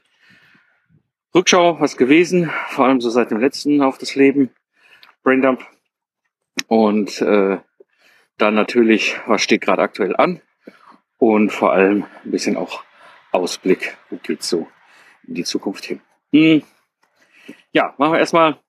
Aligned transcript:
Rückschau, 1.33 1.79
was 1.79 1.97
gewesen, 1.97 2.51
vor 2.69 2.85
allem 2.85 3.01
so 3.01 3.09
seit 3.09 3.31
dem 3.31 3.39
letzten 3.39 3.81
auf 3.81 3.97
das 3.97 4.15
Leben, 4.15 4.49
Braindump. 5.23 5.65
Und 6.67 7.21
äh, 7.21 7.57
dann 8.37 8.55
natürlich, 8.55 9.17
was 9.27 9.41
steht 9.41 9.61
gerade 9.61 9.81
aktuell 9.81 10.15
an? 10.15 10.41
Und 11.17 11.51
vor 11.51 11.73
allem 11.73 12.05
ein 12.23 12.31
bisschen 12.31 12.57
auch 12.57 12.83
Ausblick, 13.31 13.97
wo 14.09 14.17
geht's 14.17 14.49
so 14.49 14.67
in 15.27 15.35
die 15.35 15.43
Zukunft 15.43 15.85
hin. 15.85 16.01
Hm. 16.31 16.63
Ja, 17.71 17.93
machen 17.97 18.13
wir 18.13 18.19
erstmal, 18.19 18.59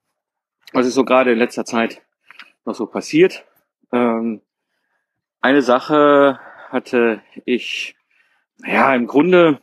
was 0.72 0.86
ist 0.86 0.94
so 0.94 1.04
gerade 1.04 1.32
in 1.32 1.38
letzter 1.38 1.64
Zeit 1.64 2.02
noch 2.64 2.74
so 2.74 2.86
passiert. 2.86 3.44
Ähm, 3.92 4.42
eine 5.40 5.62
Sache 5.62 6.40
hatte 6.70 7.22
ich, 7.44 7.96
ja, 8.64 8.94
im 8.94 9.06
Grunde 9.06 9.60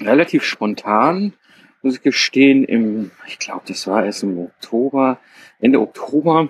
relativ 0.00 0.44
spontan, 0.44 1.34
muss 1.82 1.96
ich 1.96 2.02
gestehen, 2.02 2.64
im, 2.64 3.10
ich 3.26 3.38
glaube, 3.38 3.62
das 3.66 3.86
war 3.86 4.04
erst 4.04 4.22
im 4.22 4.38
Oktober, 4.38 5.18
Ende 5.58 5.80
Oktober, 5.80 6.48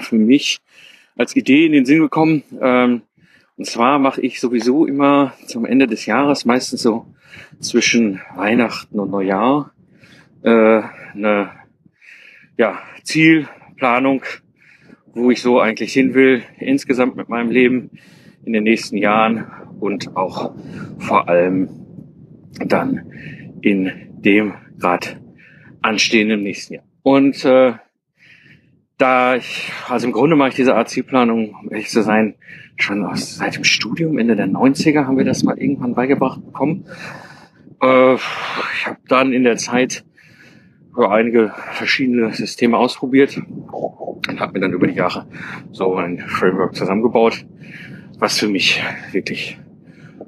für 0.00 0.16
mich 0.16 0.60
als 1.16 1.36
Idee 1.36 1.66
in 1.66 1.72
den 1.72 1.84
Sinn 1.84 2.00
gekommen. 2.00 2.42
Ähm, 2.60 3.02
und 3.60 3.66
zwar 3.66 3.98
mache 3.98 4.22
ich 4.22 4.40
sowieso 4.40 4.86
immer 4.86 5.34
zum 5.44 5.66
Ende 5.66 5.86
des 5.86 6.06
Jahres, 6.06 6.46
meistens 6.46 6.80
so 6.80 7.04
zwischen 7.58 8.22
Weihnachten 8.34 8.98
und 8.98 9.10
Neujahr, 9.10 9.74
äh, 10.42 10.80
eine 11.12 11.50
ja, 12.56 12.78
Zielplanung, 13.02 14.22
wo 15.12 15.30
ich 15.30 15.42
so 15.42 15.60
eigentlich 15.60 15.92
hin 15.92 16.14
will, 16.14 16.42
insgesamt 16.58 17.16
mit 17.16 17.28
meinem 17.28 17.50
Leben 17.50 17.90
in 18.46 18.54
den 18.54 18.64
nächsten 18.64 18.96
Jahren 18.96 19.44
und 19.78 20.16
auch 20.16 20.54
vor 20.98 21.28
allem 21.28 21.68
dann 22.64 23.12
in 23.60 23.92
dem 24.22 24.54
gerade 24.78 25.20
anstehenden 25.82 26.44
nächsten 26.44 26.76
Jahr. 26.76 26.84
Und 27.02 27.44
äh, 27.44 27.74
da 29.00 29.36
ich, 29.36 29.72
also 29.88 30.06
im 30.06 30.12
Grunde 30.12 30.36
mache 30.36 30.50
ich 30.50 30.54
diese 30.56 30.76
Art 30.76 30.90
Zielplanung, 30.90 31.54
um 31.54 31.70
ehrlich 31.70 31.88
zu 31.88 32.02
sein, 32.02 32.34
schon 32.76 33.04
aus, 33.04 33.36
seit 33.36 33.56
dem 33.56 33.64
Studium, 33.64 34.18
Ende 34.18 34.36
der 34.36 34.46
90er 34.46 35.06
haben 35.06 35.16
wir 35.16 35.24
das 35.24 35.42
mal 35.42 35.58
irgendwann 35.58 35.94
beigebracht 35.94 36.44
bekommen. 36.44 36.84
Äh, 37.82 38.14
ich 38.14 38.86
habe 38.86 38.98
dann 39.08 39.32
in 39.32 39.44
der 39.44 39.56
Zeit 39.56 40.04
einige 40.96 41.54
verschiedene 41.72 42.34
Systeme 42.34 42.76
ausprobiert 42.76 43.40
und 43.72 44.40
habe 44.40 44.52
mir 44.52 44.60
dann 44.60 44.72
über 44.72 44.86
die 44.86 44.94
Jahre 44.94 45.26
so 45.72 45.94
ein 45.96 46.18
Framework 46.18 46.74
zusammengebaut, 46.74 47.46
was 48.18 48.38
für 48.38 48.48
mich 48.48 48.82
wirklich 49.12 49.58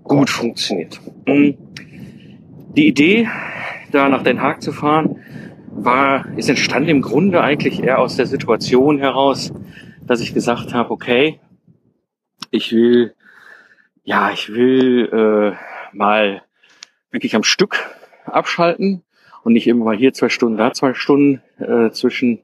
gut 0.02 0.30
funktioniert. 0.30 0.98
Hm. 1.26 1.56
Die 2.74 2.86
Idee, 2.86 3.28
da 3.90 4.08
nach 4.08 4.22
Den 4.22 4.40
Haag 4.40 4.62
zu 4.62 4.72
fahren, 4.72 5.16
war, 5.84 6.26
ist 6.36 6.48
entstanden 6.48 6.88
im 6.88 7.02
Grunde 7.02 7.40
eigentlich 7.40 7.82
eher 7.82 7.98
aus 7.98 8.16
der 8.16 8.26
Situation 8.26 8.98
heraus, 8.98 9.52
dass 10.06 10.20
ich 10.20 10.34
gesagt 10.34 10.74
habe, 10.74 10.90
okay, 10.90 11.40
ich 12.50 12.72
will, 12.72 13.14
ja, 14.04 14.30
ich 14.32 14.52
will 14.52 15.08
äh, 15.12 15.96
mal 15.96 16.42
wirklich 17.10 17.34
am 17.34 17.44
Stück 17.44 17.78
abschalten 18.24 19.02
und 19.42 19.52
nicht 19.52 19.66
immer 19.66 19.84
mal 19.84 19.96
hier 19.96 20.12
zwei 20.12 20.28
Stunden, 20.28 20.58
da 20.58 20.72
zwei 20.72 20.94
Stunden 20.94 21.42
äh, 21.58 21.90
zwischen 21.90 22.40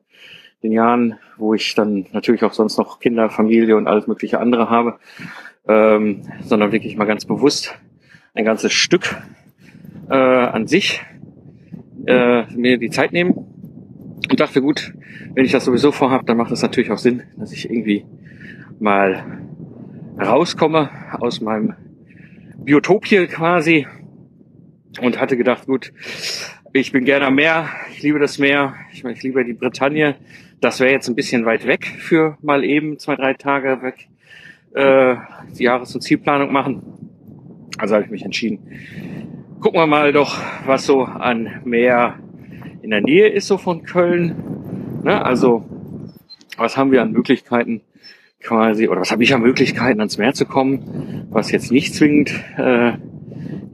den 0.62 0.72
Jahren, 0.72 1.18
wo 1.36 1.54
ich 1.54 1.74
dann 1.74 2.06
natürlich 2.12 2.42
auch 2.44 2.52
sonst 2.52 2.78
noch 2.78 2.98
Kinder, 3.00 3.30
Familie 3.30 3.76
und 3.76 3.86
alles 3.86 4.06
mögliche 4.06 4.40
andere 4.40 4.70
habe, 4.70 4.98
ähm, 5.68 6.22
sondern 6.42 6.72
wirklich 6.72 6.96
mal 6.96 7.04
ganz 7.04 7.24
bewusst 7.24 7.78
ein 8.34 8.44
ganzes 8.44 8.72
Stück 8.72 9.16
äh, 10.10 10.14
an 10.14 10.66
sich 10.66 11.02
äh, 12.08 12.46
mir 12.56 12.78
die 12.78 12.90
Zeit 12.90 13.12
nehmen 13.12 13.32
und 13.32 14.40
dachte, 14.40 14.62
gut, 14.62 14.94
wenn 15.34 15.44
ich 15.44 15.52
das 15.52 15.64
sowieso 15.64 15.92
vorhabe, 15.92 16.24
dann 16.24 16.36
macht 16.36 16.50
es 16.50 16.62
natürlich 16.62 16.90
auch 16.90 16.98
Sinn, 16.98 17.22
dass 17.36 17.52
ich 17.52 17.70
irgendwie 17.70 18.04
mal 18.80 19.24
rauskomme 20.18 20.90
aus 21.20 21.40
meinem 21.40 21.74
Biotop 22.56 23.06
hier 23.06 23.26
quasi 23.26 23.86
und 25.00 25.20
hatte 25.20 25.36
gedacht, 25.36 25.66
gut, 25.66 25.92
ich 26.72 26.92
bin 26.92 27.04
gerne 27.04 27.26
am 27.26 27.34
Meer, 27.34 27.68
ich 27.92 28.02
liebe 28.02 28.18
das 28.18 28.38
Meer, 28.38 28.74
ich, 28.92 29.04
ich 29.04 29.22
liebe 29.22 29.44
die 29.44 29.54
Bretagne. 29.54 30.16
Das 30.60 30.80
wäre 30.80 30.90
jetzt 30.90 31.08
ein 31.08 31.14
bisschen 31.14 31.44
weit 31.44 31.66
weg 31.66 31.86
für 31.86 32.36
mal 32.42 32.64
eben 32.64 32.98
zwei, 32.98 33.16
drei 33.16 33.34
Tage 33.34 33.80
weg 33.82 34.08
äh, 34.74 35.16
die 35.58 35.64
Jahres- 35.64 35.94
und 35.94 36.00
Zielplanung 36.00 36.52
machen. 36.52 36.82
Also 37.78 37.94
habe 37.94 38.04
ich 38.04 38.10
mich 38.10 38.24
entschieden, 38.24 38.58
gucken 39.60 39.80
wir 39.80 39.86
mal 39.86 40.12
doch, 40.12 40.38
was 40.66 40.86
so 40.86 41.02
an 41.02 41.60
Meer 41.64 42.14
in 42.82 42.90
der 42.90 43.00
Nähe 43.00 43.28
ist, 43.28 43.48
so 43.48 43.58
von 43.58 43.82
Köln. 43.82 45.00
Ne? 45.02 45.24
Also, 45.24 45.64
was 46.56 46.76
haben 46.76 46.92
wir 46.92 47.02
an 47.02 47.12
Möglichkeiten 47.12 47.80
quasi, 48.40 48.88
oder 48.88 49.00
was 49.00 49.10
habe 49.10 49.24
ich 49.24 49.34
an 49.34 49.42
Möglichkeiten, 49.42 50.00
ans 50.00 50.18
Meer 50.18 50.32
zu 50.32 50.46
kommen, 50.46 51.26
was 51.30 51.50
jetzt 51.50 51.72
nicht 51.72 51.94
zwingend, 51.94 52.32
äh, 52.56 52.92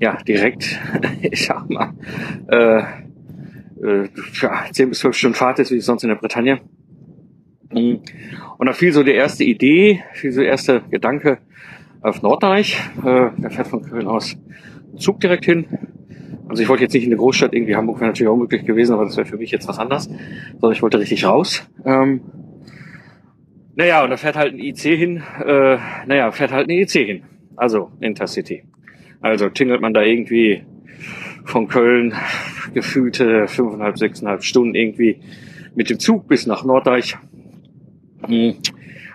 ja, 0.00 0.16
direkt, 0.26 0.80
ich 1.22 1.44
sag 1.46 1.68
mal, 1.68 1.92
äh, 2.48 2.78
äh, 3.82 4.08
ja, 4.40 4.64
10 4.70 4.88
bis 4.88 5.00
12 5.00 5.16
Stunden 5.16 5.36
Fahrt 5.36 5.58
ist, 5.58 5.70
wie 5.70 5.80
sonst 5.80 6.02
in 6.02 6.08
der 6.08 6.16
Bretagne. 6.16 6.60
Und 7.70 8.66
da 8.66 8.72
fiel 8.72 8.92
so 8.92 9.02
die 9.02 9.12
erste 9.12 9.44
Idee, 9.44 10.02
fiel 10.12 10.32
so 10.32 10.40
der 10.40 10.50
erste 10.50 10.82
Gedanke 10.90 11.38
auf 12.00 12.22
Norddeich. 12.22 12.80
Äh, 13.04 13.30
der 13.36 13.50
fährt 13.50 13.66
von 13.66 13.82
Köln 13.82 14.06
aus 14.06 14.36
Zug 14.98 15.20
direkt 15.20 15.44
hin. 15.44 15.66
Also 16.48 16.62
ich 16.62 16.68
wollte 16.68 16.82
jetzt 16.82 16.92
nicht 16.92 17.04
in 17.04 17.10
eine 17.10 17.16
Großstadt, 17.16 17.54
irgendwie 17.54 17.74
Hamburg 17.74 18.00
wäre 18.00 18.10
natürlich 18.10 18.28
auch 18.28 18.36
möglich 18.36 18.64
gewesen, 18.64 18.92
aber 18.92 19.04
das 19.04 19.16
wäre 19.16 19.26
für 19.26 19.38
mich 19.38 19.50
jetzt 19.50 19.66
was 19.66 19.78
anderes. 19.78 20.04
Sondern 20.52 20.72
ich 20.72 20.82
wollte 20.82 20.98
richtig 20.98 21.24
raus. 21.24 21.68
Ähm, 21.84 22.20
naja, 23.76 24.04
und 24.04 24.10
da 24.10 24.16
fährt 24.16 24.36
halt 24.36 24.54
ein 24.54 24.60
IC 24.60 24.78
hin, 24.78 25.22
äh, 25.44 25.78
naja, 26.06 26.30
fährt 26.30 26.52
halt 26.52 26.68
ein 26.68 26.78
IC 26.78 26.90
hin. 26.90 27.22
Also 27.56 27.90
Intercity. 28.00 28.64
Also 29.20 29.48
tingelt 29.48 29.80
man 29.80 29.94
da 29.94 30.02
irgendwie 30.02 30.62
von 31.44 31.66
Köln 31.66 32.14
gefühlte 32.72 33.48
fünfeinhalb, 33.48 33.98
sechseinhalb 33.98 34.44
Stunden 34.44 34.74
irgendwie 34.74 35.20
mit 35.74 35.90
dem 35.90 35.98
Zug 35.98 36.28
bis 36.28 36.46
nach 36.46 36.64
Norddeich. 36.64 37.16
Hm, 38.26 38.56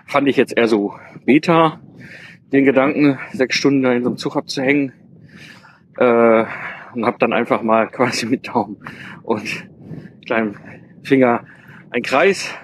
fand 0.06 0.28
ich 0.28 0.36
jetzt 0.36 0.56
eher 0.56 0.68
so 0.68 0.94
Beta, 1.24 1.80
den 2.52 2.64
Gedanken, 2.64 3.18
sechs 3.32 3.56
Stunden 3.56 3.82
da 3.82 3.92
in 3.92 4.02
so 4.02 4.10
einem 4.10 4.18
Zug 4.18 4.36
abzuhängen. 4.36 4.92
Äh, 5.96 6.44
und 6.94 7.06
habe 7.06 7.18
dann 7.18 7.32
einfach 7.32 7.62
mal 7.62 7.86
quasi 7.90 8.26
mit 8.26 8.48
Daumen 8.48 8.76
und 9.22 9.68
kleinem 10.26 10.56
Finger 11.02 11.44
einen 11.90 12.02
Kreis 12.02 12.54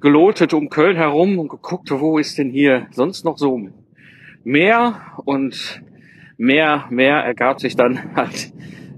gelotet 0.00 0.54
um 0.54 0.68
Köln 0.68 0.96
herum 0.96 1.38
und 1.38 1.48
geguckt, 1.48 1.90
wo 1.90 2.18
ist 2.18 2.38
denn 2.38 2.50
hier 2.50 2.86
sonst 2.92 3.24
noch 3.24 3.38
so 3.38 3.68
mehr 4.44 5.00
und 5.24 5.82
mehr, 6.36 6.86
mehr 6.90 7.16
ergab 7.16 7.60
sich 7.60 7.76
dann 7.76 7.98
halt 8.14 8.52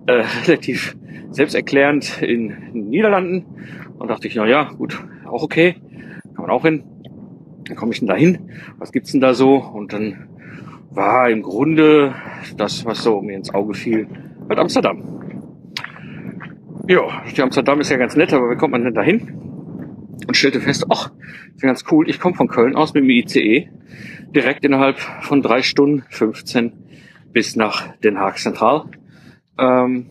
äh, 0.07 0.25
relativ 0.47 0.97
selbsterklärend 1.31 2.23
in 2.23 2.49
den 2.49 2.89
Niederlanden 2.91 3.45
und 3.99 4.09
dachte 4.09 4.27
ich, 4.29 4.35
na 4.35 4.47
ja, 4.47 4.65
gut, 4.65 5.03
auch 5.27 5.43
okay, 5.43 5.77
kann 6.35 6.47
man 6.47 6.51
auch 6.51 6.63
hin. 6.63 6.83
Dann 7.65 7.77
komme 7.77 7.93
ich 7.93 8.01
denn 8.01 8.09
da 8.09 8.17
hin? 8.17 8.51
Was 8.79 8.91
gibt's 8.91 9.13
denn 9.13 9.21
da 9.21 9.33
so? 9.33 9.57
Und 9.57 9.93
dann 9.93 10.30
war 10.91 11.31
im 11.31 11.43
Grunde 11.43 12.15
das, 12.57 12.85
was 12.85 13.03
so 13.03 13.21
mir 13.23 13.37
ins 13.37 13.55
Auge 13.55 13.75
fiel, 13.75 14.09
halt 14.49 14.59
Amsterdam. 14.59 15.03
Ja, 16.89 17.23
Amsterdam 17.41 17.81
ist 17.81 17.91
ja 17.91 17.97
ganz 17.97 18.17
nett, 18.17 18.33
aber 18.33 18.51
wie 18.51 18.57
kommt 18.57 18.73
man 18.73 18.85
denn 18.85 18.95
da 18.95 19.03
hin? 19.03 19.35
Und 20.27 20.37
stellte 20.37 20.61
fest, 20.61 20.87
ach, 20.91 21.13
ist 21.55 21.63
ganz 21.63 21.85
cool, 21.91 22.09
ich 22.09 22.19
komme 22.19 22.35
von 22.35 22.49
Köln 22.49 22.75
aus 22.75 22.95
mit 22.95 23.05
dem 23.05 23.11
ICE 23.11 23.69
direkt 24.35 24.65
innerhalb 24.65 24.99
von 24.99 25.43
drei 25.43 25.63
Stunden 25.63 26.05
15 26.09 26.73
bis 27.33 27.57
nach 27.57 27.97
Den 27.99 28.19
Haag 28.19 28.39
Zentral. 28.39 28.85
Ähm, 29.59 30.07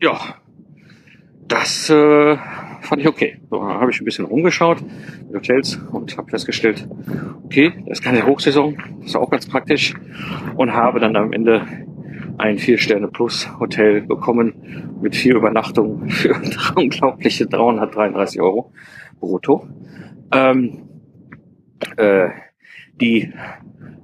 ja, 0.00 0.18
das 1.46 1.88
äh, 1.90 2.36
fand 2.80 3.00
ich 3.00 3.08
okay. 3.08 3.38
So, 3.50 3.62
habe 3.62 3.90
ich 3.90 4.00
ein 4.00 4.04
bisschen 4.04 4.24
rumgeschaut 4.24 4.78
mit 5.32 5.42
Hotels 5.42 5.80
und 5.90 6.16
habe 6.16 6.30
festgestellt, 6.30 6.86
okay, 7.44 7.72
das 7.86 7.98
ist 7.98 8.04
keine 8.04 8.26
Hochsaison, 8.26 8.76
das 9.00 9.10
ist 9.10 9.16
auch 9.16 9.30
ganz 9.30 9.46
praktisch 9.48 9.94
und 10.56 10.72
habe 10.72 11.00
dann 11.00 11.16
am 11.16 11.32
Ende 11.32 11.66
ein 12.38 12.58
Vier-Sterne-Plus-Hotel 12.58 14.02
bekommen 14.02 14.98
mit 15.00 15.14
vier 15.14 15.36
Übernachtungen 15.36 16.10
für 16.10 16.34
unglaubliche 16.76 17.46
333 17.46 18.40
Euro 18.40 18.72
brutto. 19.20 19.66
Ähm, 20.32 20.88
äh, 21.96 22.28
die 23.00 23.32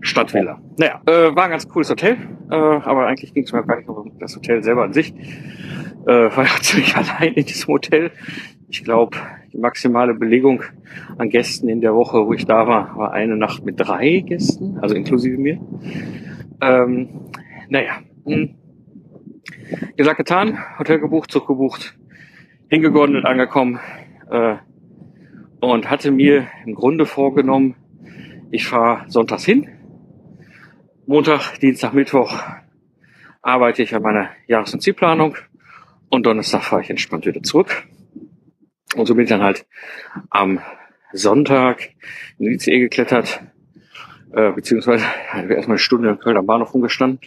Stadtvilla. 0.01 0.61
Naja, 0.79 1.01
äh, 1.07 1.35
war 1.35 1.45
ein 1.45 1.51
ganz 1.51 1.69
cooles 1.69 1.91
Hotel, 1.91 2.17
äh, 2.51 2.55
aber 2.55 3.07
eigentlich 3.07 3.35
ging 3.35 3.45
es 3.45 3.53
mir 3.53 3.65
gar 3.65 3.77
nicht 3.77 3.89
um 3.89 4.19
das 4.19 4.37
Hotel 4.37 4.63
selber 4.63 4.85
an 4.85 4.93
sich. 4.93 5.13
Äh, 6.07 6.37
war 6.37 6.45
ja 6.45 6.61
ziemlich 6.61 6.97
allein 6.97 7.35
in 7.35 7.45
diesem 7.45 7.69
Hotel. 7.69 8.11
Ich 8.69 8.85
glaube, 8.85 9.17
die 9.53 9.59
maximale 9.59 10.15
Belegung 10.15 10.63
an 11.17 11.31
Gästen 11.31 11.69
in 11.69 11.81
der 11.81 11.95
Woche, 11.95 12.27
wo 12.27 12.33
ich 12.33 12.45
da 12.45 12.67
war, 12.67 12.97
war 12.97 13.13
eine 13.13 13.37
Nacht 13.37 13.65
mit 13.65 13.79
drei 13.79 14.21
Gästen, 14.21 14.79
also 14.81 14.95
inklusive 14.95 15.39
mir. 15.39 15.61
Ähm, 16.61 17.09
naja, 17.69 18.01
mh. 18.25 18.35
Hm. 18.35 18.55
gesagt, 19.97 20.19
getan, 20.19 20.59
Hotel 20.79 20.99
gebucht, 20.99 21.31
Zug 21.31 21.47
gebucht, 21.47 21.99
hingegondelt, 22.69 23.25
angekommen 23.25 23.79
äh, 24.31 24.57
und 25.61 25.91
hatte 25.91 26.11
mir 26.11 26.49
im 26.67 26.75
Grunde 26.75 27.07
vorgenommen, 27.07 27.77
ich 28.51 28.67
fahre 28.67 29.11
sonntags 29.11 29.45
hin, 29.45 29.69
Montag, 31.07 31.59
Dienstag, 31.61 31.95
Mittwoch 31.95 32.39
arbeite 33.41 33.83
ich 33.83 33.95
an 33.95 34.03
meiner 34.03 34.29
Jahres- 34.47 34.75
und 34.75 34.81
Zielplanung 34.81 35.37
und 36.11 36.27
Donnerstag 36.27 36.63
fahre 36.63 36.83
ich 36.83 36.91
entspannt 36.91 37.25
wieder 37.25 37.43
zurück. 37.43 37.87
Und 38.99 39.07
so 39.07 39.15
bin 39.15 39.25
ich 39.25 39.31
dann 39.31 39.43
halt 39.43 39.65
am 40.31 40.61
Sonntag 41.13 41.91
in 42.39 42.47
die 42.47 42.55
ICE 42.55 42.81
geklettert, 42.81 43.41
äh, 44.33 44.51
beziehungsweise 44.51 45.05
erstmal 45.35 45.65
eine 45.65 45.79
Stunde 45.79 46.09
in 46.11 46.19
Köln 46.19 46.37
am 46.37 46.47
Bahnhof 46.47 46.75
rumgestanden, 46.75 47.21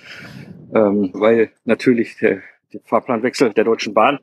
ähm, 0.75 1.12
weil 1.13 1.51
natürlich 1.63 2.18
der, 2.18 2.41
der 2.73 2.81
Fahrplanwechsel 2.83 3.53
der 3.53 3.63
Deutschen 3.63 3.94
Bahn 3.94 4.19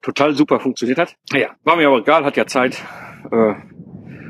total 0.00 0.34
super 0.34 0.58
funktioniert 0.58 0.98
hat. 0.98 1.16
Naja, 1.32 1.50
war 1.64 1.76
mir 1.76 1.88
aber 1.88 1.98
egal, 1.98 2.24
hat 2.24 2.36
ja 2.36 2.46
Zeit. 2.46 2.82
Äh, 3.30 3.54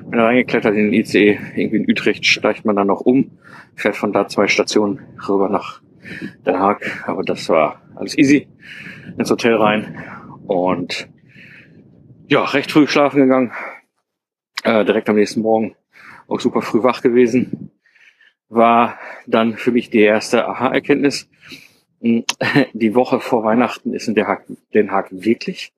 bin 0.09 0.19
da 0.19 0.27
reingeklettert 0.27 0.75
in 0.75 0.91
den 0.91 0.93
ICE, 0.93 1.39
irgendwie 1.55 1.77
in 1.79 1.91
Utrecht 1.91 2.27
steigt 2.27 2.65
man 2.65 2.77
dann 2.77 2.87
noch 2.87 3.01
um, 3.01 3.39
fährt 3.75 3.97
von 3.97 4.13
da 4.13 4.29
zwei 4.29 4.47
Stationen 4.47 5.01
rüber 5.29 5.49
nach 5.49 5.81
Den 6.47 6.59
Haag, 6.59 7.05
aber 7.09 7.25
das 7.25 7.49
war 7.49 7.83
alles 7.97 8.17
easy, 8.17 8.47
ins 9.19 9.31
Hotel 9.31 9.57
rein 9.57 9.99
und 10.47 11.09
ja, 12.29 12.45
recht 12.45 12.73
früh 12.73 12.87
schlafen 12.87 13.21
gegangen, 13.21 13.53
äh, 14.65 14.85
direkt 14.85 15.09
am 15.09 15.17
nächsten 15.17 15.41
Morgen 15.41 15.77
auch 16.29 16.41
super 16.41 16.63
früh 16.63 16.83
wach 16.83 17.03
gewesen, 17.03 17.71
war 18.49 18.99
dann 19.27 19.57
für 19.57 19.73
mich 19.73 19.91
die 19.91 20.01
erste 20.01 20.47
Aha-Erkenntnis. 20.47 21.29
Die 22.01 22.95
Woche 22.95 23.21
vor 23.21 23.43
Weihnachten 23.43 23.95
ist 23.95 24.07
in 24.07 24.15
Den 24.15 24.91
Haag, 24.93 25.09
wirklich 25.11 25.73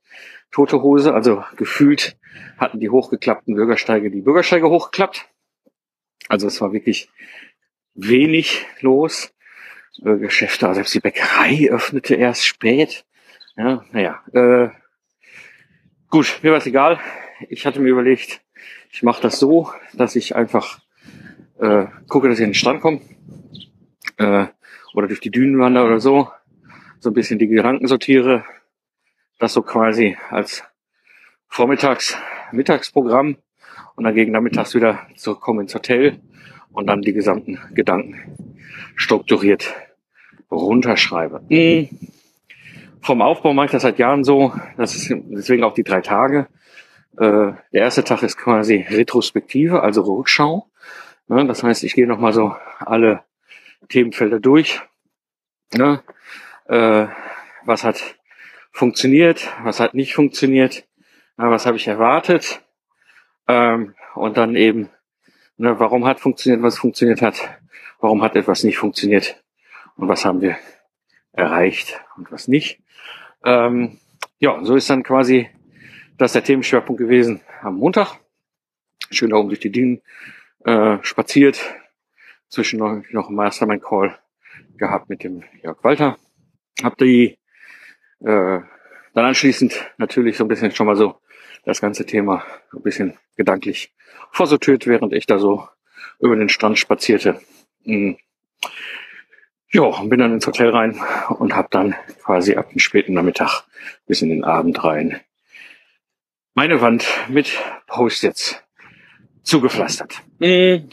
tote 0.50 0.82
Hose, 0.82 1.14
also 1.14 1.44
gefühlt 1.56 2.16
hatten 2.56 2.80
die 2.80 2.90
hochgeklappten 2.90 3.54
Bürgersteige 3.54 4.10
die 4.10 4.22
Bürgersteige 4.22 4.68
hochgeklappt. 4.68 5.28
Also 6.28 6.46
es 6.46 6.60
war 6.60 6.72
wirklich 6.72 7.08
wenig 7.94 8.66
los. 8.80 9.32
Äh, 10.02 10.16
Geschäfte, 10.16 10.72
selbst 10.74 10.94
die 10.94 11.00
Bäckerei 11.00 11.70
öffnete 11.70 12.14
erst 12.14 12.44
spät. 12.44 13.04
Ja, 13.56 13.84
naja, 13.92 14.22
äh, 14.32 14.68
gut, 16.10 16.40
mir 16.42 16.50
war 16.50 16.58
es 16.58 16.66
egal. 16.66 16.98
Ich 17.48 17.66
hatte 17.66 17.80
mir 17.80 17.90
überlegt, 17.90 18.40
ich 18.90 19.02
mache 19.02 19.22
das 19.22 19.38
so, 19.38 19.70
dass 19.94 20.16
ich 20.16 20.34
einfach 20.34 20.80
äh, 21.58 21.86
gucke, 22.08 22.28
dass 22.28 22.38
ich 22.38 22.44
an 22.44 22.50
den 22.50 22.54
Strand 22.54 22.80
komme 22.80 23.00
äh, 24.16 24.46
oder 24.94 25.06
durch 25.06 25.20
die 25.20 25.30
Dünen 25.30 25.58
wandere 25.58 25.86
oder 25.86 26.00
so, 26.00 26.28
so 26.98 27.10
ein 27.10 27.14
bisschen 27.14 27.38
die 27.38 27.48
Gedanken 27.48 27.86
sortiere, 27.86 28.44
das 29.38 29.52
so 29.52 29.62
quasi 29.62 30.16
als 30.30 30.64
Vormittags, 31.46 32.16
Mittagsprogramm 32.52 33.36
und 33.94 34.04
dann 34.04 34.14
gegen 34.14 34.32
Nachmittags 34.32 34.74
wieder 34.74 35.06
zurückkommen 35.16 35.60
ins 35.60 35.74
Hotel 35.74 36.20
und 36.72 36.86
dann 36.86 37.02
die 37.02 37.12
gesamten 37.12 37.58
Gedanken 37.74 38.66
strukturiert 38.96 39.74
runterschreibe. 40.50 41.42
Mhm. 41.48 41.88
Vom 43.00 43.22
Aufbau 43.22 43.52
mache 43.52 43.66
ich 43.66 43.72
das 43.72 43.82
seit 43.82 43.98
Jahren 43.98 44.24
so, 44.24 44.52
das 44.76 44.94
ist 44.94 45.14
deswegen 45.28 45.64
auch 45.64 45.74
die 45.74 45.84
drei 45.84 46.00
Tage. 46.00 46.48
Äh, 47.16 47.52
der 47.72 47.82
erste 47.82 48.04
Tag 48.04 48.22
ist 48.22 48.36
quasi 48.36 48.86
Retrospektive, 48.88 49.82
also 49.82 50.02
Rückschau. 50.02 50.68
Ja, 51.28 51.44
das 51.44 51.62
heißt, 51.62 51.84
ich 51.84 51.94
gehe 51.94 52.06
nochmal 52.06 52.32
so 52.32 52.54
alle 52.78 53.24
Themenfelder 53.88 54.40
durch. 54.40 54.80
Ja, 55.74 56.02
äh, 56.66 57.06
was 57.64 57.84
hat 57.84 58.16
funktioniert, 58.72 59.52
was 59.62 59.80
hat 59.80 59.94
nicht 59.94 60.14
funktioniert, 60.14 60.86
na, 61.36 61.50
was 61.50 61.66
habe 61.66 61.76
ich 61.76 61.86
erwartet 61.86 62.62
ähm, 63.48 63.94
und 64.14 64.36
dann 64.36 64.56
eben, 64.56 64.88
ne, 65.56 65.78
warum 65.78 66.06
hat 66.06 66.20
funktioniert, 66.20 66.62
was 66.62 66.78
funktioniert 66.78 67.20
hat, 67.20 67.58
warum 68.00 68.22
hat 68.22 68.36
etwas 68.36 68.64
nicht 68.64 68.78
funktioniert 68.78 69.42
und 69.96 70.08
was 70.08 70.24
haben 70.24 70.40
wir 70.40 70.56
erreicht 71.32 72.00
und 72.16 72.30
was 72.32 72.48
nicht. 72.48 72.80
Ähm, 73.44 73.98
ja, 74.38 74.62
so 74.64 74.76
ist 74.76 74.90
dann 74.90 75.02
quasi 75.02 75.48
das 76.16 76.32
der 76.32 76.44
Themenschwerpunkt 76.44 76.98
gewesen 76.98 77.40
am 77.62 77.76
Montag. 77.76 78.18
Schön 79.10 79.30
da 79.30 79.36
oben 79.36 79.48
durch 79.48 79.60
die 79.60 79.72
Dünen 79.72 80.02
äh, 80.64 80.98
spaziert, 81.02 81.60
zwischen 82.48 82.78
noch, 82.78 83.02
noch 83.10 83.28
einen 83.28 83.36
Mastermind-Call 83.36 84.18
gehabt 84.76 85.08
mit 85.08 85.22
dem 85.22 85.44
Jörg 85.62 85.82
Walter. 85.82 86.18
Hab 86.82 86.96
die 86.98 87.38
äh, 88.20 88.60
dann 89.14 89.24
anschließend 89.24 89.92
natürlich 89.98 90.36
so 90.36 90.44
ein 90.44 90.48
bisschen 90.48 90.70
schon 90.72 90.86
mal 90.86 90.96
so 90.96 91.20
das 91.64 91.80
ganze 91.80 92.06
Thema 92.06 92.44
ein 92.72 92.82
bisschen 92.82 93.18
gedanklich 93.36 93.92
vorsortiert, 94.30 94.86
während 94.86 95.12
ich 95.12 95.26
da 95.26 95.38
so 95.38 95.68
über 96.20 96.36
den 96.36 96.48
Strand 96.48 96.78
spazierte. 96.78 97.40
Mhm. 97.84 98.18
Ja, 99.70 99.82
und 99.82 100.08
bin 100.08 100.18
dann 100.18 100.32
ins 100.32 100.46
Hotel 100.46 100.70
rein 100.70 100.98
und 101.28 101.54
habe 101.54 101.68
dann 101.70 101.94
quasi 102.24 102.56
ab 102.56 102.70
dem 102.70 102.78
späten 102.78 103.12
Nachmittag 103.12 103.64
bis 104.06 104.22
in 104.22 104.30
den 104.30 104.44
Abend 104.44 104.82
rein 104.82 105.20
meine 106.58 106.80
Wand 106.80 107.06
mit 107.28 107.56
Post-its 107.86 108.60
zugepflastert. 109.44 110.22
Mhm. 110.40 110.88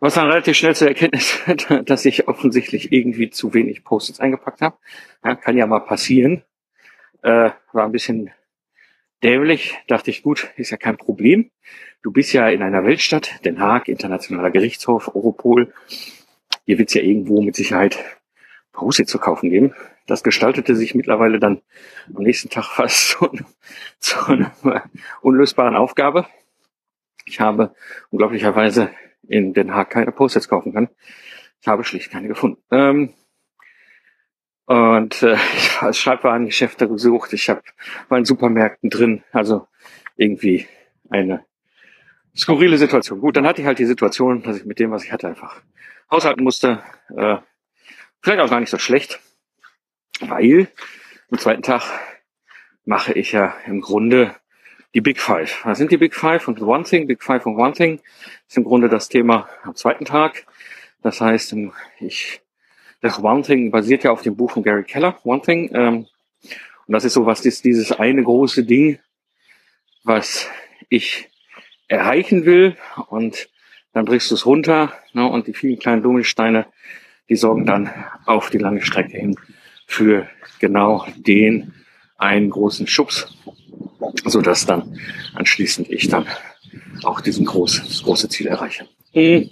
Was 0.00 0.14
dann 0.14 0.28
relativ 0.28 0.56
schnell 0.56 0.74
zur 0.74 0.88
Erkenntnis, 0.88 1.40
dass 1.84 2.06
ich 2.06 2.26
offensichtlich 2.26 2.90
irgendwie 2.90 3.28
zu 3.28 3.52
wenig 3.52 3.84
Post-its 3.84 4.18
eingepackt 4.18 4.62
habe. 4.62 4.78
Ja, 5.22 5.34
kann 5.34 5.58
ja 5.58 5.66
mal 5.66 5.80
passieren. 5.80 6.42
Äh, 7.22 7.50
war 7.74 7.84
ein 7.84 7.92
bisschen 7.92 8.30
dämlich. 9.22 9.74
Dachte 9.88 10.10
ich, 10.10 10.22
gut, 10.22 10.50
ist 10.56 10.70
ja 10.70 10.78
kein 10.78 10.96
Problem. 10.96 11.50
Du 12.02 12.10
bist 12.10 12.32
ja 12.32 12.48
in 12.48 12.62
einer 12.62 12.82
Weltstadt, 12.82 13.44
Den 13.44 13.60
Haag, 13.60 13.88
Internationaler 13.88 14.50
Gerichtshof, 14.50 15.14
Europol. 15.14 15.74
Hier 16.66 16.78
wird 16.78 16.88
es 16.88 16.94
ja 16.94 17.02
irgendwo 17.02 17.40
mit 17.42 17.54
Sicherheit 17.56 17.98
Post-its 18.72 19.10
zu 19.10 19.18
kaufen 19.18 19.50
geben. 19.50 19.74
Das 20.06 20.22
gestaltete 20.22 20.76
sich 20.76 20.94
mittlerweile 20.94 21.38
dann 21.38 21.62
am 22.14 22.22
nächsten 22.22 22.50
Tag 22.50 22.64
fast 22.76 23.08
zu, 23.08 23.30
zu 23.98 24.26
einer 24.26 24.52
unlösbaren 25.22 25.76
Aufgabe. 25.76 26.26
Ich 27.24 27.40
habe 27.40 27.74
unglaublicherweise 28.10 28.90
in 29.26 29.54
Den 29.54 29.74
Haag 29.74 29.90
keine 29.90 30.12
Post-its 30.12 30.48
kaufen 30.48 30.72
kann. 30.72 30.88
Ich 31.60 31.68
habe 31.68 31.84
schlicht 31.84 32.10
keine 32.10 32.28
gefunden. 32.28 32.62
Ähm, 32.70 33.14
und 34.66 35.22
äh, 35.22 35.34
ich 35.56 35.76
habe 35.76 35.86
als 35.86 35.98
Schreibwarengeschäfte 35.98 36.88
gesucht. 36.88 37.32
Ich 37.32 37.48
habe 37.48 37.62
mal 38.08 38.18
in 38.18 38.24
Supermärkten 38.24 38.90
drin. 38.90 39.22
Also 39.32 39.66
irgendwie 40.16 40.66
eine 41.10 41.44
skurrile 42.36 42.76
Situation. 42.76 43.20
Gut, 43.20 43.36
dann 43.36 43.46
hatte 43.46 43.62
ich 43.62 43.66
halt 43.66 43.78
die 43.78 43.86
Situation, 43.86 44.42
dass 44.42 44.58
ich 44.58 44.64
mit 44.64 44.78
dem, 44.78 44.90
was 44.90 45.04
ich 45.04 45.12
hatte, 45.12 45.28
einfach 45.28 45.62
haushalten 46.10 46.44
musste. 46.44 46.82
Äh, 47.16 47.36
vielleicht 48.20 48.40
auch 48.40 48.50
gar 48.50 48.60
nicht 48.60 48.70
so 48.70 48.78
schlecht, 48.78 49.20
weil 50.20 50.68
am 51.30 51.38
zweiten 51.38 51.62
Tag 51.62 51.82
mache 52.84 53.12
ich 53.12 53.32
ja 53.32 53.54
im 53.66 53.80
Grunde 53.80 54.34
die 54.94 55.00
Big 55.00 55.20
Five. 55.20 55.64
Was 55.64 55.78
sind 55.78 55.90
die 55.90 55.98
Big 55.98 56.14
Five 56.14 56.48
und 56.48 56.60
One 56.62 56.84
Thing? 56.84 57.06
Big 57.06 57.22
Five 57.22 57.44
und 57.46 57.56
One 57.56 57.72
Thing 57.72 58.00
ist 58.48 58.56
im 58.56 58.64
Grunde 58.64 58.88
das 58.88 59.08
Thema 59.08 59.48
am 59.62 59.74
zweiten 59.74 60.04
Tag. 60.04 60.46
Das 61.02 61.20
heißt, 61.20 61.54
ich, 62.00 62.40
das 63.00 63.22
One 63.22 63.42
Thing 63.42 63.70
basiert 63.70 64.04
ja 64.04 64.10
auf 64.10 64.22
dem 64.22 64.36
Buch 64.36 64.52
von 64.52 64.62
Gary 64.62 64.84
Keller, 64.84 65.18
One 65.24 65.42
Thing. 65.42 65.70
Ähm, 65.74 66.06
und 66.86 66.92
das 66.92 67.04
ist 67.04 67.14
so 67.14 67.26
was, 67.26 67.44
ist 67.44 67.64
dieses 67.64 67.92
eine 67.92 68.22
große 68.22 68.64
Ding, 68.64 68.98
was 70.04 70.48
ich 70.88 71.28
erreichen 71.88 72.44
will. 72.44 72.76
Und 73.08 73.48
dann 73.96 74.04
brichst 74.04 74.30
du 74.30 74.34
es 74.34 74.46
runter 74.46 74.92
ne, 75.12 75.26
und 75.26 75.46
die 75.46 75.54
vielen 75.54 75.78
kleinen 75.78 76.02
Dominosteine 76.02 76.66
die 77.28 77.36
sorgen 77.36 77.66
dann 77.66 77.90
auf 78.24 78.50
die 78.50 78.58
lange 78.58 78.82
Strecke 78.82 79.16
hin 79.16 79.36
für 79.86 80.28
genau 80.58 81.06
den 81.16 81.72
einen 82.18 82.50
großen 82.50 82.86
Schubs, 82.86 83.36
so 84.24 84.40
dass 84.40 84.66
dann 84.66 84.98
anschließend 85.34 85.90
ich 85.90 86.08
dann 86.08 86.26
auch 87.02 87.20
diesen 87.20 87.44
groß, 87.44 87.82
das 87.86 88.02
große 88.02 88.28
Ziel 88.28 88.46
erreiche. 88.46 88.86
Mhm. 89.14 89.50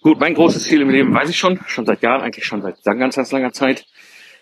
Gut, 0.00 0.20
mein 0.20 0.34
großes 0.34 0.62
Ziel 0.64 0.80
im 0.80 0.90
Leben 0.90 1.12
weiß 1.12 1.28
ich 1.28 1.38
schon, 1.38 1.60
schon 1.66 1.84
seit 1.84 2.02
Jahren, 2.02 2.22
eigentlich 2.22 2.44
schon 2.44 2.62
seit 2.62 2.82
ganz, 2.84 3.16
ganz 3.16 3.32
langer 3.32 3.52
Zeit. 3.52 3.84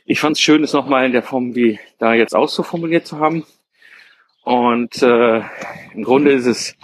Ich 0.04 0.20
fand 0.20 0.36
es 0.36 0.40
schön, 0.40 0.62
es 0.62 0.72
nochmal 0.72 1.06
in 1.06 1.12
der 1.12 1.22
Form 1.22 1.54
wie 1.54 1.80
da 1.98 2.14
jetzt 2.14 2.36
auszuformuliert 2.36 3.06
zu 3.06 3.18
haben. 3.18 3.44
Und 4.44 5.02
äh, 5.02 5.40
im 5.94 6.04
Grunde 6.04 6.32
ist 6.32 6.46
es 6.46 6.76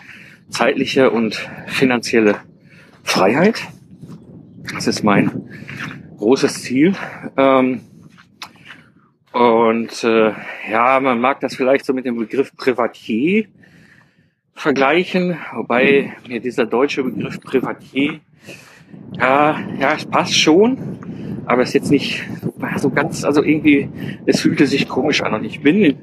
zeitliche 0.49 1.11
und 1.11 1.35
finanzielle 1.66 2.40
Freiheit. 3.03 3.61
Das 4.75 4.87
ist 4.87 5.03
mein 5.03 5.31
großes 6.19 6.63
Ziel. 6.63 6.95
Ähm, 7.37 7.81
und 9.33 10.05
äh, 10.05 10.33
ja, 10.71 11.01
man 11.01 11.21
mag 11.21 11.41
das 11.41 11.57
vielleicht 11.57 11.85
so 11.85 11.93
mit 11.93 12.05
dem 12.05 12.17
Begriff 12.17 12.55
Privatier 12.57 13.47
vergleichen, 14.55 15.39
wobei 15.55 16.15
mir 16.29 16.41
dieser 16.41 16.67
deutsche 16.67 17.03
Begriff 17.03 17.41
Privatier, 17.41 18.21
ja, 19.19 19.59
ja, 19.81 19.95
es 19.95 20.05
passt 20.05 20.39
schon, 20.39 21.43
aber 21.47 21.63
es 21.63 21.71
ist 21.71 21.75
jetzt 21.75 21.91
nicht 21.91 22.23
so 22.77 22.91
ganz, 22.91 23.25
also 23.25 23.43
irgendwie, 23.43 23.89
es 24.27 24.41
fühlte 24.41 24.67
sich 24.67 24.89
komisch 24.89 25.23
an 25.23 25.33
und 25.35 25.45
ich 25.45 25.63
bin 25.63 25.83
im 25.83 25.99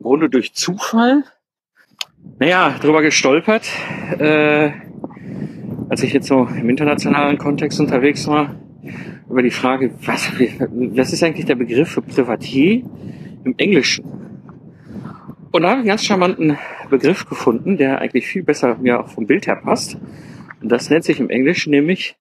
Grunde 0.00 0.30
durch 0.30 0.54
Zufall, 0.54 1.24
naja, 2.38 2.76
drüber 2.80 3.02
gestolpert, 3.02 3.68
äh, 4.18 4.70
als 5.88 6.02
ich 6.02 6.12
jetzt 6.12 6.26
so 6.26 6.46
im 6.46 6.68
internationalen 6.68 7.38
Kontext 7.38 7.80
unterwegs 7.80 8.26
war, 8.26 8.54
über 9.28 9.42
die 9.42 9.50
Frage, 9.50 9.92
was, 10.04 10.30
was 10.32 11.12
ist 11.12 11.22
eigentlich 11.22 11.46
der 11.46 11.54
Begriff 11.54 11.90
für 11.90 12.02
Privatier 12.02 12.82
im 13.44 13.54
Englischen? 13.56 14.04
Und 15.52 15.62
da 15.62 15.68
habe 15.68 15.80
ich 15.80 15.82
einen 15.82 15.88
ganz 15.88 16.04
charmanten 16.04 16.58
Begriff 16.90 17.26
gefunden, 17.26 17.76
der 17.76 18.00
eigentlich 18.00 18.26
viel 18.26 18.42
besser 18.42 18.76
mir 18.78 19.00
auch 19.00 19.08
vom 19.08 19.26
Bild 19.26 19.46
her 19.46 19.56
passt. 19.56 19.98
Und 20.60 20.70
das 20.70 20.90
nennt 20.90 21.04
sich 21.04 21.20
im 21.20 21.30
Englischen 21.30 21.70
nämlich 21.70 22.16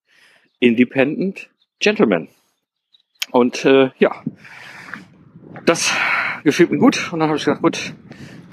Independent 0.60 1.50
Gentleman. 1.80 2.28
Und 3.32 3.66
äh, 3.66 3.90
ja, 3.98 4.24
das 5.66 5.94
gefühlt 6.44 6.72
mir 6.72 6.78
gut. 6.78 7.12
Und 7.12 7.20
dann 7.20 7.30
habe 7.30 7.38
ich 7.38 7.46
gedacht, 7.46 7.62
gut, 7.62 7.94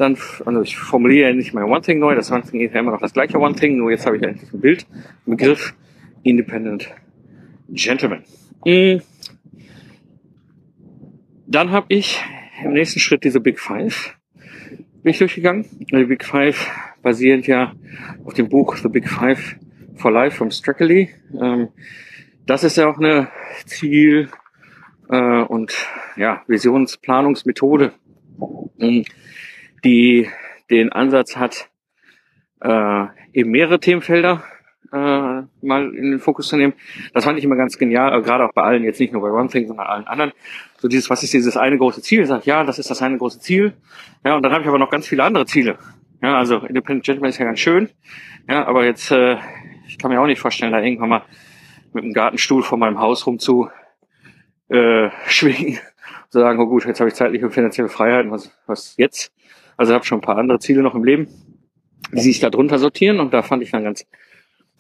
dann, 0.01 0.17
also 0.45 0.63
ich 0.63 0.77
formuliere 0.77 1.35
nicht 1.35 1.55
mein 1.55 1.65
One 1.65 1.83
Thing 1.83 1.99
neu, 1.99 2.15
das 2.15 2.31
One 2.31 2.43
Thing 2.43 2.61
ist 2.61 2.75
ja 2.75 2.81
immer 2.81 2.93
noch 2.93 3.01
das 3.01 3.13
gleiche 3.13 3.39
One 3.39 3.55
Thing, 3.55 3.77
nur 3.77 3.91
jetzt 3.91 4.07
habe 4.07 4.17
ich 4.17 4.27
eigentlich 4.27 4.53
ein 4.53 4.61
Bild, 4.61 4.87
einen 5.27 5.37
Begriff, 5.37 5.75
Independent 6.23 6.91
Gentleman. 7.69 8.25
Mhm. 8.65 9.03
Dann 11.47 11.71
habe 11.71 11.87
ich 11.89 12.23
im 12.63 12.73
nächsten 12.73 13.01
Schritt 13.01 13.25
diese 13.25 13.41
Big 13.41 13.59
Five 13.59 14.19
bin 15.03 15.11
ich 15.13 15.19
durchgegangen. 15.19 15.65
Die 15.79 16.05
Big 16.05 16.25
Five 16.25 16.69
basierend 17.03 17.47
ja 17.47 17.73
auf 18.25 18.35
dem 18.35 18.49
Buch 18.49 18.77
The 18.77 18.89
Big 18.89 19.09
Five 19.09 19.57
for 19.95 20.11
Life 20.11 20.37
from 20.37 20.51
Strackley. 20.51 21.11
Ähm, 21.41 21.69
das 22.47 22.65
ist 22.65 22.77
ja 22.77 22.89
auch 22.89 22.99
eine 22.99 23.29
Ziel- 23.65 24.29
äh, 25.09 25.43
und 25.43 25.73
ja, 26.17 26.43
Visionsplanungsmethode, 26.47 27.93
ähm, 28.79 29.05
die 29.85 30.29
den 30.71 30.93
Ansatz 30.93 31.37
hat, 31.37 31.69
äh, 32.61 33.07
eben 33.33 33.51
mehrere 33.51 33.81
Themenfelder 33.81 34.43
äh, 34.93 34.97
mal 34.97 35.95
in 35.95 36.13
den 36.13 36.19
Fokus 36.19 36.49
zu 36.49 36.57
nehmen. 36.57 36.75
Das 37.15 37.25
fand 37.25 37.39
ich 37.39 37.45
immer 37.45 37.57
ganz 37.57 37.79
genial, 37.79 38.23
gerade 38.23 38.45
auch 38.45 38.53
bei 38.53 38.63
allen, 38.63 38.85
jetzt 38.85 39.01
nicht 39.01 39.13
nur 39.13 39.23
bei 39.23 39.31
One 39.31 39.49
Thing, 39.49 39.67
sondern 39.67 39.87
allen 39.87 40.07
anderen. 40.07 40.33
So 40.79 40.89
dieses, 40.89 41.11
was 41.11 41.23
ist 41.23 41.33
dieses 41.33 41.57
eine 41.57 41.79
große 41.79 42.03
Ziel? 42.03 42.23
Ich 42.23 42.45
ja, 42.47 42.65
das 42.65 42.79
ist 42.79 42.91
das 42.91 43.03
eine 43.03 43.19
große 43.19 43.41
Ziel. 43.41 43.75
Ja, 44.25 44.37
und 44.37 44.43
dann 44.43 44.53
habe 44.53 44.63
ich 44.63 44.69
aber 44.69 44.79
noch 44.79 44.91
ganz 44.91 45.07
viele 45.07 45.25
andere 45.25 45.47
Ziele. 45.47 45.79
Ja, 46.23 46.37
also 46.37 46.59
Independent 46.59 47.05
Gentleman 47.05 47.31
ist 47.31 47.39
ja 47.39 47.45
ganz 47.45 47.61
schön. 47.61 47.91
Ja, 48.49 48.67
aber 48.67 48.85
jetzt, 48.85 49.11
äh, 49.11 49.37
ich 49.87 49.99
kann 49.99 50.11
mir 50.11 50.21
auch 50.21 50.27
nicht 50.27 50.41
vorstellen, 50.41 50.73
da 50.73 50.81
irgendwann 50.81 51.09
mal 51.11 51.23
mit 51.93 52.05
einem 52.05 52.13
Gartenstuhl 52.13 52.63
vor 52.63 52.79
meinem 52.79 52.99
Haus 52.99 53.27
rumzu 53.27 53.69
äh, 54.69 55.11
schwingen. 55.29 55.79
Zu 56.31 56.41
sagen, 56.41 56.61
oh 56.61 56.67
gut, 56.67 56.85
jetzt 56.85 57.01
habe 57.01 57.09
ich 57.09 57.15
zeitliche 57.15 57.47
und 57.47 57.53
finanzielle 57.53 57.89
Freiheiten, 57.89 58.31
was, 58.31 58.53
was 58.67 58.95
jetzt? 58.99 59.33
Also 59.79 59.95
habe 59.95 60.05
schon 60.05 60.19
ein 60.19 60.23
paar 60.23 60.37
andere 60.37 60.59
Ziele 60.59 60.83
noch 60.83 60.95
im 60.95 61.05
Leben, 61.05 61.29
die 62.13 62.21
sich 62.21 62.41
da 62.41 62.51
drunter 62.51 62.79
sortieren 62.79 63.21
und 63.21 63.33
da 63.33 63.43
fand 63.43 63.63
ich 63.63 63.71
dann 63.71 63.85
ganz 63.85 64.05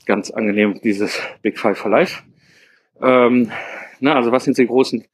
ganz 0.08 0.30
angenehm, 0.30 0.80
dieses 0.82 1.20
Big 1.42 1.58
Five 1.58 1.78
for 1.78 1.90
Life. 1.90 2.22
Ähm, 3.00 3.52
na, 4.00 4.16
also 4.16 4.32
was 4.32 4.44
sind 4.44 4.58
die 4.58 4.66
großen, 4.66 5.04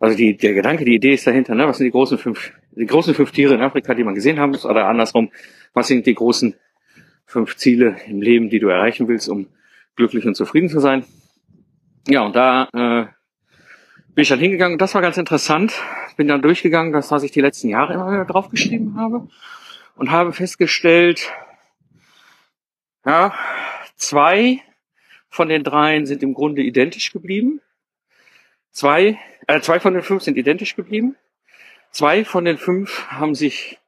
also 0.00 0.16
die, 0.16 0.36
der 0.36 0.54
Gedanke, 0.54 0.84
die 0.84 0.94
Idee 0.94 1.14
ist 1.14 1.26
dahinter, 1.26 1.54
ne? 1.54 1.68
was 1.68 1.78
sind 1.78 1.84
die 1.84 1.92
großen 1.92 2.18
fünf, 2.18 2.52
die 2.72 2.86
großen 2.86 3.14
fünf 3.14 3.30
Tiere 3.30 3.54
in 3.54 3.60
Afrika, 3.60 3.94
die 3.94 4.02
man 4.02 4.14
gesehen 4.14 4.40
haben 4.40 4.50
muss, 4.50 4.64
oder 4.64 4.88
andersrum, 4.88 5.30
was 5.74 5.88
sind 5.88 6.06
die 6.06 6.14
großen 6.14 6.54
fünf 7.26 7.56
Ziele 7.56 7.96
im 8.08 8.22
Leben, 8.22 8.48
die 8.48 8.58
du 8.58 8.68
erreichen 8.68 9.06
willst, 9.06 9.28
um 9.28 9.46
glücklich 9.94 10.26
und 10.26 10.34
zufrieden 10.34 10.68
zu 10.68 10.80
sein. 10.80 11.04
Ja, 12.08 12.22
und 12.22 12.34
da 12.34 12.68
äh, 12.72 13.06
bin 14.20 14.24
ich 14.24 14.28
dann 14.28 14.38
hingegangen. 14.38 14.76
Das 14.76 14.94
war 14.94 15.00
ganz 15.00 15.16
interessant. 15.16 15.80
Bin 16.18 16.28
dann 16.28 16.42
durchgegangen, 16.42 16.92
das, 16.92 17.10
was 17.10 17.22
ich 17.22 17.30
die 17.30 17.40
letzten 17.40 17.70
Jahre 17.70 17.94
immer 17.94 18.12
wieder 18.12 18.26
draufgeschrieben 18.26 18.96
habe 18.98 19.26
und 19.96 20.10
habe 20.10 20.34
festgestellt, 20.34 21.32
ja, 23.06 23.32
Zwei 24.00 24.62
von 25.28 25.48
den 25.48 25.62
dreien 25.62 26.04
sind 26.04 26.22
im 26.22 26.32
Grunde 26.32 26.62
identisch 26.62 27.12
geblieben. 27.12 27.60
Zwei, 28.72 29.18
äh, 29.46 29.60
zwei 29.60 29.78
von 29.78 29.92
den 29.92 30.02
fünf 30.02 30.22
sind 30.22 30.38
identisch 30.38 30.74
geblieben. 30.74 31.16
Zwei 31.90 32.24
von 32.24 32.46
den 32.46 32.56
fünf 32.56 33.06
haben 33.08 33.34
sich 33.34 33.78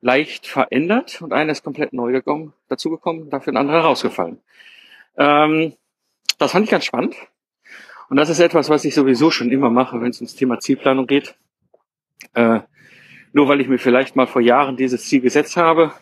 leicht 0.00 0.46
verändert 0.46 1.20
und 1.20 1.34
einer 1.34 1.52
ist 1.52 1.64
komplett 1.64 1.92
neu 1.92 2.12
gekommen, 2.12 2.54
dazugekommen, 2.68 3.28
dafür 3.28 3.52
ein 3.52 3.58
anderer 3.58 3.80
rausgefallen. 3.80 4.40
Ähm, 5.18 5.74
das 6.38 6.52
fand 6.52 6.64
ich 6.64 6.70
ganz 6.70 6.86
spannend. 6.86 7.14
Und 8.12 8.18
das 8.18 8.28
ist 8.28 8.40
etwas, 8.40 8.68
was 8.68 8.84
ich 8.84 8.94
sowieso 8.94 9.30
schon 9.30 9.50
immer 9.50 9.70
mache, 9.70 9.98
wenn 10.02 10.10
es 10.10 10.20
ums 10.20 10.36
Thema 10.36 10.58
Zielplanung 10.58 11.06
geht. 11.06 11.34
Äh, 12.34 12.60
nur 13.32 13.48
weil 13.48 13.62
ich 13.62 13.68
mir 13.68 13.78
vielleicht 13.78 14.16
mal 14.16 14.26
vor 14.26 14.42
Jahren 14.42 14.76
dieses 14.76 15.06
Ziel 15.06 15.22
gesetzt 15.22 15.56
habe, 15.56 15.92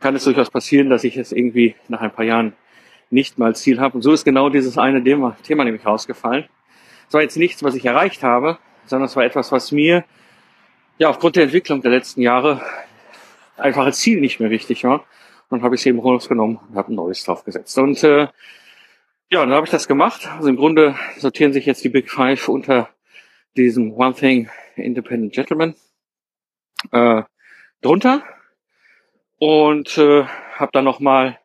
kann 0.00 0.16
es 0.16 0.24
durchaus 0.24 0.48
passieren, 0.48 0.88
dass 0.88 1.04
ich 1.04 1.18
es 1.18 1.32
irgendwie 1.32 1.74
nach 1.88 2.00
ein 2.00 2.10
paar 2.10 2.24
Jahren 2.24 2.54
nicht 3.10 3.36
mal 3.36 3.54
Ziel 3.54 3.80
habe. 3.80 3.96
Und 3.96 4.00
so 4.00 4.14
ist 4.14 4.24
genau 4.24 4.48
dieses 4.48 4.78
eine 4.78 5.04
Thema, 5.04 5.36
Thema 5.42 5.64
nämlich 5.64 5.84
rausgefallen. 5.84 6.46
Es 7.06 7.12
war 7.12 7.20
jetzt 7.20 7.36
nichts, 7.36 7.62
was 7.62 7.74
ich 7.74 7.84
erreicht 7.84 8.22
habe, 8.22 8.56
sondern 8.86 9.04
es 9.04 9.14
war 9.14 9.22
etwas, 9.22 9.52
was 9.52 9.72
mir 9.72 10.06
ja 10.96 11.10
aufgrund 11.10 11.36
der 11.36 11.42
Entwicklung 11.42 11.82
der 11.82 11.90
letzten 11.90 12.22
Jahre 12.22 12.62
einfach 13.58 13.84
als 13.84 13.98
Ziel 13.98 14.22
nicht 14.22 14.40
mehr 14.40 14.48
wichtig 14.48 14.84
war. 14.84 15.04
Und 15.50 15.62
habe 15.62 15.74
ich 15.74 15.82
es 15.82 15.86
eben 15.86 16.00
rausgenommen 16.00 16.60
und 16.66 16.76
habe 16.76 16.94
ein 16.94 16.94
neues 16.94 17.22
draufgesetzt. 17.24 17.76
Und 17.76 18.02
äh, 18.04 18.28
ja, 19.30 19.40
dann 19.40 19.52
habe 19.52 19.66
ich 19.66 19.70
das 19.70 19.88
gemacht. 19.88 20.28
Also 20.28 20.48
im 20.48 20.56
Grunde 20.56 20.96
sortieren 21.18 21.52
sich 21.52 21.66
jetzt 21.66 21.84
die 21.84 21.88
Big 21.88 22.10
Five 22.10 22.48
unter 22.48 22.88
diesem 23.56 23.92
One 23.92 24.14
Thing 24.14 24.50
Independent 24.76 25.32
Gentleman 25.32 25.74
äh, 26.92 27.22
drunter 27.80 28.22
und 29.38 29.96
äh, 29.98 30.24
habe 30.24 30.70
dann 30.72 30.84
nochmal 30.84 31.38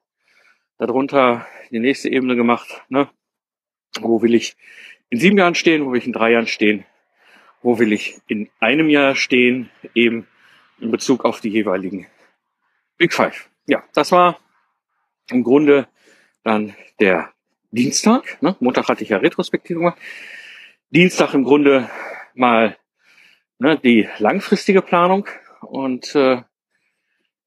darunter 0.78 1.48
die 1.72 1.80
nächste 1.80 2.10
Ebene 2.10 2.36
gemacht. 2.36 2.84
Ne? 2.90 3.10
Wo 4.00 4.22
will 4.22 4.36
ich 4.36 4.56
in 5.10 5.20
sieben 5.20 5.38
Jahren 5.38 5.56
stehen? 5.56 5.86
Wo 5.86 5.92
will 5.92 6.00
ich 6.00 6.08
in 6.08 6.14
drei 6.14 6.32
Jahren 6.32 6.48
stehen? 6.48 6.86
Wo 7.62 7.80
will 7.80 7.94
ich 7.94 8.20
in 8.28 8.50
einem 8.60 8.90
Jahr 8.90 9.16
stehen? 9.16 9.70
Eben 9.94 10.28
in 10.80 10.92
Bezug 10.92 11.26
auf 11.26 11.42
die 11.42 11.50
jeweiligen 11.50 12.08
Big 12.98 13.14
Five. 13.14 13.50
Ja, 13.68 13.84
das 13.94 14.12
war 14.12 14.40
im 15.30 15.44
Grunde 15.44 15.88
dann 16.44 16.76
der 17.00 17.32
Dienstag. 17.72 18.42
Ne? 18.42 18.56
Montag 18.60 18.88
hatte 18.90 19.04
ich 19.04 19.10
ja 19.10 19.18
Retrospektive 19.18 19.80
gemacht. 19.80 19.98
Dienstag 20.90 21.34
im 21.34 21.44
Grunde 21.44 21.90
mal 22.36 22.76
ne, 23.60 23.78
die 23.78 24.08
langfristige 24.20 24.82
Planung. 24.82 25.26
Und 25.62 26.14
äh, 26.16 26.42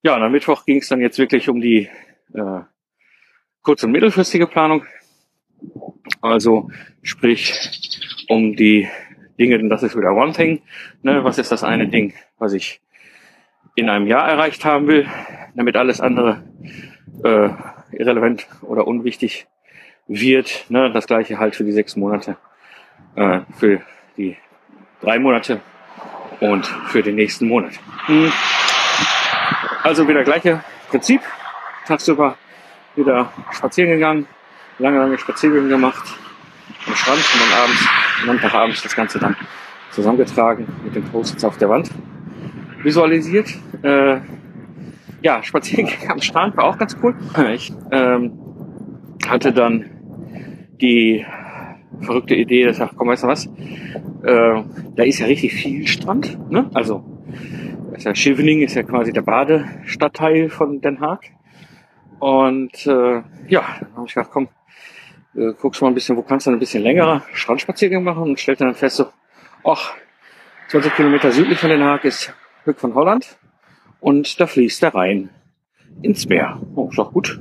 ja, 0.02 0.16
und 0.16 0.23
am 0.23 0.33
Mittwoch 0.33 0.64
ging 0.64 0.78
es 0.78 0.88
dann 0.88 1.00
jetzt 1.00 1.19
wirklich 1.19 1.49
um 1.49 1.61
die 1.61 1.90
äh, 2.33 2.61
kurz- 3.62 3.85
und 3.85 3.93
mittelfristige 3.93 4.47
Planung. 4.47 4.85
Also 6.23 6.71
sprich 7.02 7.54
um 8.28 8.57
die 8.57 8.88
Dinge, 9.38 9.59
denn 9.59 9.69
das 9.69 9.83
ist 9.83 9.97
wieder 9.97 10.14
One 10.14 10.33
Thing. 10.33 10.62
Ne? 11.02 11.23
Was 11.25 11.38
ist 11.38 11.52
das 11.52 11.64
eine 11.64 11.88
Ding, 11.88 12.14
was 12.38 12.54
ich 12.54 12.81
in 13.75 13.90
einem 13.90 14.07
Jahr 14.07 14.28
erreicht 14.28 14.64
haben 14.64 14.87
will, 14.87 15.07
damit 15.54 15.76
alles 15.76 16.00
andere 16.00 16.45
äh, 17.25 17.50
irrelevant 17.93 18.47
oder 18.62 18.87
unwichtig 18.87 19.47
wird. 20.07 20.67
Ne? 20.69 20.91
Das 20.93 21.07
gleiche 21.07 21.39
halt 21.39 21.57
für 21.57 21.65
die 21.65 21.73
sechs 21.73 21.97
Monate, 21.97 22.37
äh, 23.17 23.41
für 23.59 23.81
die 24.17 24.37
drei 25.01 25.19
Monate 25.19 25.61
und 26.41 26.67
für 26.67 27.03
den 27.03 27.17
nächsten 27.17 27.49
Monat. 27.49 27.73
Hm. 28.07 28.33
Also 29.83 30.09
wieder 30.09 30.25
gleiche 30.25 30.63
Prinzip. 30.89 31.21
Tagsüber 31.87 32.37
wieder 32.97 33.31
spazieren 33.53 33.91
gegangen, 33.91 34.27
lange, 34.79 34.99
lange 34.99 35.19
Spaziergänge 35.19 35.69
gemacht. 35.69 36.05
dem 36.87 36.95
Strand 36.95 37.19
und 37.19 37.41
dann 37.41 37.59
abends, 37.59 37.89
Montagabends 38.27 38.83
das 38.83 38.97
Ganze 38.97 39.19
dann 39.19 39.37
zusammengetragen 39.91 40.67
mit 40.83 40.95
den 40.95 41.05
Post-its 41.05 41.45
auf 41.45 41.59
der 41.59 41.69
Wand 41.69 41.91
visualisiert. 42.83 43.49
Äh, 43.83 44.21
ja, 45.23 45.43
Spaziergang 45.43 46.11
am 46.11 46.21
Strand 46.21 46.57
war 46.57 46.65
auch 46.65 46.79
ganz 46.79 46.97
cool. 47.03 47.15
Ich 47.53 47.73
ähm, 47.91 48.39
hatte 49.27 49.53
dann 49.53 49.91
die 50.81 51.25
verrückte 52.00 52.35
Idee, 52.35 52.64
dass 52.64 52.76
ich 52.76 52.78
dachte, 52.81 52.97
komm, 52.97 53.09
weißt 53.09 53.25
du 53.25 53.28
was, 53.28 53.47
äh, 53.47 54.62
da 54.97 55.02
ist 55.02 55.19
ja 55.19 55.26
richtig 55.26 55.54
viel 55.54 55.87
Strand. 55.87 56.50
Ne? 56.50 56.71
Also 56.75 57.04
ist 57.97 58.04
ja 58.04 58.14
Scheveningen 58.14 58.64
ist 58.64 58.75
ja 58.75 58.83
quasi 58.83 59.12
der 59.12 59.23
Badestadtteil 59.23 60.49
von 60.50 60.81
Den 60.81 61.00
Haag. 61.00 61.31
Und 62.19 62.87
äh, 62.87 63.23
ja, 63.49 63.81
habe 63.95 64.07
ich 64.07 64.14
gedacht, 64.14 64.31
komm, 64.33 64.49
äh, 65.37 65.52
guckst 65.61 65.83
mal 65.83 65.88
ein 65.88 65.95
bisschen, 65.95 66.16
wo 66.16 66.23
kannst 66.23 66.47
du 66.47 66.50
ein 66.50 66.59
bisschen 66.59 66.83
längerer 66.83 67.23
Strandspaziergang 67.33 68.02
machen 68.02 68.23
und 68.23 68.40
stellte 68.40 68.64
dann 68.64 68.75
fest, 68.75 68.97
so, 68.97 69.07
ach, 69.64 69.95
20 70.69 70.95
Kilometer 70.95 71.31
südlich 71.33 71.59
von 71.59 71.71
Den 71.71 71.83
Haag 71.83 72.04
ist 72.04 72.33
Höck 72.64 72.81
von 72.81 72.95
Holland 72.95 73.38
und 74.00 74.40
da 74.40 74.47
fließt 74.47 74.83
der 74.83 74.95
Rhein 74.95 75.31
ins 76.02 76.26
Meer. 76.28 76.61
Oh, 76.75 76.88
ist 76.88 76.99
doch 76.99 77.12
gut. 77.12 77.40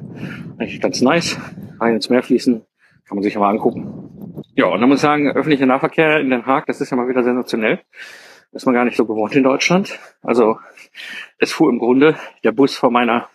Eigentlich 0.57 0.81
ganz 0.81 1.01
nice. 1.01 1.37
Rhein 1.79 1.95
ins 1.95 2.09
Meer 2.09 2.23
fließen, 2.23 2.63
kann 3.07 3.17
man 3.17 3.23
sich 3.23 3.33
ja 3.33 3.39
mal 3.39 3.49
angucken. 3.49 4.43
Ja, 4.55 4.67
und 4.67 4.79
dann 4.79 4.89
muss 4.89 4.99
ich 4.99 5.01
sagen, 5.01 5.31
öffentlicher 5.31 5.65
Nahverkehr 5.65 6.19
in 6.19 6.29
Den 6.29 6.45
Haag, 6.45 6.65
das 6.67 6.81
ist 6.81 6.89
ja 6.89 6.97
mal 6.97 7.07
wieder 7.07 7.23
sensationell. 7.23 7.79
Das 8.51 8.61
ist 8.61 8.65
man 8.65 8.75
gar 8.75 8.85
nicht 8.85 8.97
so 8.97 9.05
gewohnt 9.05 9.35
in 9.35 9.43
Deutschland. 9.43 9.99
Also 10.21 10.59
es 11.39 11.51
fuhr 11.51 11.69
im 11.71 11.79
Grunde 11.79 12.15
der 12.43 12.51
Bus 12.51 12.75
vor 12.75 12.91
meiner 12.91 13.29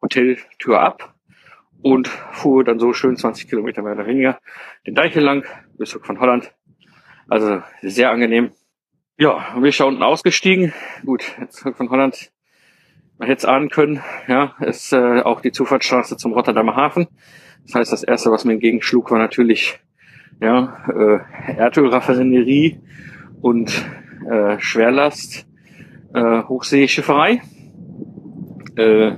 Hoteltür 0.00 0.80
ab 0.80 1.14
und 1.82 2.08
fuhr 2.08 2.62
dann 2.62 2.78
so 2.78 2.92
schön 2.92 3.16
20 3.16 3.48
Kilometer 3.48 3.82
mehr 3.82 3.94
oder 3.94 4.06
weniger 4.06 4.38
den 4.86 4.94
Deich 4.94 5.14
lang 5.16 5.44
bis 5.76 5.92
von 5.92 6.20
Holland. 6.20 6.54
Also 7.28 7.62
sehr 7.82 8.10
angenehm. 8.10 8.52
Ja, 9.18 9.54
und 9.54 9.62
wir 9.62 9.72
sind 9.72 9.86
unten 9.86 10.02
ausgestiegen. 10.02 10.72
Gut, 11.04 11.36
jetzt 11.40 11.60
von 11.60 11.90
Holland, 11.90 12.32
man 13.18 13.28
hätte 13.28 13.38
es 13.38 13.44
ahnen 13.44 13.70
können, 13.70 14.02
ja, 14.28 14.54
ist 14.60 14.92
äh, 14.92 15.20
auch 15.22 15.40
die 15.40 15.52
Zufahrtsstraße 15.52 16.16
zum 16.16 16.32
Rotterdamer 16.32 16.74
Hafen. 16.74 17.06
Das 17.66 17.74
heißt, 17.74 17.92
das 17.92 18.02
erste, 18.02 18.30
was 18.30 18.44
mir 18.44 18.52
entgegenschlug, 18.52 19.10
war 19.10 19.18
natürlich 19.18 19.78
ja, 20.40 20.84
äh, 20.88 21.56
Erdölraffinerie 21.56 22.80
und 23.40 23.70
äh, 24.28 24.58
Schwerlast, 24.58 25.46
äh, 26.14 26.42
Hochseeschifferei. 26.42 27.42
Äh, 28.76 29.12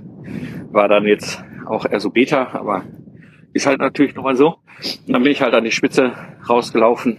war 0.71 0.89
dann 0.89 1.07
jetzt 1.07 1.43
auch 1.67 1.87
eher 1.87 2.01
so 2.01 2.11
Beta, 2.11 2.49
aber 2.53 2.85
ist 3.53 3.67
halt 3.67 3.81
natürlich 3.81 4.15
nochmal 4.15 4.37
so. 4.37 4.59
Und 5.07 5.13
dann 5.13 5.23
bin 5.23 5.33
ich 5.33 5.41
halt 5.41 5.55
an 5.55 5.65
die 5.65 5.71
Spitze 5.71 6.13
rausgelaufen, 6.49 7.19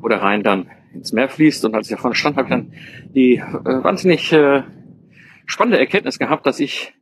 wo 0.00 0.08
der 0.08 0.22
Rhein 0.22 0.42
dann 0.42 0.70
ins 0.94 1.12
Meer 1.12 1.28
fließt. 1.28 1.64
Und 1.64 1.74
als 1.74 1.90
ich 1.90 1.96
davon 1.96 2.14
stand, 2.14 2.36
habe 2.36 2.46
ich 2.46 2.50
dann 2.50 2.72
die 3.14 3.36
äh, 3.36 3.84
wahnsinnig 3.84 4.32
äh, 4.32 4.62
spannende 5.46 5.78
Erkenntnis 5.78 6.18
gehabt, 6.18 6.46
dass 6.46 6.60
ich 6.60 6.94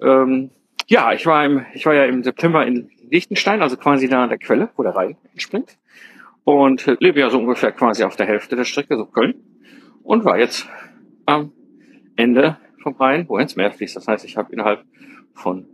ähm, 0.00 0.50
ja, 0.88 1.12
ich 1.12 1.26
war 1.26 1.44
im, 1.44 1.64
ich 1.74 1.84
war 1.86 1.94
ja 1.94 2.06
im 2.06 2.22
September 2.24 2.66
in 2.66 2.90
Liechtenstein, 3.10 3.62
also 3.62 3.76
quasi 3.76 4.08
da 4.08 4.24
an 4.24 4.30
der 4.30 4.38
Quelle, 4.38 4.70
wo 4.76 4.82
der 4.82 4.96
Rhein 4.96 5.16
entspringt 5.32 5.78
und 6.44 6.86
lebe 7.00 7.20
ja 7.20 7.28
so 7.28 7.38
ungefähr 7.38 7.72
quasi 7.72 8.04
auf 8.04 8.16
der 8.16 8.26
Hälfte 8.26 8.56
der 8.56 8.64
Strecke, 8.64 8.96
so 8.96 9.04
Köln, 9.04 9.34
und 10.02 10.24
war 10.24 10.38
jetzt 10.38 10.66
am 11.26 11.52
Ende 12.16 12.56
vom 12.82 12.94
Rhein, 12.94 13.28
wo 13.28 13.36
er 13.36 13.42
ins 13.42 13.54
Meer 13.54 13.70
fließt. 13.70 13.96
Das 13.96 14.08
heißt, 14.08 14.24
ich 14.24 14.38
habe 14.38 14.52
innerhalb 14.52 14.82
von 15.34 15.66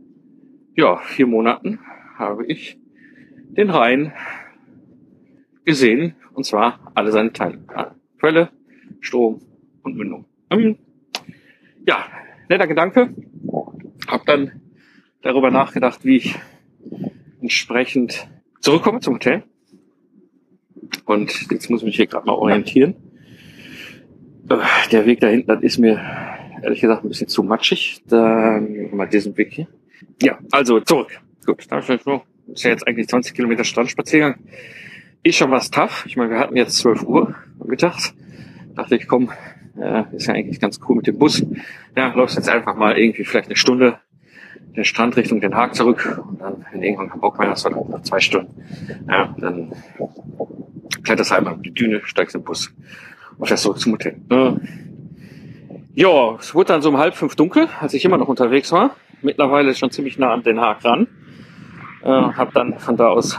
ja, 0.75 0.97
vier 0.97 1.28
Monaten 1.28 1.78
habe 2.18 2.44
ich 2.47 2.78
den 3.50 3.71
Rhein 3.71 4.12
gesehen, 5.64 6.16
und 6.33 6.44
zwar 6.44 6.92
alle 6.94 7.12
seine 7.12 7.33
Teile. 7.33 7.61
Quelle, 8.18 8.50
Strom 8.99 9.40
und 9.85 9.97
Mündung. 9.97 10.25
Ähm, 10.50 10.76
ja, 11.87 12.05
netter 12.48 12.66
Gedanke. 12.66 13.14
Hab 14.09 14.27
dann 14.27 14.63
darüber 15.24 15.50
nachgedacht, 15.50 16.04
wie 16.04 16.18
ich 16.18 16.34
entsprechend 17.40 18.28
zurückkomme 18.60 19.00
zum 19.00 19.14
Hotel. 19.14 19.42
Und 21.06 21.50
jetzt 21.50 21.70
muss 21.70 21.80
ich 21.80 21.87
mich 21.87 21.96
hier 21.96 22.06
gerade 22.06 22.26
mal 22.26 22.34
orientieren. 22.34 22.94
Äh, 24.48 24.56
der 24.92 25.06
Weg 25.06 25.20
da 25.20 25.26
hinten, 25.26 25.48
das 25.48 25.62
ist 25.62 25.78
mir 25.78 26.00
ehrlich 26.62 26.80
gesagt 26.80 27.04
ein 27.04 27.08
bisschen 27.08 27.28
zu 27.28 27.42
matschig. 27.42 28.02
Dann 28.06 28.94
mal 28.94 29.06
diesen 29.06 29.37
Weg 29.37 29.52
hier. 29.52 29.66
Ja, 30.22 30.38
also 30.52 30.80
zurück. 30.80 31.20
Gut, 31.44 31.64
da 31.70 31.78
ist 31.78 32.64
ja 32.64 32.70
jetzt 32.70 32.87
eigentlich 32.87 33.08
20 33.08 33.34
Kilometer 33.34 33.64
Strandspaziergang. 33.64 34.38
Ist 35.22 35.37
schon 35.37 35.50
was 35.50 35.70
tough. 35.70 36.04
Ich 36.06 36.16
meine, 36.16 36.30
wir 36.30 36.38
hatten 36.38 36.56
jetzt 36.56 36.76
12 36.78 37.02
Uhr 37.02 37.34
mittags. 37.64 38.14
Dachte 38.74 38.96
ich, 38.96 39.08
komm, 39.08 39.30
äh, 39.80 40.04
ist 40.14 40.26
ja 40.26 40.34
eigentlich 40.34 40.60
ganz 40.60 40.78
cool 40.87 40.96
mit 40.96 41.06
dem 41.06 41.18
Bus. 41.18 41.44
Ja, 41.96 42.12
läufst 42.14 42.37
jetzt 42.37 42.48
einfach 42.50 42.76
mal 42.76 42.98
irgendwie 42.98 43.24
vielleicht 43.24 43.48
eine 43.48 43.56
Stunde 43.56 43.98
den 44.76 44.84
Strand 44.84 45.16
Richtung 45.16 45.40
Den 45.40 45.54
Haag 45.54 45.74
zurück 45.74 46.20
und 46.28 46.40
dann, 46.40 46.64
wenn 46.72 46.82
irgendwann 46.82 47.08
kein 47.08 47.20
Bock 47.20 47.38
mehr 47.38 47.50
hast, 47.50 47.64
dann 47.64 47.74
noch 47.74 48.02
zwei 48.02 48.20
Stunden. 48.20 48.54
Ja, 49.08 49.34
dann 49.38 49.72
kletterst 51.02 51.30
du 51.30 51.37
einmal 51.37 51.54
auf 51.54 51.62
die 51.62 51.72
Düne, 51.72 52.00
steigst 52.04 52.34
in 52.34 52.40
den 52.40 52.44
Bus 52.44 52.74
und 53.38 53.46
fährst 53.46 53.62
zurück 53.62 53.78
zum 53.78 53.92
Hotel. 53.92 54.16
Äh, 54.30 54.52
ja, 55.94 56.34
es 56.40 56.54
wurde 56.54 56.68
dann 56.68 56.82
so 56.82 56.88
um 56.88 56.98
halb 56.98 57.14
fünf 57.14 57.37
dunkel, 57.37 57.68
als 57.80 57.94
ich 57.94 58.04
immer 58.04 58.18
noch 58.18 58.28
unterwegs 58.28 58.72
war. 58.72 58.96
Mittlerweile 59.22 59.74
schon 59.74 59.90
ziemlich 59.90 60.18
nah 60.18 60.32
an 60.32 60.42
Den 60.42 60.60
Haag 60.60 60.84
ran. 60.84 61.06
Äh, 62.02 62.08
habe 62.08 62.50
dann 62.52 62.78
von 62.78 62.96
da 62.96 63.08
aus 63.08 63.38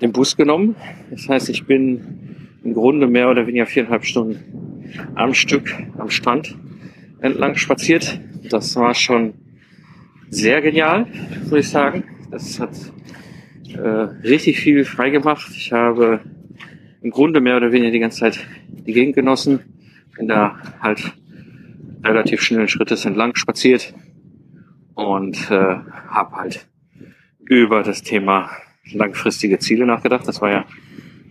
den 0.00 0.12
Bus 0.12 0.36
genommen. 0.36 0.74
Das 1.10 1.28
heißt, 1.28 1.48
ich 1.48 1.66
bin 1.66 2.48
im 2.64 2.74
Grunde 2.74 3.06
mehr 3.06 3.30
oder 3.30 3.46
weniger 3.46 3.66
viereinhalb 3.66 4.04
Stunden 4.04 4.90
am 5.14 5.32
Stück 5.32 5.74
am 5.96 6.10
Strand 6.10 6.56
entlang 7.20 7.56
spaziert. 7.56 8.20
Das 8.50 8.76
war 8.76 8.94
schon 8.94 9.34
sehr 10.30 10.60
genial, 10.60 11.06
würde 11.44 11.60
ich 11.60 11.68
sagen. 11.68 12.04
Das 12.30 12.58
hat 12.60 12.70
äh, 13.74 13.78
richtig 13.78 14.60
viel 14.60 14.84
freigemacht. 14.84 15.50
Ich 15.54 15.72
habe 15.72 16.20
im 17.02 17.10
Grunde 17.10 17.40
mehr 17.40 17.56
oder 17.56 17.72
weniger 17.72 17.92
die 17.92 17.98
ganze 17.98 18.20
Zeit 18.20 18.38
die 18.68 18.92
Gegend 18.92 19.14
genossen. 19.14 19.60
Bin 20.16 20.28
da 20.28 20.58
halt 20.80 21.12
relativ 22.02 22.42
schnellen 22.42 22.68
Schrittes 22.68 23.04
entlang 23.04 23.34
spaziert 23.34 23.94
und 24.94 25.50
äh, 25.50 25.76
habe 26.08 26.36
halt 26.36 26.66
über 27.46 27.82
das 27.82 28.02
Thema 28.02 28.50
langfristige 28.92 29.58
Ziele 29.58 29.86
nachgedacht. 29.86 30.26
Das 30.28 30.40
war 30.40 30.50
ja 30.50 30.64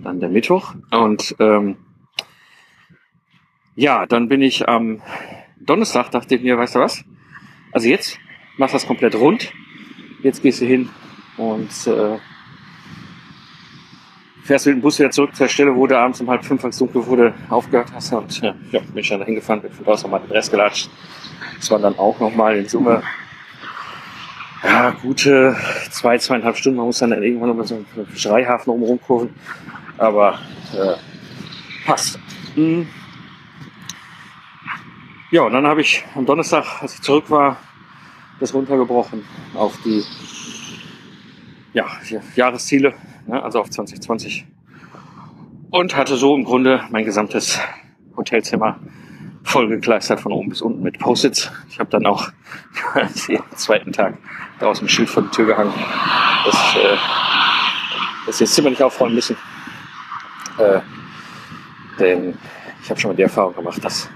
dann 0.03 0.19
der 0.19 0.29
Mittwoch. 0.29 0.75
Und 0.91 1.35
ähm, 1.39 1.77
ja, 3.75 4.05
dann 4.05 4.27
bin 4.27 4.41
ich 4.41 4.67
am 4.67 5.01
Donnerstag, 5.59 6.11
dachte 6.11 6.35
ich 6.35 6.41
mir, 6.41 6.57
weißt 6.57 6.75
du 6.75 6.79
was? 6.79 7.03
Also 7.71 7.87
jetzt 7.87 8.19
machst 8.57 8.75
das 8.75 8.85
komplett 8.85 9.15
rund. 9.15 9.51
Jetzt 10.21 10.41
gehst 10.41 10.61
du 10.61 10.65
hin 10.65 10.89
und 11.37 11.69
äh, 11.87 12.17
fährst 14.43 14.65
mit 14.65 14.75
dem 14.75 14.81
Bus 14.81 14.99
wieder 14.99 15.11
zurück 15.11 15.35
zur 15.35 15.47
Stelle, 15.47 15.75
wo 15.75 15.87
du 15.87 15.97
abends 15.97 16.21
um 16.21 16.29
halb 16.29 16.45
fünf, 16.45 16.63
als 16.63 16.77
dunkel 16.77 17.05
wurde, 17.05 17.33
aufgehört 17.49 17.91
hast. 17.93 18.13
Und 18.13 18.41
ja, 18.41 18.55
ja 18.71 18.79
bin 18.79 18.97
ich 18.97 19.09
dann 19.09 19.19
da 19.19 19.25
hingefahren, 19.25 19.61
bin 19.61 19.71
von 19.71 19.85
da 19.85 19.91
aus 19.91 20.03
nochmal 20.03 20.21
den 20.21 20.31
Rest 20.31 20.51
gelatscht. 20.51 20.89
Das 21.57 21.71
waren 21.71 21.81
dann 21.81 21.97
auch 21.97 22.19
nochmal 22.19 22.57
in 22.57 22.67
Summe 22.67 23.03
ja, 24.63 24.91
gute 24.91 25.57
zwei, 25.89 26.17
zweieinhalb 26.17 26.57
Stunden. 26.57 26.77
Man 26.77 26.85
muss 26.87 26.99
dann 26.99 27.11
irgendwann 27.11 27.49
nochmal 27.49 27.65
so 27.65 27.75
einen 27.75 28.07
Fischereihafen 28.07 28.71
oben 28.71 28.83
rumkurven. 28.83 29.29
Aber 29.97 30.39
äh, 30.73 30.95
passt. 31.85 32.19
Mhm. 32.55 32.87
Ja, 35.31 35.41
und 35.43 35.53
dann 35.53 35.65
habe 35.65 35.81
ich 35.81 36.05
am 36.15 36.25
Donnerstag, 36.25 36.81
als 36.81 36.95
ich 36.95 37.01
zurück 37.01 37.29
war, 37.29 37.57
das 38.43 38.53
runtergebrochen 38.53 39.23
auf 39.53 39.73
die 39.85 40.03
ja, 41.71 41.85
Jahresziele, 42.35 42.93
ne, 43.25 43.41
also 43.41 43.61
auf 43.61 43.69
2020. 43.69 44.45
Und 45.71 45.95
hatte 45.95 46.17
so 46.17 46.35
im 46.35 46.43
Grunde 46.43 46.83
mein 46.91 47.05
gesamtes 47.05 47.57
Hotelzimmer 48.17 48.79
vollgekleistert 49.43 50.19
von 50.19 50.33
oben 50.33 50.49
bis 50.49 50.61
unten 50.61 50.83
mit 50.83 50.99
Post-its. 50.99 51.51
Ich 51.69 51.79
habe 51.79 51.89
dann 51.89 52.05
auch 52.05 52.31
den 53.29 53.39
zweiten 53.55 53.93
Tag 53.93 54.17
draußen 54.59 54.85
ein 54.85 54.89
Schild 54.89 55.09
vor 55.09 55.23
die 55.23 55.29
Tür 55.29 55.45
gehangen, 55.45 55.73
dass, 56.45 56.75
äh, 56.75 56.97
dass 58.25 58.37
sie 58.39 58.43
das 58.43 58.53
Zimmer 58.53 58.71
nicht 58.71 58.83
aufräumen 58.83 59.15
müssen. 59.15 59.37
Äh, 60.57 60.81
denn 61.97 62.37
ich 62.83 62.89
habe 62.89 62.99
schon 62.99 63.11
mal 63.11 63.15
die 63.15 63.23
Erfahrung 63.23 63.55
gemacht, 63.55 63.83
dass 63.83 64.09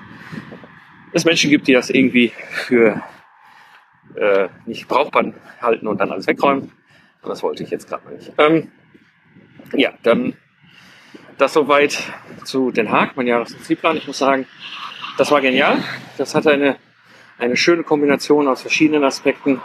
es 1.13 1.23
Menschen 1.23 1.49
gibt, 1.49 1.67
die 1.69 1.73
das 1.73 1.89
irgendwie 1.89 2.33
für 2.49 3.01
äh, 4.17 4.49
nicht 4.65 4.87
brauchbar 4.87 5.33
halten 5.61 5.87
und 5.87 5.99
dann 5.99 6.11
alles 6.11 6.27
wegräumen. 6.27 6.71
Und 7.21 7.29
das 7.29 7.43
wollte 7.43 7.63
ich 7.63 7.69
jetzt 7.69 7.87
gerade 7.87 8.05
mal 8.05 8.15
nicht. 8.15 8.31
Ähm, 8.37 8.71
ja, 9.73 9.93
dann 10.03 10.33
das 11.37 11.53
soweit 11.53 12.11
zu 12.43 12.71
Den 12.71 12.91
Haag, 12.91 13.15
mein 13.15 13.27
Jahreszielplan. 13.27 13.97
Ich 13.97 14.07
muss 14.07 14.17
sagen, 14.17 14.47
das 15.17 15.31
war 15.31 15.41
genial. 15.41 15.83
Das 16.17 16.33
hatte 16.35 16.51
eine, 16.51 16.77
eine 17.37 17.55
schöne 17.55 17.83
Kombination 17.83 18.47
aus 18.47 18.61
verschiedenen 18.61 19.03
Aspekten. 19.03 19.61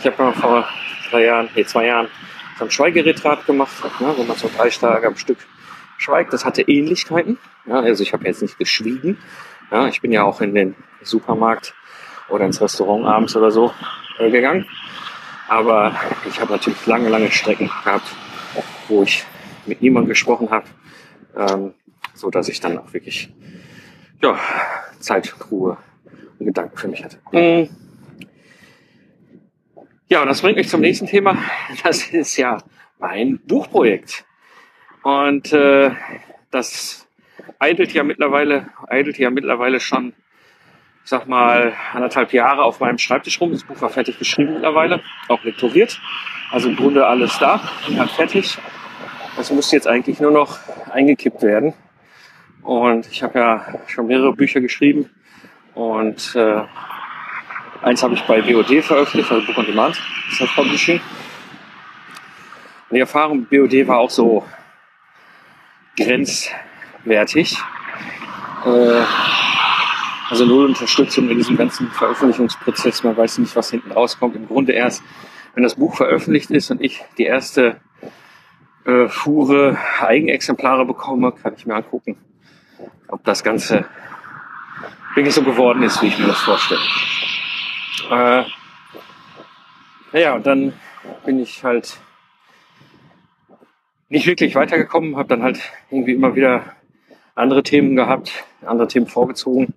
Ich 0.00 0.06
habe 0.06 0.32
vor 0.32 0.68
drei 1.10 1.24
Jahren, 1.24 1.48
nee, 1.54 1.64
zwei 1.64 1.86
Jahren 1.86 2.08
so 2.58 2.64
ein 2.64 2.70
Schweigeretrat 2.70 3.46
gemacht 3.46 3.72
ne, 4.00 4.14
wo 4.16 4.22
man 4.22 4.36
so 4.36 4.50
drei 4.54 4.68
Tage 4.68 5.06
am 5.06 5.16
Stück 5.16 5.38
schweigt. 5.98 6.32
Das 6.32 6.44
hatte 6.44 6.62
Ähnlichkeiten. 6.62 7.38
Ja, 7.66 7.80
also 7.80 8.02
ich 8.02 8.12
habe 8.12 8.24
jetzt 8.26 8.42
nicht 8.42 8.58
geschwiegen. 8.58 9.18
Ja, 9.70 9.88
ich 9.88 10.00
bin 10.00 10.12
ja 10.12 10.22
auch 10.24 10.40
in 10.40 10.54
den 10.54 10.74
Supermarkt 11.02 11.74
oder 12.28 12.44
ins 12.46 12.60
Restaurant 12.60 13.06
abends 13.06 13.36
oder 13.36 13.50
so 13.50 13.72
äh, 14.18 14.30
gegangen. 14.30 14.66
Aber 15.48 15.94
ich 16.26 16.40
habe 16.40 16.52
natürlich 16.52 16.86
lange, 16.86 17.08
lange 17.08 17.30
Strecken 17.30 17.66
gehabt, 17.66 18.06
wo 18.88 19.02
ich 19.02 19.24
mit 19.66 19.82
niemandem 19.82 20.08
gesprochen 20.08 20.50
habe, 20.50 20.66
ähm, 21.36 21.74
so 22.14 22.30
dass 22.30 22.48
ich 22.48 22.60
dann 22.60 22.78
auch 22.78 22.92
wirklich 22.92 23.32
ja, 24.22 24.38
Zeit, 24.98 25.34
Ruhe 25.50 25.76
und 26.38 26.46
Gedanken 26.46 26.76
für 26.76 26.88
mich 26.88 27.04
hatte. 27.04 27.18
Mhm. 27.32 27.68
Ja, 30.08 30.22
und 30.22 30.28
das 30.28 30.42
bringt 30.42 30.56
mich 30.56 30.68
zum 30.68 30.80
nächsten 30.80 31.06
Thema. 31.06 31.38
Das 31.82 32.08
ist 32.08 32.36
ja 32.36 32.58
mein 32.98 33.38
Buchprojekt. 33.46 34.24
Und 35.02 35.52
äh, 35.52 35.90
das 36.50 37.06
eidelt 37.58 37.92
ja 37.92 38.02
mittlerweile, 38.02 38.68
eidelt 38.88 39.18
ja 39.18 39.30
mittlerweile 39.30 39.80
schon, 39.80 40.14
ich 41.04 41.10
sag 41.10 41.28
mal, 41.28 41.74
anderthalb 41.92 42.32
Jahre 42.32 42.62
auf 42.62 42.80
meinem 42.80 42.96
Schreibtisch 42.96 43.38
rum. 43.38 43.52
Das 43.52 43.62
Buch 43.62 43.78
war 43.82 43.90
fertig 43.90 44.18
geschrieben 44.18 44.54
mittlerweile, 44.54 45.02
auch 45.28 45.44
lektoriert. 45.44 46.00
Also 46.50 46.70
im 46.70 46.76
Grunde 46.76 47.06
alles 47.06 47.38
da, 47.38 47.60
Inhalt 47.86 48.10
fertig. 48.10 48.56
Das 49.36 49.50
muss 49.50 49.70
jetzt 49.70 49.86
eigentlich 49.86 50.18
nur 50.18 50.30
noch 50.30 50.58
eingekippt 50.90 51.42
werden. 51.42 51.74
Und 52.62 53.06
ich 53.10 53.22
habe 53.22 53.38
ja 53.38 53.66
schon 53.86 54.06
mehrere 54.06 54.32
Bücher 54.32 54.62
geschrieben 54.62 55.10
und 55.74 56.34
äh, 56.36 56.62
eins 57.82 58.02
habe 58.02 58.14
ich 58.14 58.22
bei 58.22 58.40
BOD 58.40 58.82
veröffentlicht, 58.82 59.30
also 59.30 59.44
Book 59.44 59.58
on 59.58 59.66
Demand, 59.66 60.00
Self-Publishing. 60.30 61.00
Und 62.88 62.94
die 62.94 63.00
Erfahrung 63.00 63.40
mit 63.40 63.50
BOD 63.50 63.86
war 63.86 63.98
auch 63.98 64.08
so 64.08 64.44
grenzwertig. 65.98 67.58
Äh, 68.64 69.02
also 70.34 70.46
null 70.46 70.66
Unterstützung 70.66 71.30
in 71.30 71.36
diesem 71.36 71.56
ganzen 71.56 71.92
Veröffentlichungsprozess. 71.92 73.04
Man 73.04 73.16
weiß 73.16 73.38
nicht, 73.38 73.54
was 73.54 73.70
hinten 73.70 73.92
rauskommt. 73.92 74.34
Im 74.34 74.48
Grunde 74.48 74.72
erst, 74.72 75.00
wenn 75.54 75.62
das 75.62 75.76
Buch 75.76 75.94
veröffentlicht 75.94 76.50
ist 76.50 76.72
und 76.72 76.82
ich 76.82 77.04
die 77.18 77.22
erste 77.22 77.80
äh, 78.84 79.06
Fuhre 79.06 79.78
Eigenexemplare 80.00 80.86
bekomme, 80.86 81.30
kann 81.40 81.54
ich 81.56 81.66
mir 81.66 81.76
angucken, 81.76 82.16
ob 83.06 83.22
das 83.22 83.44
Ganze 83.44 83.84
wirklich 85.14 85.36
so 85.36 85.44
geworden 85.44 85.84
ist, 85.84 86.02
wie 86.02 86.08
ich 86.08 86.18
mir 86.18 86.26
das 86.26 86.40
vorstelle. 86.40 86.80
Äh, 88.10 88.42
naja, 90.12 90.34
und 90.34 90.44
dann 90.44 90.72
bin 91.24 91.38
ich 91.38 91.62
halt 91.62 91.96
nicht 94.08 94.26
wirklich 94.26 94.56
weitergekommen, 94.56 95.16
habe 95.16 95.28
dann 95.28 95.44
halt 95.44 95.60
irgendwie 95.92 96.14
immer 96.14 96.34
wieder 96.34 96.74
andere 97.36 97.62
Themen 97.62 97.94
gehabt, 97.94 98.44
andere 98.66 98.88
Themen 98.88 99.06
vorgezogen 99.06 99.74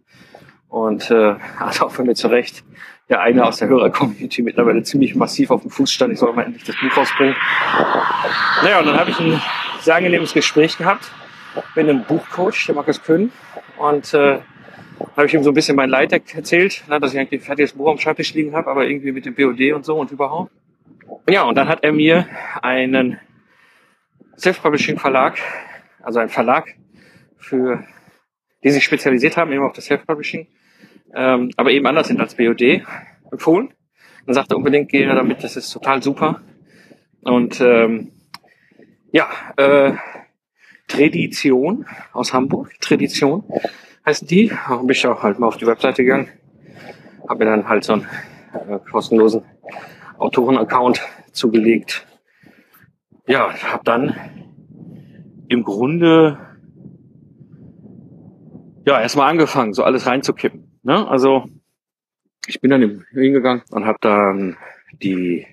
und 0.70 1.10
äh, 1.12 1.36
hat 1.60 1.82
auch 1.82 1.92
für 1.92 2.04
mir 2.04 2.16
zurecht 2.16 2.64
der 3.10 3.22
eine 3.22 3.46
aus 3.46 3.58
der 3.58 3.70
Hörer-Community 3.70 4.42
mittlerweile 4.42 4.84
ziemlich 4.84 5.16
massiv 5.16 5.52
auf 5.52 5.62
dem 5.62 5.72
Fuß 5.72 5.92
stand, 5.92 6.14
ich 6.14 6.20
soll 6.20 6.34
mal 6.34 6.44
endlich 6.44 6.64
das 6.64 6.76
Buch 6.76 6.98
rausbringen. 6.98 7.36
Naja, 8.64 8.80
und 8.80 8.86
dann 8.86 9.00
habe 9.00 9.12
ich 9.12 9.20
ein 9.20 9.42
sehr 9.80 9.96
angenehmes 9.96 10.34
Gespräch 10.34 10.78
gehabt 10.78 11.10
mit 11.76 11.88
einem 11.88 12.04
Buchcoach, 12.04 12.66
der 12.68 12.76
Markus 12.76 13.02
Köhn. 13.02 13.32
Und 13.78 14.14
äh, 14.14 14.40
habe 15.16 15.28
ich 15.28 15.34
ihm 15.34 15.44
so 15.44 15.52
ein 15.52 15.54
bisschen 15.54 15.76
mein 15.76 15.90
Leid 15.90 16.12
erzählt, 16.12 16.84
ne, 16.90 17.00
dass 17.00 17.14
ich 17.14 17.20
eigentlich 17.20 17.42
ein 17.42 17.46
fertiges 17.46 17.74
Buch 17.74 17.90
am 17.90 17.98
Schreibtisch 17.98 18.34
liegen 18.34 18.56
habe, 18.56 18.70
aber 18.70 18.88
irgendwie 18.88 19.12
mit 19.12 19.26
dem 19.26 19.36
BOD 19.36 19.74
und 19.74 19.86
so 19.86 19.98
und 19.98 20.12
überhaupt. 20.12 20.52
Ja, 21.30 21.44
und 21.44 21.56
dann 21.56 21.68
hat 21.70 21.84
er 21.84 21.94
mir 21.94 22.28
einen 22.62 23.20
Self-Publishing-Verlag, 24.38 25.38
also 26.02 26.20
ein 26.20 26.30
Verlag 26.30 26.76
für 27.38 27.86
die 28.64 28.72
sich 28.72 28.84
spezialisiert 28.84 29.38
haben, 29.38 29.52
eben 29.52 29.64
auf 29.64 29.74
das 29.74 29.86
Self-Publishing, 29.86 30.48
ähm, 31.14 31.52
aber 31.58 31.72
eben 31.72 31.86
anders 31.86 32.08
sind 32.08 32.20
als 32.20 32.36
BOD, 32.36 32.84
empfohlen. 33.32 33.74
Dann 34.26 34.34
sagte 34.34 34.56
er 34.56 34.58
unbedingt, 34.58 34.90
gehe 34.90 35.08
damit, 35.08 35.44
das 35.44 35.56
ist 35.56 35.72
total 35.72 36.04
super. 36.04 36.42
Und 37.22 37.62
ähm, 37.62 38.12
ja, 39.12 39.28
äh, 39.56 39.94
Tradition 40.88 41.86
aus 42.14 42.34
Hamburg, 42.34 42.74
Tradition 42.80 43.44
heißen 44.06 44.28
die. 44.28 44.50
Da 44.50 44.78
bin 44.78 44.90
ich 44.90 45.06
auch 45.06 45.24
halt 45.24 45.40
mal 45.40 45.48
auf 45.48 45.58
die 45.58 45.68
Webseite 45.68 46.04
gegangen, 46.04 46.30
habe 47.28 47.44
mir 47.44 47.52
dann 47.52 47.68
halt 47.68 47.84
so 47.84 47.94
einen 47.94 48.08
äh, 48.54 48.80
kostenlosen 48.92 49.44
Autoren-Account 50.18 51.02
zugelegt. 51.32 52.06
Ja, 53.28 53.54
habe 53.54 53.84
dann 53.84 54.16
im 55.50 55.64
Grunde 55.64 56.38
ja 58.86 59.02
erstmal 59.02 59.30
angefangen, 59.30 59.74
so 59.74 59.84
alles 59.84 60.08
reinzukippen. 60.08 60.67
Ne? 60.88 61.06
Also 61.06 61.50
ich 62.48 62.62
bin 62.62 62.72
dann 62.72 63.06
hingegangen 63.12 63.62
und 63.72 63.86
habe 63.86 63.98
dann 64.00 64.56
die, 64.94 65.46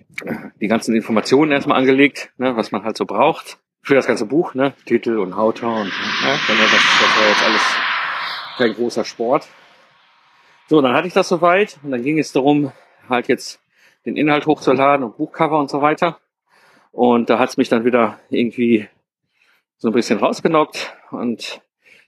die 0.61 0.69
ganzen 0.69 0.95
Informationen 0.95 1.51
erstmal 1.51 1.77
angelegt, 1.77 2.31
ne, 2.37 2.57
was 2.57 2.71
man 2.71 2.85
halt 2.85 2.97
so 2.97 3.05
braucht 3.05 3.59
für 3.83 3.97
das 3.97 4.07
ganze 4.07 4.27
Buch, 4.27 4.55
ne? 4.55 4.75
Titel 4.87 5.19
und 5.19 5.33
Autor 5.33 5.81
und 5.81 5.89
ja, 6.23 6.31
das, 6.31 6.47
das 6.47 7.21
war 7.21 7.29
jetzt 7.29 7.43
alles 7.43 7.77
kein 8.59 8.75
großer 8.75 9.05
Sport. 9.05 9.49
So, 10.69 10.81
dann 10.81 10.95
hatte 10.95 11.09
ich 11.09 11.15
das 11.15 11.29
soweit 11.29 11.81
und 11.83 11.91
dann 11.91 12.05
ging 12.05 12.21
es 12.21 12.31
darum, 12.31 12.71
halt 13.09 13.27
jetzt 13.27 13.61
den 14.07 14.17
Inhalt 14.17 14.47
hochzuladen 14.47 15.05
und 15.05 15.17
Buchcover 15.17 15.59
und 15.59 15.69
so 15.69 15.83
weiter. 15.83 16.21
Und 16.93 17.29
da 17.29 17.41
hat 17.41 17.49
es 17.49 17.57
mich 17.57 17.69
dann 17.69 17.85
wieder 17.85 18.21
irgendwie 18.31 18.89
so 19.79 19.89
ein 19.89 19.95
bisschen 19.95 20.21
rausgenockt. 20.21 20.97
Und 21.11 21.61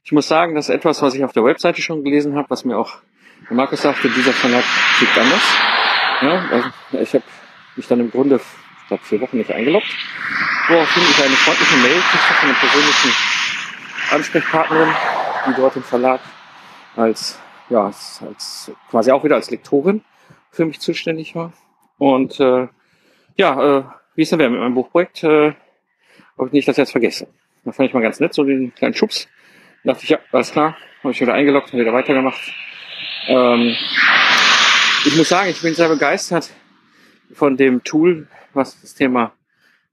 ich 0.04 0.12
muss 0.12 0.28
sagen, 0.28 0.54
das 0.54 0.68
ist 0.68 0.74
etwas, 0.76 1.02
was 1.02 1.16
ich 1.16 1.24
auf 1.24 1.32
der 1.32 1.42
Webseite 1.42 1.82
schon 1.82 2.04
gelesen 2.04 2.36
habe, 2.36 2.48
was 2.50 2.64
mir 2.64 2.78
auch 2.78 3.02
Markus 3.50 3.82
sagte, 3.82 4.08
dieser 4.10 4.32
Verlag 4.32 4.64
tickt 4.98 5.16
anders. 5.16 5.42
Ja, 6.22 6.44
also 6.50 6.68
ich 6.92 7.14
habe 7.14 7.24
mich 7.76 7.86
dann 7.86 8.00
im 8.00 8.10
Grunde, 8.10 8.36
ich 8.36 8.88
glaube, 8.88 9.04
vier 9.04 9.20
Wochen 9.20 9.38
nicht 9.38 9.52
eingeloggt. 9.52 9.94
Woraufhin 10.68 11.02
ich 11.02 11.24
eine 11.24 11.36
freundliche 11.36 11.76
Mail 11.76 12.00
kriegte 12.00 12.34
von 12.34 12.48
einer 12.48 12.58
persönlichen 12.58 13.12
Ansprechpartnerin, 14.10 14.88
die 15.46 15.54
dort 15.54 15.76
im 15.76 15.82
Verlag 15.82 16.20
als, 16.96 17.38
ja, 17.68 17.84
als, 17.84 18.72
quasi 18.90 19.12
auch 19.12 19.22
wieder 19.22 19.36
als 19.36 19.50
Lektorin 19.50 20.02
für 20.50 20.64
mich 20.64 20.80
zuständig 20.80 21.34
war. 21.34 21.52
Und 21.98 22.40
äh, 22.40 22.68
ja, 23.36 23.78
äh, 23.78 23.84
wie 24.14 24.22
ist 24.22 24.32
denn 24.32 24.38
wer 24.38 24.50
mit 24.50 24.60
meinem 24.60 24.74
Buchprojekt? 24.74 25.22
Äh, 25.22 25.52
ob 26.36 26.48
ich 26.48 26.52
nicht 26.52 26.68
das 26.68 26.76
jetzt 26.76 26.92
vergesse. 26.92 27.28
Da 27.64 27.72
fand 27.72 27.88
ich 27.88 27.94
mal 27.94 28.02
ganz 28.02 28.20
nett, 28.20 28.34
so 28.34 28.44
den 28.44 28.74
kleinen 28.74 28.94
Schubs. 28.94 29.28
Da 29.84 29.92
dachte 29.92 30.04
ich, 30.04 30.10
ja, 30.10 30.18
alles 30.32 30.52
klar, 30.52 30.76
habe 31.02 31.12
ich 31.12 31.20
wieder 31.20 31.34
eingeloggt 31.34 31.72
und 31.72 31.78
wieder 31.78 31.92
weitergemacht. 31.92 32.40
Ähm, 33.28 33.76
ich 35.04 35.16
muss 35.16 35.28
sagen, 35.28 35.50
ich 35.50 35.60
bin 35.60 35.74
sehr 35.74 35.88
begeistert 35.88 36.50
von 37.32 37.56
dem 37.56 37.82
Tool, 37.84 38.28
was 38.54 38.80
das 38.80 38.94
Thema 38.94 39.32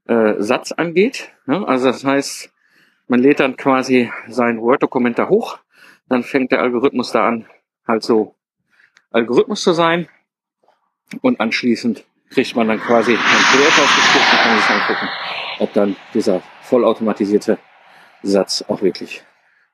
äh, 0.07 0.35
Satz 0.37 0.71
angeht. 0.71 1.31
Ja, 1.47 1.63
also 1.63 1.87
das 1.87 2.03
heißt, 2.03 2.51
man 3.07 3.19
lädt 3.19 3.39
dann 3.39 3.57
quasi 3.57 4.11
sein 4.27 4.59
Word-Dokument 4.59 5.19
da 5.19 5.29
hoch, 5.29 5.59
dann 6.09 6.23
fängt 6.23 6.51
der 6.51 6.61
Algorithmus 6.61 7.11
da 7.11 7.27
an, 7.27 7.45
halt 7.87 8.03
so 8.03 8.35
Algorithmus 9.11 9.61
zu 9.61 9.73
sein 9.73 10.07
und 11.21 11.39
anschließend 11.39 12.05
kriegt 12.29 12.55
man 12.55 12.67
dann 12.67 12.79
quasi 12.79 13.13
ein 13.13 13.19
PDF 13.19 13.79
ausgespuckt 13.79 14.33
und 14.33 14.39
kann 14.39 14.57
sich 14.57 14.69
angucken, 14.69 15.09
ob 15.59 15.73
dann 15.73 15.95
dieser 16.13 16.41
vollautomatisierte 16.61 17.59
Satz 18.23 18.63
auch 18.67 18.81
wirklich 18.81 19.23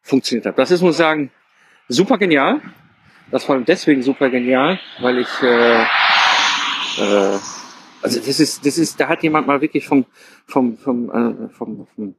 funktioniert 0.02 0.45
hat. 0.48 0.60
Das 0.60 0.72
ist, 0.72 0.82
muss 0.82 0.95
ich 0.95 0.98
sagen, 0.98 1.32
super 1.88 2.17
genial. 2.17 2.62
Das 3.32 3.44
vor 3.44 3.56
allem 3.56 3.65
deswegen 3.65 4.02
super 4.02 4.30
genial, 4.30 4.80
weil 5.00 5.20
ich 5.20 5.44
äh, 5.44 5.84
äh, 7.00 7.38
also 8.02 8.20
das 8.20 8.39
ist, 8.39 8.65
das 8.65 8.78
ist, 8.78 9.00
da 9.00 9.08
hat 9.08 9.24
jemand 9.24 9.48
mal 9.48 9.62
wirklich 9.62 9.86
vom, 9.86 10.06
vom, 10.46 10.78
vom, 10.78 11.10
äh, 11.10 11.50
vom, 11.50 11.88
vom 11.96 12.15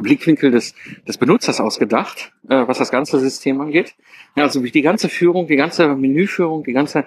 Blickwinkel 0.00 0.50
des, 0.50 0.74
des 1.06 1.18
Benutzers 1.18 1.60
ausgedacht, 1.60 2.32
äh, 2.48 2.66
was 2.66 2.78
das 2.78 2.90
ganze 2.90 3.18
System 3.20 3.60
angeht. 3.60 3.94
Ja, 4.34 4.44
also 4.44 4.60
die 4.60 4.82
ganze 4.82 5.08
Führung, 5.08 5.46
die 5.46 5.56
ganze 5.56 5.94
Menüführung, 5.94 6.64
die 6.64 6.72
ganze, 6.72 7.04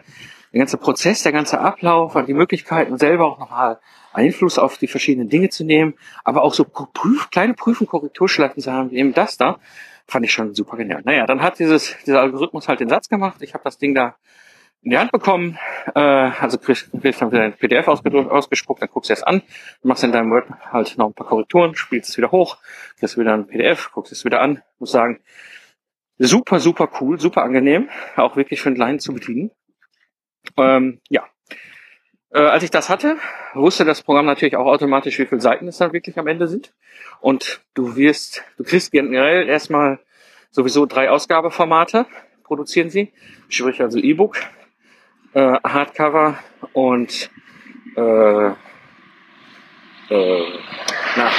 der 0.53 0.59
ganze 0.59 0.77
Prozess, 0.77 1.23
der 1.23 1.31
ganze 1.31 1.59
Ablauf, 1.59 2.15
die 2.25 2.33
Möglichkeiten 2.33 2.97
selber 2.97 3.25
auch 3.25 3.39
nochmal 3.39 3.79
Einfluss 4.13 4.57
auf 4.57 4.77
die 4.77 4.87
verschiedenen 4.87 5.29
Dinge 5.29 5.49
zu 5.49 5.63
nehmen, 5.63 5.95
aber 6.23 6.43
auch 6.43 6.53
so 6.53 6.63
Prüf, 6.63 7.29
kleine 7.29 7.53
Prüf- 7.55 7.81
und 7.81 7.87
Korrekturschleifen 7.87 8.61
zu 8.61 8.71
haben, 8.71 8.91
wie 8.91 8.97
eben 8.97 9.13
das 9.13 9.37
da, 9.37 9.59
fand 10.07 10.25
ich 10.25 10.31
schon 10.31 10.53
super 10.55 10.77
genial. 10.77 11.01
Naja, 11.03 11.25
dann 11.25 11.41
hat 11.41 11.59
dieses, 11.59 11.95
dieser 12.05 12.21
Algorithmus 12.21 12.67
halt 12.67 12.79
den 12.79 12.89
Satz 12.89 13.09
gemacht. 13.09 13.41
Ich 13.41 13.53
habe 13.53 13.63
das 13.63 13.77
Ding 13.77 13.93
da 13.93 14.15
in 14.81 14.91
die 14.91 14.97
Hand 14.97 15.11
bekommen, 15.11 15.57
äh, 15.95 15.99
also 15.99 16.57
kriegst, 16.57 16.89
kriegst 17.01 17.21
dann 17.21 17.31
wieder 17.31 17.43
ein 17.43 17.53
PDF 17.53 17.87
ausgespuckt, 17.87 18.81
dann 18.81 18.89
guckst 18.89 19.09
du 19.09 19.13
es 19.13 19.23
an, 19.23 19.41
machst 19.83 20.03
in 20.03 20.11
deinem 20.11 20.31
Word 20.31 20.47
halt 20.71 20.97
noch 20.97 21.07
ein 21.07 21.13
paar 21.13 21.27
Korrekturen, 21.27 21.75
spielst 21.75 22.09
es 22.09 22.17
wieder 22.17 22.31
hoch, 22.31 22.57
kriegst 22.99 23.17
wieder 23.17 23.33
ein 23.33 23.47
PDF, 23.47 23.91
guckst 23.91 24.13
es 24.13 24.23
wieder 24.23 24.39
an, 24.39 24.61
muss 24.79 24.91
sagen, 24.91 25.19
super, 26.19 26.59
super 26.59 26.89
cool, 27.01 27.19
super 27.19 27.43
angenehm, 27.43 27.89
auch 28.15 28.35
wirklich 28.35 28.61
für 28.61 28.69
einen 28.69 28.75
Kleinen 28.75 28.99
zu 28.99 29.13
bedienen. 29.13 29.51
Ähm, 30.57 31.01
ja. 31.09 31.27
Äh, 32.37 32.41
als 32.41 32.61
ich 32.61 32.69
das 32.69 32.87
hatte, 32.87 33.17
wusste 33.55 33.83
das 33.83 34.03
Programm 34.03 34.27
natürlich 34.27 34.55
auch 34.55 34.67
automatisch, 34.67 35.17
wie 35.17 35.25
viele 35.25 35.41
Seiten 35.41 35.67
es 35.67 35.77
dann 35.77 35.91
wirklich 35.91 36.19
am 36.19 36.27
Ende 36.27 36.47
sind. 36.47 36.71
Und 37.19 37.61
du 37.73 37.95
wirst, 37.95 38.43
du 38.57 38.63
kriegst 38.63 38.91
generell 38.91 39.49
erstmal 39.49 39.97
sowieso 40.51 40.85
drei 40.85 41.09
Ausgabeformate, 41.09 42.05
produzieren 42.43 42.91
sie. 42.91 43.11
Sprich 43.49 43.81
also 43.81 43.97
E-Book, 43.97 44.37
äh, 45.33 45.57
Hardcover 45.63 46.37
und 46.73 47.31
äh, 47.95 48.47
äh, 48.49 48.53
na, 51.15 51.31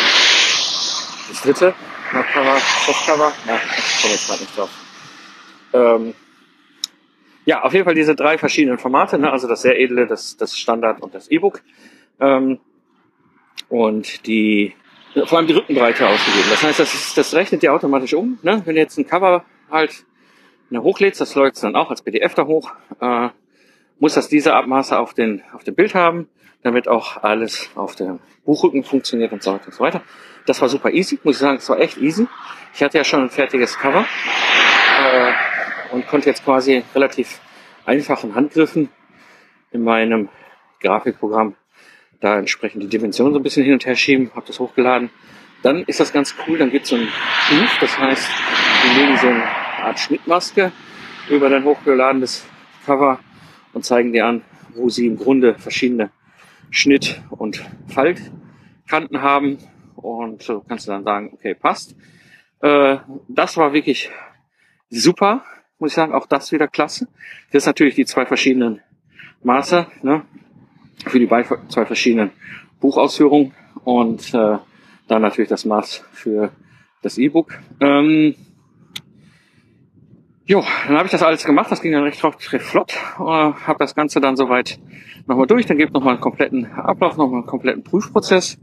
das 1.28 1.42
dritte, 1.42 1.74
Hardcover, 2.10 2.58
Softcover, 2.86 3.32
na, 3.46 3.54
ich 3.54 4.02
komme 4.02 4.14
jetzt 4.14 4.26
gerade 4.26 4.40
nicht 4.40 4.58
drauf. 4.58 4.70
Ähm, 5.72 6.14
ja, 7.48 7.62
auf 7.62 7.72
jeden 7.72 7.86
Fall 7.86 7.94
diese 7.94 8.14
drei 8.14 8.36
verschiedenen 8.36 8.76
Formate, 8.76 9.18
ne? 9.18 9.32
also 9.32 9.48
das 9.48 9.62
sehr 9.62 9.80
edle, 9.80 10.06
das, 10.06 10.36
das 10.36 10.54
Standard 10.54 11.00
und 11.00 11.14
das 11.14 11.30
E-Book. 11.30 11.62
Ähm, 12.20 12.58
und 13.70 14.26
die, 14.26 14.74
vor 15.24 15.38
allem 15.38 15.46
die 15.46 15.54
Rückenbreite 15.54 16.06
ausgegeben. 16.06 16.44
Das 16.50 16.62
heißt, 16.62 16.78
das, 16.78 16.92
ist, 16.92 17.16
das 17.16 17.32
rechnet 17.32 17.62
dir 17.62 17.72
automatisch 17.72 18.12
um. 18.12 18.38
Ne? 18.42 18.60
Wenn 18.66 18.74
du 18.74 18.82
jetzt 18.82 18.98
ein 18.98 19.06
Cover 19.06 19.46
halt 19.70 20.04
ne, 20.68 20.82
hochlädst, 20.82 21.22
das 21.22 21.34
läuft 21.36 21.62
dann 21.62 21.74
auch 21.74 21.88
als 21.88 22.02
PDF 22.02 22.34
da 22.34 22.44
hoch, 22.44 22.70
äh, 23.00 23.30
muss 23.98 24.12
das 24.12 24.28
diese 24.28 24.52
Abmaße 24.52 24.98
auf, 24.98 25.14
den, 25.14 25.42
auf 25.54 25.64
dem 25.64 25.74
Bild 25.74 25.94
haben, 25.94 26.28
damit 26.62 26.86
auch 26.86 27.22
alles 27.22 27.70
auf 27.76 27.96
dem 27.96 28.18
Buchrücken 28.44 28.84
funktioniert 28.84 29.32
und 29.32 29.42
so 29.42 29.54
weiter 29.54 29.68
und 29.68 29.74
so 29.74 29.82
weiter. 29.82 30.02
Das 30.44 30.60
war 30.60 30.68
super 30.68 30.90
easy, 30.90 31.18
muss 31.24 31.36
ich 31.36 31.40
sagen, 31.40 31.56
es 31.56 31.68
war 31.70 31.80
echt 31.80 31.96
easy. 31.96 32.26
Ich 32.74 32.82
hatte 32.82 32.98
ja 32.98 33.04
schon 33.04 33.22
ein 33.22 33.30
fertiges 33.30 33.78
Cover 33.78 34.04
äh, 35.00 35.32
und 35.92 36.06
konnte 36.06 36.28
jetzt 36.28 36.44
quasi 36.44 36.82
relativ 36.94 37.40
einfachen 37.84 38.34
Handgriffen 38.34 38.88
in 39.70 39.82
meinem 39.82 40.28
Grafikprogramm 40.80 41.54
da 42.20 42.38
entsprechend 42.38 42.82
die 42.82 42.88
Dimensionen 42.88 43.32
so 43.32 43.38
ein 43.38 43.42
bisschen 43.42 43.64
hin 43.64 43.74
und 43.74 43.86
her 43.86 43.94
schieben, 43.94 44.30
habe 44.34 44.46
das 44.46 44.58
hochgeladen. 44.58 45.10
Dann 45.62 45.82
ist 45.84 46.00
das 46.00 46.12
ganz 46.12 46.34
cool, 46.46 46.58
dann 46.58 46.70
gibt 46.70 46.84
es 46.84 46.90
so 46.90 46.96
ein 46.96 47.08
Proof, 47.48 47.78
das 47.80 47.98
heißt, 47.98 48.28
wir 48.82 49.02
legen 49.02 49.16
so 49.16 49.28
eine 49.28 49.44
Art 49.44 49.98
Schnittmaske 49.98 50.72
über 51.28 51.48
dein 51.48 51.64
hochgeladenes 51.64 52.46
Cover 52.86 53.18
und 53.72 53.84
zeigen 53.84 54.12
dir 54.12 54.26
an, 54.26 54.42
wo 54.74 54.88
sie 54.88 55.06
im 55.06 55.16
Grunde 55.16 55.54
verschiedene 55.54 56.10
Schnitt- 56.70 57.20
und 57.30 57.64
Faltkanten 57.88 59.22
haben. 59.22 59.58
Und 59.96 60.42
so 60.42 60.60
kannst 60.60 60.86
du 60.86 60.92
dann 60.92 61.04
sagen, 61.04 61.30
okay, 61.32 61.54
passt. 61.54 61.96
Äh, 62.60 62.98
das 63.28 63.56
war 63.56 63.72
wirklich 63.72 64.10
super, 64.90 65.44
muss 65.78 65.90
ich 65.90 65.94
sagen. 65.94 66.14
Auch 66.14 66.26
das 66.26 66.52
wieder 66.52 66.68
klasse. 66.68 67.08
Das 67.52 67.62
ist 67.62 67.66
natürlich 67.66 67.94
die 67.94 68.04
zwei 68.04 68.26
verschiedenen 68.26 68.80
Maße 69.42 69.86
ne, 70.02 70.22
für 71.06 71.18
die 71.18 71.28
zwei 71.68 71.86
verschiedenen 71.86 72.30
Buchausführungen 72.80 73.52
und 73.84 74.34
äh, 74.34 74.58
dann 75.06 75.22
natürlich 75.22 75.48
das 75.48 75.64
Maß 75.64 76.04
für 76.12 76.50
das 77.02 77.18
E-Book. 77.18 77.58
Ähm, 77.80 78.34
Jo, 80.50 80.64
dann 80.86 80.96
habe 80.96 81.04
ich 81.04 81.10
das 81.10 81.22
alles 81.22 81.44
gemacht, 81.44 81.70
das 81.70 81.82
ging 81.82 81.92
dann 81.92 82.04
recht, 82.04 82.24
recht 82.24 82.64
flott. 82.64 82.94
Äh, 83.18 83.22
habe 83.22 83.76
das 83.78 83.94
Ganze 83.94 84.18
dann 84.18 84.34
soweit 84.34 84.80
nochmal 85.26 85.46
durch, 85.46 85.66
dann 85.66 85.76
gibt 85.76 85.92
nochmal 85.92 86.14
einen 86.14 86.22
kompletten 86.22 86.64
Ablauf, 86.72 87.18
nochmal 87.18 87.40
einen 87.40 87.46
kompletten 87.46 87.84
Prüfprozess, 87.84 88.58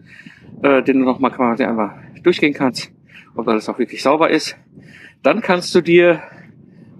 äh, 0.64 0.82
den 0.82 0.98
du 0.98 1.06
nochmal 1.06 1.30
quasi 1.30 1.64
einmal 1.64 1.92
durchgehen 2.24 2.56
kannst, 2.56 2.92
ob 3.36 3.48
alles 3.48 3.70
auch 3.70 3.78
wirklich 3.78 4.02
sauber 4.02 4.32
ist. 4.32 4.58
Dann 5.22 5.42
kannst 5.42 5.76
du 5.76 5.82
dir 5.82 6.24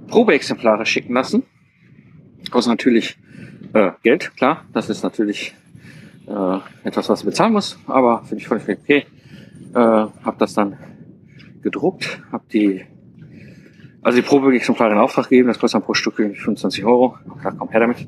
Probeexemplare 0.08 0.86
schicken 0.86 1.14
lassen. 1.14 1.44
Kostet 2.52 2.72
natürlich 2.72 3.18
äh, 3.74 3.92
Geld, 4.04 4.36
klar, 4.38 4.66
das 4.74 4.90
ist 4.90 5.04
natürlich 5.04 5.54
äh, 6.28 6.60
etwas, 6.84 7.10
was 7.10 7.22
du 7.22 7.26
bezahlen 7.26 7.54
musst, 7.54 7.78
aber 7.88 8.24
finde 8.24 8.42
ich 8.42 8.48
völlig 8.48 8.68
okay. 8.70 9.06
Äh, 9.74 9.80
habe 9.80 10.36
das 10.38 10.54
dann 10.54 10.78
gedruckt, 11.62 12.22
habe 12.32 12.44
die 12.52 12.86
also 14.06 14.22
die 14.22 14.22
Probeexemplare 14.22 14.92
in 14.92 15.00
Auftrag 15.00 15.30
geben, 15.30 15.48
das 15.48 15.58
kostet 15.58 15.82
dann 15.82 15.86
pro 15.86 15.96
Stück 15.96 16.18
25 16.18 16.86
Euro. 16.86 17.18
Da 17.42 17.50
komm 17.50 17.70
her 17.70 17.80
damit. 17.80 18.08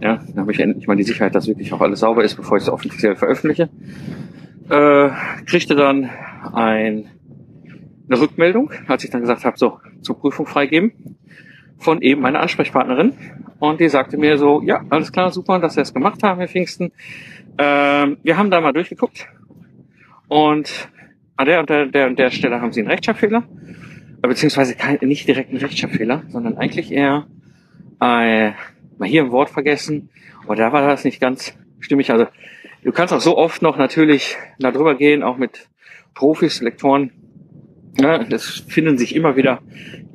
Ja, 0.00 0.16
dann 0.16 0.40
habe 0.40 0.50
ich 0.50 0.58
endlich 0.58 0.88
mal 0.88 0.96
die 0.96 1.04
Sicherheit, 1.04 1.36
dass 1.36 1.46
wirklich 1.46 1.72
auch 1.72 1.80
alles 1.80 2.00
sauber 2.00 2.24
ist, 2.24 2.34
bevor 2.34 2.56
ich 2.56 2.64
es 2.64 2.68
offiziell 2.68 3.14
veröffentliche. 3.14 3.68
Äh, 4.68 5.10
kriegte 5.46 5.76
dann 5.76 6.10
ein, 6.52 7.06
eine 8.08 8.20
Rückmeldung, 8.20 8.70
als 8.86 9.04
ich 9.04 9.10
dann 9.10 9.20
gesagt 9.20 9.44
habe, 9.44 9.58
so, 9.58 9.80
zur 10.00 10.18
Prüfung 10.18 10.46
freigeben, 10.46 10.92
von 11.78 12.02
eben 12.02 12.20
meiner 12.20 12.40
Ansprechpartnerin. 12.40 13.12
Und 13.58 13.80
die 13.80 13.88
sagte 13.88 14.16
mir 14.16 14.38
so, 14.38 14.62
ja, 14.62 14.84
alles 14.90 15.12
klar, 15.12 15.30
super, 15.30 15.58
dass 15.58 15.74
Sie 15.74 15.80
das 15.80 15.94
gemacht 15.94 16.22
haben, 16.22 16.38
Herr 16.38 16.48
Pfingsten. 16.48 16.92
Ähm, 17.58 18.18
wir 18.22 18.36
haben 18.36 18.50
da 18.50 18.60
mal 18.60 18.72
durchgeguckt. 18.72 19.28
Und 20.28 20.88
an 21.36 21.46
der 21.46 21.60
und 21.60 21.70
der, 21.70 21.86
der, 21.86 22.10
der 22.10 22.30
Stelle 22.30 22.60
haben 22.60 22.72
Sie 22.72 22.80
einen 22.80 22.90
Rechtschreibfehler 22.90 23.44
beziehungsweise 24.28 24.74
kein, 24.74 24.98
nicht 25.02 25.28
direkt 25.28 25.52
ein 25.52 25.58
Rechtschreibfehler, 25.58 26.24
sondern 26.28 26.56
eigentlich 26.58 26.92
eher 26.92 27.26
äh, 28.00 28.52
mal 28.98 29.08
hier 29.08 29.24
ein 29.24 29.32
Wort 29.32 29.50
vergessen. 29.50 30.10
Und 30.46 30.58
da 30.58 30.72
war 30.72 30.86
das 30.86 31.04
nicht 31.04 31.20
ganz 31.20 31.56
stimmig. 31.80 32.10
Also 32.10 32.26
du 32.84 32.92
kannst 32.92 33.12
auch 33.12 33.20
so 33.20 33.36
oft 33.36 33.62
noch 33.62 33.76
natürlich 33.76 34.36
da 34.58 34.70
drüber 34.70 34.94
gehen, 34.94 35.22
auch 35.22 35.36
mit 35.36 35.68
Profis, 36.14 36.60
Lektoren. 36.60 37.12
Ja, 37.98 38.18
das 38.24 38.64
finden 38.68 38.98
sich 38.98 39.14
immer 39.14 39.36
wieder 39.36 39.60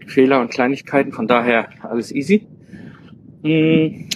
Fehler 0.08 0.42
und 0.42 0.52
Kleinigkeiten, 0.52 1.12
von 1.12 1.28
daher 1.28 1.70
alles 1.82 2.12
easy. 2.12 2.48
Hm. 3.44 4.10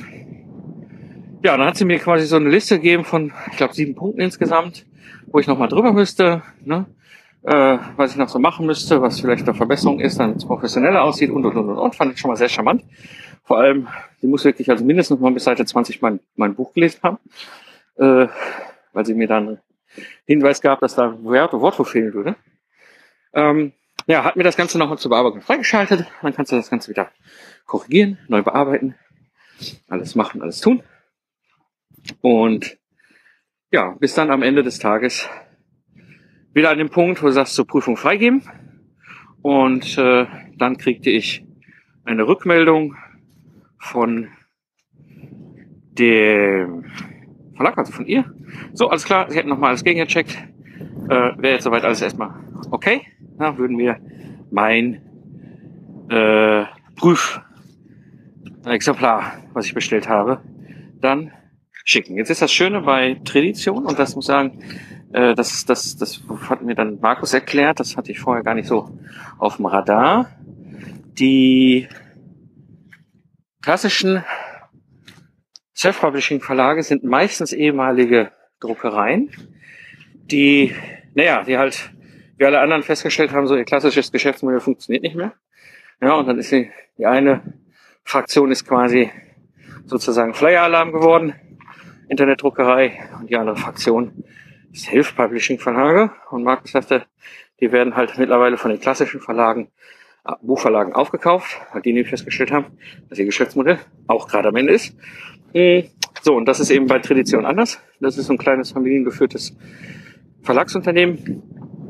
Ja, 1.44 1.58
dann 1.58 1.68
hat 1.68 1.78
sie 1.78 1.86
mir 1.86 2.00
quasi 2.00 2.26
so 2.26 2.36
eine 2.36 2.50
Liste 2.50 2.78
gegeben 2.78 3.06
von, 3.06 3.32
ich 3.52 3.58
glaube, 3.58 3.74
sieben 3.74 3.96
Punkten 3.96 4.22
insgesamt, 4.22 4.86
wo 5.28 5.40
ich 5.40 5.48
nochmal 5.48 5.68
drüber 5.68 5.94
müsste. 5.94 6.42
Ne? 6.64 6.86
äh, 7.46 7.78
was 7.96 8.12
ich 8.12 8.18
noch 8.18 8.30
so 8.30 8.40
machen 8.40 8.66
müsste, 8.66 9.02
was 9.02 9.20
vielleicht 9.20 9.48
eine 9.48 9.54
Verbesserung 9.54 10.00
ist, 10.00 10.20
damit 10.20 10.38
es 10.38 10.46
professioneller 10.46 11.04
aussieht 11.04 11.30
und 11.30 11.46
und 11.46 11.56
und 11.56 11.70
und. 11.78 11.96
Fand 11.96 12.14
ich 12.14 12.20
schon 12.20 12.30
mal 12.30 12.38
sehr 12.38 12.50
charmant. 12.50 12.84
Vor 13.44 13.60
allem, 13.60 13.88
sie 14.20 14.28
muss 14.28 14.44
wirklich 14.44 14.70
also 14.72 14.84
mindestens 14.84 15.20
mal 15.20 15.32
bis 15.32 15.44
Seite 15.44 15.66
20 15.66 16.02
mein, 16.02 16.20
mein 16.36 16.56
Buch 16.56 16.74
gelesen 16.74 17.00
haben, 17.04 17.18
äh, 17.98 18.28
weil 18.94 19.06
sie 19.06 19.14
mir 19.14 19.28
dann 19.28 19.60
Hinweis 20.26 20.62
gab, 20.62 20.80
dass 20.80 20.96
da 20.96 21.06
und 21.54 21.62
Wort 21.62 21.88
fehlen 21.88 22.14
würde. 22.14 22.36
Ähm, 23.36 23.74
ja, 24.08 24.24
hat 24.24 24.38
mir 24.38 24.44
das 24.44 24.56
Ganze 24.56 24.78
nochmal 24.80 24.98
zur 24.98 25.10
Bearbeitung 25.10 25.42
freigeschaltet. 25.42 26.08
Dann 26.22 26.34
kannst 26.34 26.52
du 26.52 26.56
das 26.56 26.70
Ganze 26.70 26.90
wieder 26.90 27.12
korrigieren, 27.66 28.18
neu 28.28 28.42
bearbeiten, 28.42 28.96
alles 29.90 30.16
machen, 30.16 30.42
alles 30.42 30.62
tun. 30.62 30.82
Und 32.22 32.78
ja, 33.72 33.96
bis 34.00 34.14
dann 34.14 34.32
am 34.32 34.42
Ende 34.42 34.64
des 34.64 34.80
Tages 34.80 35.30
wieder 36.54 36.70
an 36.70 36.78
dem 36.78 36.90
Punkt, 36.90 37.22
wo 37.22 37.28
du 37.28 37.34
sagst, 37.34 37.56
zur 37.56 37.68
Prüfung 37.68 37.98
freigeben. 37.98 38.44
Und 39.42 39.98
äh, 39.98 40.26
dann 40.58 40.78
kriegte 40.78 41.10
ich 41.10 41.46
eine 42.06 42.28
Rückmeldung 42.28 42.96
von 43.78 44.30
dem 45.92 46.86
Verlag, 47.56 47.78
also 47.78 47.92
von 47.92 48.06
ihr. 48.06 48.34
So, 48.74 48.90
alles 48.90 49.04
klar, 49.04 49.30
sie 49.30 49.38
hätten 49.38 49.50
nochmal 49.50 49.70
alles 49.70 49.84
gegengecheckt. 49.84 50.38
Äh, 51.10 51.10
Wäre 51.10 51.54
jetzt 51.54 51.64
soweit 51.64 51.84
alles 51.84 52.02
erstmal 52.02 52.45
okay. 52.72 53.02
Dann 53.38 53.58
würden 53.58 53.78
wir 53.78 54.00
mein 54.52 55.02
äh, 56.10 56.66
Prüfexemplar, 56.96 59.44
was 59.54 59.66
ich 59.66 59.74
bestellt 59.74 60.08
habe, 60.08 60.42
dann 61.02 61.32
schicken. 61.84 62.18
Jetzt 62.18 62.30
ist 62.30 62.42
das 62.42 62.52
Schöne 62.52 62.82
bei 62.82 63.20
Tradition, 63.26 63.86
und 63.86 64.00
das 64.00 64.16
muss 64.16 64.26
sagen, 64.26 64.60
äh, 65.14 65.36
das, 65.36 65.66
das, 65.66 65.98
das 65.98 66.22
hat 66.50 66.62
mir 66.62 66.76
dann 66.76 67.00
Markus 67.00 67.34
erklärt, 67.34 67.80
das 67.80 67.96
hatte 67.96 68.12
ich 68.12 68.20
vorher 68.20 68.44
gar 68.44 68.56
nicht 68.56 68.68
so 68.68 68.98
auf 69.38 69.58
dem 69.58 69.66
Radar. 69.66 70.32
Die 71.18 71.88
klassischen 73.62 74.24
Self-Publishing-Verlage 75.76 76.84
sind 76.84 77.04
meistens 77.04 77.54
ehemalige 77.54 78.32
Druckereien, 78.60 79.30
die, 80.14 80.74
naja, 81.14 81.44
die 81.44 81.58
halt, 81.58 81.92
wie 82.38 82.46
alle 82.46 82.60
anderen 82.60 82.84
festgestellt 82.84 83.32
haben, 83.32 83.48
so 83.48 83.56
ihr 83.56 83.66
klassisches 83.66 84.12
Geschäftsmodell 84.12 84.60
funktioniert 84.60 85.04
nicht 85.04 85.16
mehr. 85.16 85.34
Ja, 86.02 86.16
und 86.16 86.28
dann 86.28 86.38
ist 86.38 86.52
die, 86.52 86.70
die 86.98 87.06
eine 87.06 87.42
Fraktion 88.04 88.52
ist 88.52 88.68
quasi 88.68 89.12
sozusagen 89.86 90.34
Flyer-Alarm 90.34 90.92
geworden, 90.92 91.34
Internetdruckerei, 92.10 93.10
und 93.20 93.30
die 93.30 93.38
andere 93.38 93.56
Fraktion 93.56 94.24
Self-Publishing-Verlage 94.74 96.12
und 96.30 96.44
Markus 96.44 96.74
die 97.62 97.72
werden 97.72 97.96
halt 97.96 98.18
mittlerweile 98.18 98.58
von 98.58 98.72
den 98.72 98.80
klassischen 98.80 99.22
Verlagen, 99.22 99.70
äh, 100.26 100.34
Buchverlagen 100.42 100.94
aufgekauft, 100.94 101.58
weil 101.72 101.82
die 101.82 101.94
nämlich 101.94 102.10
festgestellt 102.10 102.52
haben, 102.52 102.78
dass 103.10 103.18
ihr 103.18 103.26
Geschäftsmodell 103.26 103.80
auch 104.08 104.28
gerade 104.28 104.50
am 104.50 104.56
Ende 104.58 104.74
ist. 104.74 104.96
Hm, 105.54 105.86
so, 106.22 106.36
und 106.36 106.46
das 106.46 106.60
ist 106.60 106.70
eben 106.70 106.88
bei 106.88 107.00
Tradition 107.00 107.46
anders. 107.46 107.82
Das 108.02 108.18
ist 108.18 108.26
so 108.26 108.34
ein 108.34 108.38
kleines 108.38 108.72
familiengeführtes 108.72 109.56
Verlagsunternehmen, 110.42 111.42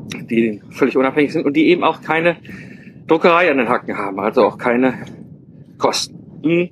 die 0.08 0.62
völlig 0.70 0.96
unabhängig 0.96 1.32
sind 1.32 1.44
und 1.44 1.54
die 1.54 1.68
eben 1.68 1.84
auch 1.84 2.00
keine 2.02 2.36
Druckerei 3.06 3.50
an 3.50 3.58
den 3.58 3.68
Hacken 3.68 3.96
haben, 3.96 4.18
also 4.18 4.44
auch 4.44 4.58
keine 4.58 5.06
Kosten. 5.78 6.18
Hm. 6.42 6.70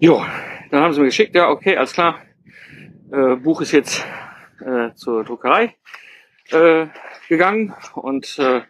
Jo, 0.00 0.24
dann 0.70 0.82
haben 0.82 0.92
sie 0.92 1.00
mir 1.00 1.06
geschickt, 1.06 1.34
ja, 1.34 1.50
okay, 1.50 1.76
alles 1.76 1.92
klar. 1.92 2.18
Äh, 3.12 3.36
Buch 3.36 3.60
ist 3.60 3.72
jetzt 3.72 4.04
äh, 4.64 4.94
zur 4.94 5.24
Druckerei 5.24 5.74
äh, 6.50 6.86
gegangen 7.28 7.74
und 7.94 8.38
äh, 8.38 8.62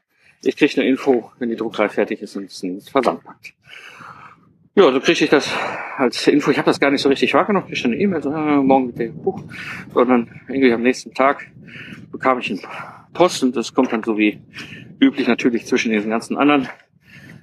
ich 0.42 0.56
kriege 0.56 0.80
eine 0.80 0.90
Info, 0.90 1.30
wenn 1.38 1.48
die 1.48 1.56
Druckerei 1.56 1.88
fertig 1.88 2.20
ist 2.20 2.36
und 2.36 2.44
es 2.44 2.62
ins 2.62 2.88
Versand 2.88 3.22
packt. 3.22 3.54
Ja, 4.74 4.90
so 4.90 5.00
kriege 5.00 5.24
ich 5.24 5.30
das 5.30 5.54
als 5.98 6.26
Info. 6.26 6.50
Ich 6.50 6.56
habe 6.56 6.66
das 6.66 6.80
gar 6.80 6.90
nicht 6.90 7.02
so 7.02 7.10
richtig 7.10 7.34
wahrgenommen. 7.34 7.66
Ich 7.70 7.84
eine 7.84 7.94
E-Mail, 7.94 8.22
so, 8.22 8.30
äh, 8.30 8.56
morgen 8.56 8.86
mit 8.86 8.98
dem 8.98 9.22
Buch. 9.22 9.42
Sondern 9.92 10.40
irgendwie 10.48 10.72
am 10.72 10.82
nächsten 10.82 11.12
Tag 11.12 11.46
bekam 12.12 12.38
ich 12.38 12.50
ein 12.50 12.60
Post 13.12 13.42
und 13.42 13.56
das 13.56 13.74
kommt 13.74 13.92
dann 13.92 14.02
so 14.02 14.16
wie 14.16 14.40
üblich 15.00 15.26
natürlich 15.26 15.66
zwischen 15.66 15.90
diesen 15.90 16.10
ganzen 16.10 16.36
anderen 16.36 16.68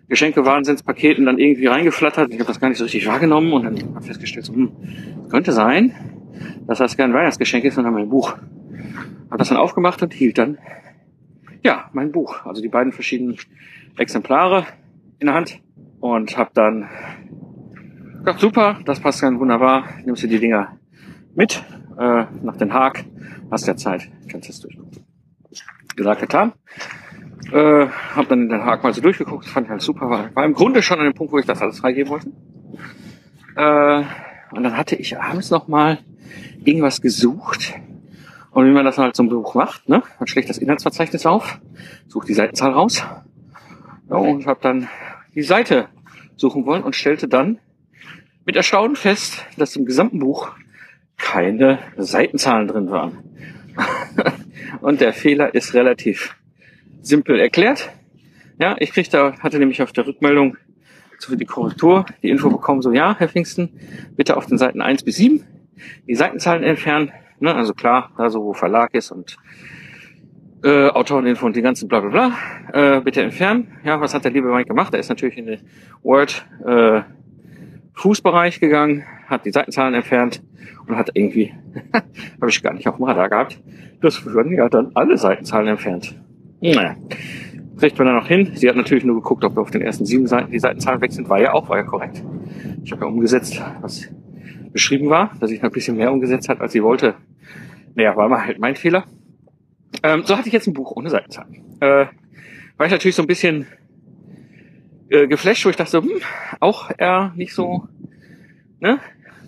Geschenke-Wahnsinnspaketen 0.08 1.26
dann 1.26 1.38
irgendwie 1.38 1.68
reingeflattert. 1.68 2.32
Ich 2.32 2.40
habe 2.40 2.48
das 2.48 2.60
gar 2.60 2.70
nicht 2.70 2.78
so 2.78 2.86
richtig 2.86 3.06
wahrgenommen 3.06 3.52
und 3.54 3.64
dann 3.64 3.96
habe 3.96 4.00
ich 4.02 4.08
festgestellt, 4.08 4.46
so, 4.46 4.54
hm, 4.54 4.72
könnte 5.30 5.52
sein, 5.52 5.94
dass 6.68 6.80
das 6.80 6.98
kein 6.98 7.14
Weihnachtsgeschenk 7.14 7.66
ist, 7.66 7.76
sondern 7.76 7.94
mein 7.94 8.10
Buch. 8.10 8.34
Habe 8.34 9.38
das 9.38 9.50
dann 9.50 9.58
aufgemacht 9.58 10.02
und 10.02 10.14
hielt 10.14 10.38
dann, 10.38 10.58
ja, 11.64 11.90
mein 11.94 12.12
Buch. 12.12 12.46
Also 12.46 12.62
die 12.62 12.70
beiden 12.70 12.92
verschiedenen 12.92 13.38
Exemplare 13.98 14.66
in 15.20 15.28
der 15.28 15.36
Hand 15.36 15.60
und 16.00 16.38
habe 16.38 16.52
dann 16.54 16.90
gedacht, 18.20 18.40
super, 18.40 18.80
das 18.86 19.00
passt 19.00 19.22
ganz 19.22 19.40
wunderbar. 19.40 19.86
Nimmst 20.06 20.24
du 20.24 20.28
die 20.28 20.40
Dinger 20.40 20.78
mit 21.36 21.64
äh, 22.00 22.26
nach 22.42 22.56
Den 22.58 22.74
Haag, 22.74 23.04
hast 23.52 23.68
ja 23.68 23.76
Zeit, 23.76 24.10
kannst 24.30 24.50
es 24.50 24.62
durchgucken. 24.62 25.04
Gesagt, 25.96 26.22
getan. 26.22 26.54
Äh, 27.52 27.88
hab 28.16 28.30
dann 28.30 28.48
Den 28.48 28.64
Haag 28.64 28.84
mal 28.84 28.94
so 28.94 29.02
durchgeguckt, 29.02 29.46
fand 29.46 29.68
ich 29.68 29.72
halt 29.72 29.82
super, 29.82 30.10
war, 30.10 30.34
war 30.34 30.46
im 30.46 30.54
Grunde 30.54 30.82
schon 30.82 31.00
an 31.00 31.06
dem 31.06 31.14
Punkt, 31.14 31.34
wo 31.34 31.40
ich 31.40 31.46
das 31.46 31.62
alles 31.62 31.80
freigeben 31.80 32.10
wollte. 32.10 32.32
Äh, 33.56 34.04
und 34.56 34.64
dann 34.64 34.78
hatte 34.78 34.96
ich 34.96 35.20
abends 35.20 35.52
noch 35.52 35.68
mal 35.68 36.00
irgendwas 36.64 37.02
gesucht. 37.02 37.74
Und 38.52 38.66
wie 38.66 38.72
man 38.72 38.86
das 38.86 38.98
halt 38.98 39.20
ein 39.20 39.30
Buch 39.30 39.54
macht, 39.54 39.90
ne? 39.90 40.02
Man 40.20 40.28
schlägt 40.28 40.50
das 40.50 40.58
Inhaltsverzeichnis 40.58 41.26
auf, 41.26 41.60
sucht 42.08 42.30
die 42.30 42.34
Seitenzahl 42.34 42.72
raus 42.72 43.04
ja, 44.10 44.16
und 44.16 44.48
habe 44.48 44.60
dann 44.62 44.88
die 45.36 45.44
Seite 45.44 45.88
suchen 46.36 46.66
wollen 46.66 46.84
und 46.84 46.96
stellte 46.96 47.28
dann 47.28 47.60
mit 48.46 48.56
Erstaunen 48.56 48.96
fest, 48.96 49.46
dass 49.58 49.76
im 49.76 49.86
gesamten 49.86 50.20
Buch 50.20 50.52
keine 51.20 51.80
Seitenzahlen 51.98 52.68
drin 52.68 52.90
waren. 52.90 53.20
und 54.82 55.02
der 55.02 55.14
Fehler 55.14 55.54
ist 55.54 55.74
relativ 55.74 56.36
simpel 57.02 57.40
erklärt. 57.40 57.90
Ja, 58.60 58.76
ich 58.80 58.92
kriegte, 58.92 59.34
hatte 59.40 59.60
nämlich 59.60 59.82
auf 59.82 59.92
der 59.92 60.08
Rückmeldung 60.08 60.58
für 61.20 61.38
die 61.38 61.46
Korrektur 61.46 62.06
die 62.24 62.30
Info 62.30 62.50
bekommen, 62.50 62.82
so 62.82 62.92
ja, 62.92 63.16
Herr 63.18 63.28
Pfingsten, 63.28 63.70
bitte 64.16 64.38
auf 64.38 64.46
den 64.48 64.58
Seiten 64.58 64.82
1 64.82 65.04
bis 65.04 65.18
7 65.18 65.44
die 66.08 66.16
Seitenzahlen 66.16 66.64
entfernen. 66.64 67.12
Ne, 67.40 67.56
also 67.56 67.74
klar, 67.74 68.12
da 68.18 68.30
so 68.30 68.44
wo 68.44 68.54
Verlag 68.54 68.94
ist 68.94 69.12
und 69.12 69.38
äh, 70.64 70.90
Autoreninfo 70.90 71.46
und 71.46 71.56
die 71.56 71.62
ganzen 71.62 71.88
bla 71.88 72.02
bla 72.02 72.10
bla, 72.10 72.98
äh, 72.98 73.02
bitte 73.02 73.22
entfernen. 73.22 73.78
Ja, 73.86 74.02
was 74.02 74.14
hat 74.14 74.26
der 74.26 74.32
liebe 74.32 74.54
Mike 74.54 74.68
gemacht? 74.68 74.94
Er 74.94 75.00
ist 75.00 75.08
natürlich 75.08 75.38
in 75.38 75.46
den 75.46 75.62
Word 76.04 76.46
äh, 76.66 77.02
Fußbereich 77.94 78.60
gegangen, 78.60 79.06
hat 79.30 79.46
die 79.46 79.52
Seitenzahlen 79.52 79.94
entfernt 79.94 80.42
und 80.88 80.96
hat 80.96 81.12
irgendwie, 81.14 81.54
habe 81.94 82.50
ich 82.50 82.62
gar 82.62 82.74
nicht 82.74 82.88
auf 82.88 82.98
dem 82.98 83.06
Radar 83.06 83.30
gehabt, 83.30 83.60
das 84.02 84.26
würden 84.26 84.54
ja 84.54 84.70
dann 84.70 84.92
alle 84.96 85.18
Seitenzahlen 85.18 85.68
entfernt. 85.68 86.16
Naja, 86.62 86.96
kriegt 87.78 87.98
man 87.98 88.08
dann 88.08 88.16
noch 88.18 88.28
hin. 88.28 88.52
Sie 88.56 88.68
hat 88.68 88.76
natürlich 88.76 89.06
nur 89.06 89.16
geguckt, 89.16 89.44
ob 89.46 89.58
auf 89.58 89.72
den 89.72 89.82
ersten 89.82 90.06
sieben 90.06 90.28
Seiten 90.28 90.52
die 90.52 90.60
Seitenzahlen 90.60 91.02
weg 91.02 91.14
sind. 91.14 91.30
War 91.30 91.40
ja 91.40 91.54
auch, 91.54 91.70
war 91.70 91.78
ja 91.78 91.84
korrekt. 91.84 92.24
Ich 92.84 92.92
habe 92.92 93.02
ja 93.02 93.08
umgesetzt, 93.08 93.62
was 93.82 94.10
beschrieben 94.72 95.10
war, 95.10 95.32
dass 95.40 95.52
ich 95.52 95.64
ein 95.64 95.72
bisschen 95.72 95.98
mehr 95.98 96.12
umgesetzt 96.12 96.50
hat, 96.50 96.62
als 96.62 96.74
sie 96.74 96.84
wollte. 96.84 97.16
Naja, 97.96 98.16
war 98.16 98.30
mal 98.30 98.46
halt 98.46 98.60
mein 98.60 98.76
Fehler. 98.76 99.06
Ähm, 100.04 100.24
so 100.26 100.38
hatte 100.38 100.48
ich 100.48 100.54
jetzt 100.54 100.68
ein 100.68 100.74
Buch 100.74 100.92
ohne 100.96 101.10
Seitenzahlen. 101.10 101.56
Äh, 101.80 102.06
war 102.78 102.86
ich 102.86 102.92
natürlich 102.92 103.16
so 103.16 103.24
ein 103.24 103.28
bisschen 103.28 103.66
äh, 105.10 105.28
geflasht, 105.28 105.66
wo 105.66 105.70
ich 105.70 105.76
dachte, 105.76 106.02
hm, 106.02 106.10
auch 106.60 106.92
eher 106.98 107.34
nicht 107.36 107.54
so, 107.54 107.88
ne, 108.80 109.00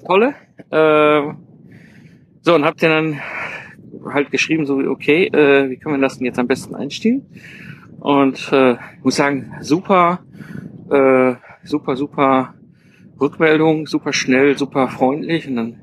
tolle. 0.04 0.36
Äh, 0.70 1.34
so, 2.42 2.56
und 2.56 2.66
hab 2.66 2.78
den 2.78 2.90
dann 2.90 3.22
halt 4.14 4.32
geschrieben, 4.32 4.66
so, 4.66 4.78
okay, 4.78 5.28
äh, 5.28 5.70
wie 5.70 5.78
können 5.78 5.96
wir 5.96 6.02
das 6.02 6.18
denn 6.18 6.26
jetzt 6.26 6.40
am 6.40 6.48
besten 6.48 6.76
einstellen? 6.76 7.26
Und 8.00 8.52
äh, 8.52 8.78
muss 9.04 9.16
sagen, 9.16 9.54
super, 9.62 10.20
äh, 10.90 11.36
super, 11.64 11.96
super 11.96 12.56
Rückmeldung, 13.20 13.86
super 13.86 14.12
schnell, 14.12 14.58
super 14.58 14.88
freundlich. 14.88 15.48
Und 15.48 15.56
dann 15.56 15.76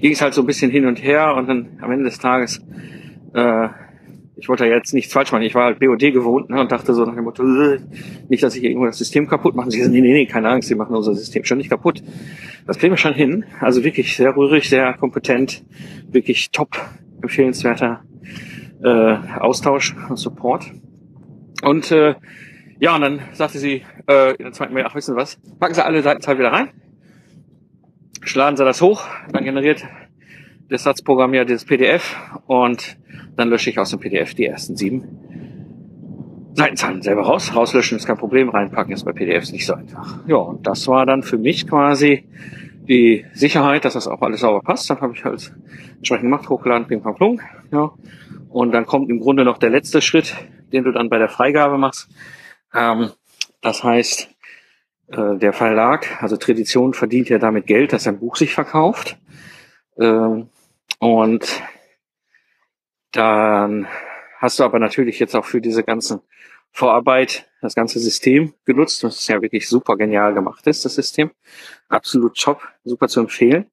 ging 0.00 0.12
es 0.12 0.22
halt 0.22 0.34
so 0.34 0.42
ein 0.42 0.46
bisschen 0.46 0.70
hin 0.70 0.86
und 0.86 1.02
her 1.02 1.34
und 1.34 1.48
dann 1.48 1.78
am 1.80 1.90
Ende 1.90 2.04
des 2.04 2.18
Tages 2.18 2.64
äh, 3.34 3.68
ich 4.36 4.48
wollte 4.48 4.66
ja 4.66 4.74
jetzt 4.74 4.92
nichts 4.94 5.12
falsch 5.12 5.30
machen. 5.32 5.42
Ich 5.42 5.54
war 5.54 5.64
halt 5.64 5.78
BOD 5.78 6.12
gewohnt 6.12 6.50
ne, 6.50 6.60
und 6.60 6.72
dachte 6.72 6.92
so 6.94 7.04
nach 7.04 7.14
dem 7.14 7.24
Motto, 7.24 7.44
äh, 7.44 7.78
nicht, 8.28 8.42
dass 8.42 8.56
ich 8.56 8.64
irgendwo 8.64 8.86
das 8.86 8.98
System 8.98 9.28
kaputt 9.28 9.54
mache. 9.54 9.70
Sie 9.70 9.80
sagen, 9.80 9.92
nee, 9.92 10.00
nee, 10.00 10.12
nee, 10.12 10.26
keine 10.26 10.48
Angst, 10.48 10.68
Sie 10.68 10.74
machen 10.74 10.94
unser 10.94 11.14
System 11.14 11.44
schon 11.44 11.58
nicht 11.58 11.70
kaputt. 11.70 12.02
Das 12.66 12.78
kriegen 12.78 12.92
wir 12.92 12.98
schon 12.98 13.14
hin. 13.14 13.44
Also 13.60 13.84
wirklich 13.84 14.16
sehr 14.16 14.36
rührig, 14.36 14.68
sehr 14.68 14.94
kompetent, 14.94 15.64
wirklich 16.10 16.50
top 16.50 16.76
empfehlenswerter 17.22 18.02
äh, 18.82 19.16
Austausch 19.38 19.94
und 20.08 20.16
Support. 20.16 20.72
Und 21.62 21.90
äh, 21.92 22.14
ja, 22.80 22.96
und 22.96 23.02
dann 23.02 23.20
sagte 23.32 23.58
sie 23.58 23.82
äh, 24.08 24.34
in 24.34 24.44
der 24.44 24.52
zweiten 24.52 24.74
Mail, 24.74 24.84
ach, 24.86 24.94
wissen 24.94 25.14
Sie 25.14 25.16
was, 25.16 25.38
packen 25.58 25.74
Sie 25.74 25.84
alle 25.84 26.02
Seitenzahl 26.02 26.38
wieder 26.38 26.52
rein, 26.52 26.70
schlagen 28.22 28.56
Sie 28.56 28.64
das 28.64 28.82
hoch, 28.82 29.06
dann 29.32 29.44
generiert 29.44 29.84
das 30.68 30.82
Satzprogramm 30.82 31.34
ja 31.34 31.44
dieses 31.44 31.64
PDF 31.64 32.16
und 32.46 32.98
dann 33.36 33.48
lösche 33.48 33.70
ich 33.70 33.78
aus 33.78 33.90
dem 33.90 34.00
PDF 34.00 34.34
die 34.34 34.46
ersten 34.46 34.76
sieben 34.76 35.24
Seitenzahlen 36.54 37.02
selber 37.02 37.22
raus. 37.22 37.54
Rauslöschen 37.54 37.98
ist 37.98 38.06
kein 38.06 38.16
Problem, 38.16 38.48
reinpacken 38.48 38.92
ist 38.92 39.04
bei 39.04 39.12
PDFs 39.12 39.50
nicht 39.50 39.66
so 39.66 39.74
einfach. 39.74 40.20
Ja, 40.26 40.36
und 40.36 40.66
das 40.66 40.86
war 40.86 41.04
dann 41.04 41.22
für 41.22 41.38
mich 41.38 41.66
quasi 41.66 42.28
die 42.88 43.24
Sicherheit, 43.32 43.84
dass 43.84 43.94
das 43.94 44.06
auch 44.06 44.22
alles 44.22 44.40
sauber 44.40 44.60
passt. 44.60 44.88
Dann 44.88 45.00
habe 45.00 45.14
ich 45.14 45.24
halt 45.24 45.52
entsprechend 45.96 46.24
gemacht, 46.24 46.48
hochgeladen, 46.48 46.86
ping, 46.86 47.02
pong, 47.02 47.16
plung. 47.16 47.40
Ja. 47.72 47.92
Und 48.50 48.72
dann 48.72 48.86
kommt 48.86 49.10
im 49.10 49.18
Grunde 49.18 49.44
noch 49.44 49.58
der 49.58 49.70
letzte 49.70 50.00
Schritt, 50.00 50.34
den 50.72 50.84
du 50.84 50.92
dann 50.92 51.08
bei 51.08 51.18
der 51.18 51.28
Freigabe 51.28 51.76
machst. 51.76 52.08
Ähm, 52.72 53.10
das 53.60 53.82
heißt, 53.82 54.28
äh, 55.08 55.36
der 55.38 55.52
Verlag, 55.52 56.22
also 56.22 56.36
Tradition, 56.36 56.94
verdient 56.94 57.28
ja 57.30 57.38
damit 57.38 57.66
Geld, 57.66 57.92
dass 57.92 58.04
sein 58.04 58.20
Buch 58.20 58.36
sich 58.36 58.54
verkauft. 58.54 59.18
Ähm, 59.98 60.48
und 61.00 61.62
dann 63.14 63.86
hast 64.38 64.58
du 64.58 64.64
aber 64.64 64.78
natürlich 64.78 65.18
jetzt 65.18 65.34
auch 65.34 65.44
für 65.44 65.60
diese 65.60 65.82
ganzen 65.82 66.20
Vorarbeit 66.70 67.48
das 67.60 67.74
ganze 67.74 68.00
System 68.00 68.52
genutzt, 68.64 69.04
was 69.04 69.26
ja 69.28 69.40
wirklich 69.40 69.68
super 69.68 69.96
genial 69.96 70.34
gemacht 70.34 70.66
ist, 70.66 70.84
das 70.84 70.96
System. 70.96 71.30
Absolut 71.88 72.36
top, 72.36 72.60
super 72.82 73.08
zu 73.08 73.20
empfehlen. 73.20 73.66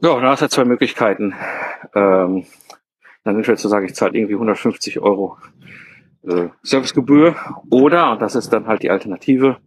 Ja, 0.00 0.18
da 0.20 0.30
hast 0.30 0.42
du 0.42 0.48
zwei 0.48 0.64
Möglichkeiten. 0.64 1.34
Ähm, 1.94 2.44
dann 3.22 3.36
entweder 3.36 3.56
zu 3.56 3.68
sagen, 3.68 3.86
ich 3.86 3.94
zahle 3.94 4.18
irgendwie 4.18 4.34
150 4.34 4.98
Euro 4.98 5.38
äh, 6.24 6.48
Servicegebühr 6.62 7.36
oder, 7.70 8.12
und 8.12 8.20
das 8.20 8.34
ist 8.34 8.52
dann 8.52 8.66
halt 8.66 8.82
die 8.82 8.90
Alternative, 8.90 9.58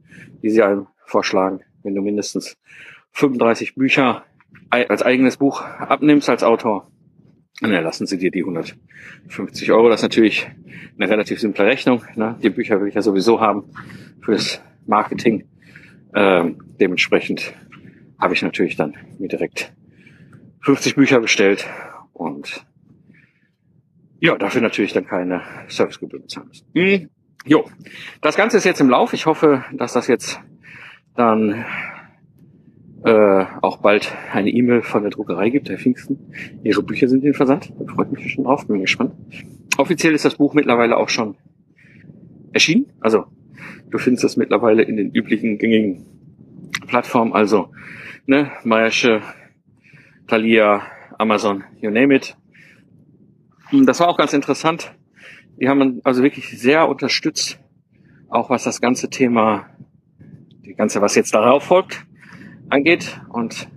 die 0.43 0.49
sie 0.49 0.61
einem 0.61 0.87
vorschlagen, 1.05 1.61
wenn 1.83 1.95
du 1.95 2.01
mindestens 2.01 2.57
35 3.13 3.75
Bücher 3.75 4.25
als 4.69 5.03
eigenes 5.03 5.37
Buch 5.37 5.61
abnimmst 5.61 6.27
als 6.27 6.43
Autor, 6.43 6.91
dann 7.61 7.71
erlassen 7.71 8.05
sie 8.05 8.17
dir 8.17 8.31
die 8.31 8.41
150 8.41 9.71
Euro. 9.71 9.89
Das 9.89 9.99
ist 9.99 10.03
natürlich 10.03 10.47
eine 10.97 11.09
relativ 11.09 11.39
simple 11.39 11.65
Rechnung. 11.65 12.03
Ne? 12.15 12.37
Die 12.41 12.49
Bücher 12.49 12.81
will 12.81 12.89
ich 12.89 12.95
ja 12.95 13.01
sowieso 13.01 13.39
haben 13.39 13.63
fürs 14.21 14.61
Marketing. 14.85 15.47
Ähm, 16.13 16.57
dementsprechend 16.79 17.53
habe 18.19 18.33
ich 18.33 18.41
natürlich 18.41 18.75
dann 18.75 18.95
mir 19.19 19.27
direkt 19.27 19.73
50 20.61 20.95
Bücher 20.95 21.19
bestellt 21.19 21.65
und 22.13 22.65
ja, 24.19 24.37
dafür 24.37 24.61
natürlich 24.61 24.93
dann 24.93 25.05
keine 25.05 25.41
Servicegebühr 25.67 26.21
bezahlen 26.21 26.47
müssen. 26.47 26.67
Mhm. 26.73 27.09
Jo, 27.45 27.69
das 28.21 28.35
Ganze 28.37 28.57
ist 28.57 28.63
jetzt 28.63 28.81
im 28.81 28.89
Lauf. 28.89 29.13
Ich 29.13 29.27
hoffe, 29.27 29.63
dass 29.73 29.93
das 29.93 30.07
jetzt 30.07 30.39
dann 31.15 31.65
äh, 33.05 33.45
auch 33.61 33.77
bald 33.77 34.11
eine 34.33 34.49
E-Mail 34.49 34.81
von 34.81 35.03
der 35.03 35.11
Druckerei 35.11 35.51
gibt, 35.51 35.69
Herr 35.69 35.77
Pfingsten. 35.77 36.17
Ihre 36.63 36.81
Bücher 36.81 37.07
sind 37.07 37.23
in 37.23 37.35
Versand. 37.35 37.71
Da 37.77 37.93
freut 37.93 38.11
mich 38.11 38.33
schon 38.33 38.45
drauf, 38.45 38.65
bin 38.65 38.81
gespannt. 38.81 39.13
Offiziell 39.77 40.13
ist 40.15 40.25
das 40.25 40.35
Buch 40.35 40.55
mittlerweile 40.55 40.97
auch 40.97 41.09
schon 41.09 41.35
erschienen. 42.51 42.87
Also 43.01 43.25
du 43.91 43.99
findest 43.99 44.23
es 44.23 44.37
mittlerweile 44.37 44.81
in 44.81 44.97
den 44.97 45.11
üblichen 45.11 45.59
gängigen 45.59 46.05
Plattformen, 46.87 47.33
also 47.33 47.69
ne, 48.25 48.51
Mayersche, 48.63 49.21
Thalia, 50.27 50.81
Amazon, 51.19 51.63
you 51.81 51.91
name 51.91 52.15
it. 52.15 52.35
Das 53.71 53.99
war 53.99 54.07
auch 54.07 54.17
ganz 54.17 54.33
interessant. 54.33 54.95
Die 55.61 55.69
haben 55.69 56.01
also 56.03 56.23
wirklich 56.23 56.59
sehr 56.59 56.87
unterstützt, 56.89 57.59
auch 58.29 58.49
was 58.49 58.63
das 58.63 58.81
ganze 58.81 59.11
Thema, 59.11 59.69
die 60.65 60.73
ganze, 60.73 61.01
was 61.01 61.13
jetzt 61.13 61.35
darauf 61.35 61.63
folgt, 61.63 62.05
angeht. 62.75 63.19
Und 63.29 63.67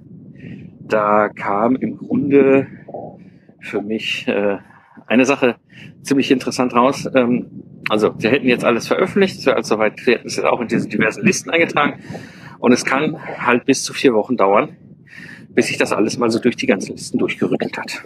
da 0.81 1.29
kam 1.29 1.77
im 1.77 1.97
Grunde 1.97 2.67
für 3.61 3.81
mich 3.81 4.27
äh, 4.29 4.59
eine 5.07 5.25
Sache 5.25 5.57
ziemlich 6.03 6.31
interessant 6.31 6.75
raus. 6.75 7.09
Ähm, 7.15 7.47
also, 7.89 8.15
sie 8.19 8.29
hätten 8.29 8.49
jetzt 8.49 8.65
alles 8.65 8.89
veröffentlicht, 8.89 9.41
so 9.41 9.53
also 9.53 9.77
soweit, 9.77 9.99
sie 10.01 10.13
hätten 10.13 10.27
es 10.27 10.37
jetzt 10.37 10.45
auch 10.45 10.61
in 10.61 10.69
diese 10.69 10.89
diversen 10.89 11.25
Listen 11.25 11.51
eingetragen. 11.51 12.01
Und 12.59 12.73
es 12.73 12.85
kann 12.85 13.17
halt 13.39 13.65
bis 13.65 13.85
zu 13.85 13.95
vier 13.95 14.15
Wochen 14.15 14.37
dauern, 14.37 14.77
bis 15.55 15.69
sich 15.69 15.79
das 15.79 15.93
alles 15.93 16.19
mal 16.19 16.31
so 16.31 16.41
durch 16.41 16.57
die 16.57 16.67
ganzen 16.67 16.93
Listen 16.93 17.19
durchgerückelt 17.19 17.79
hat. 17.79 18.03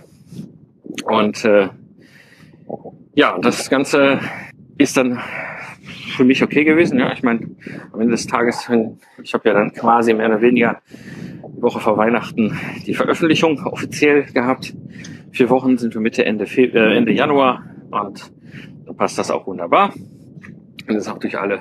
Und 1.05 1.45
äh, 1.45 1.69
ja, 3.15 3.39
das 3.39 3.71
Ganze 3.71 4.21
ist 4.79 4.97
dann 4.97 5.19
für 5.83 6.25
mich 6.25 6.43
okay 6.43 6.65
gewesen. 6.65 6.99
Ja, 6.99 7.13
ich 7.13 7.23
meine, 7.23 7.51
am 7.93 8.01
Ende 8.01 8.13
des 8.13 8.27
Tages, 8.27 8.69
ich 9.23 9.35
habe 9.35 9.49
ja 9.49 9.55
dann 9.55 9.73
quasi 9.73 10.15
mehr 10.15 10.29
oder 10.29 10.41
weniger 10.41 10.81
die 11.57 11.63
Woche 11.63 11.81
vor 11.81 11.97
Weihnachten 11.97 12.59
die 12.87 12.95
Veröffentlichung 12.95 13.65
offiziell 13.67 14.25
gehabt. 14.25 14.75
Vier 15.33 15.51
Wochen 15.51 15.79
sind 15.79 15.95
wir 15.95 16.01
Mitte, 16.01 16.25
Ende, 16.25 16.47
Fe 16.47 16.63
äh, 16.63 16.97
Ende 16.97 17.13
Januar 17.13 17.65
und 17.91 18.33
dann 18.87 18.97
passt 18.97 19.19
das 19.19 19.31
auch 19.31 19.47
wunderbar. 19.47 19.93
Und 20.89 20.97
ist 20.97 21.09
auch 21.09 21.19
durch 21.19 21.39
alle, 21.39 21.61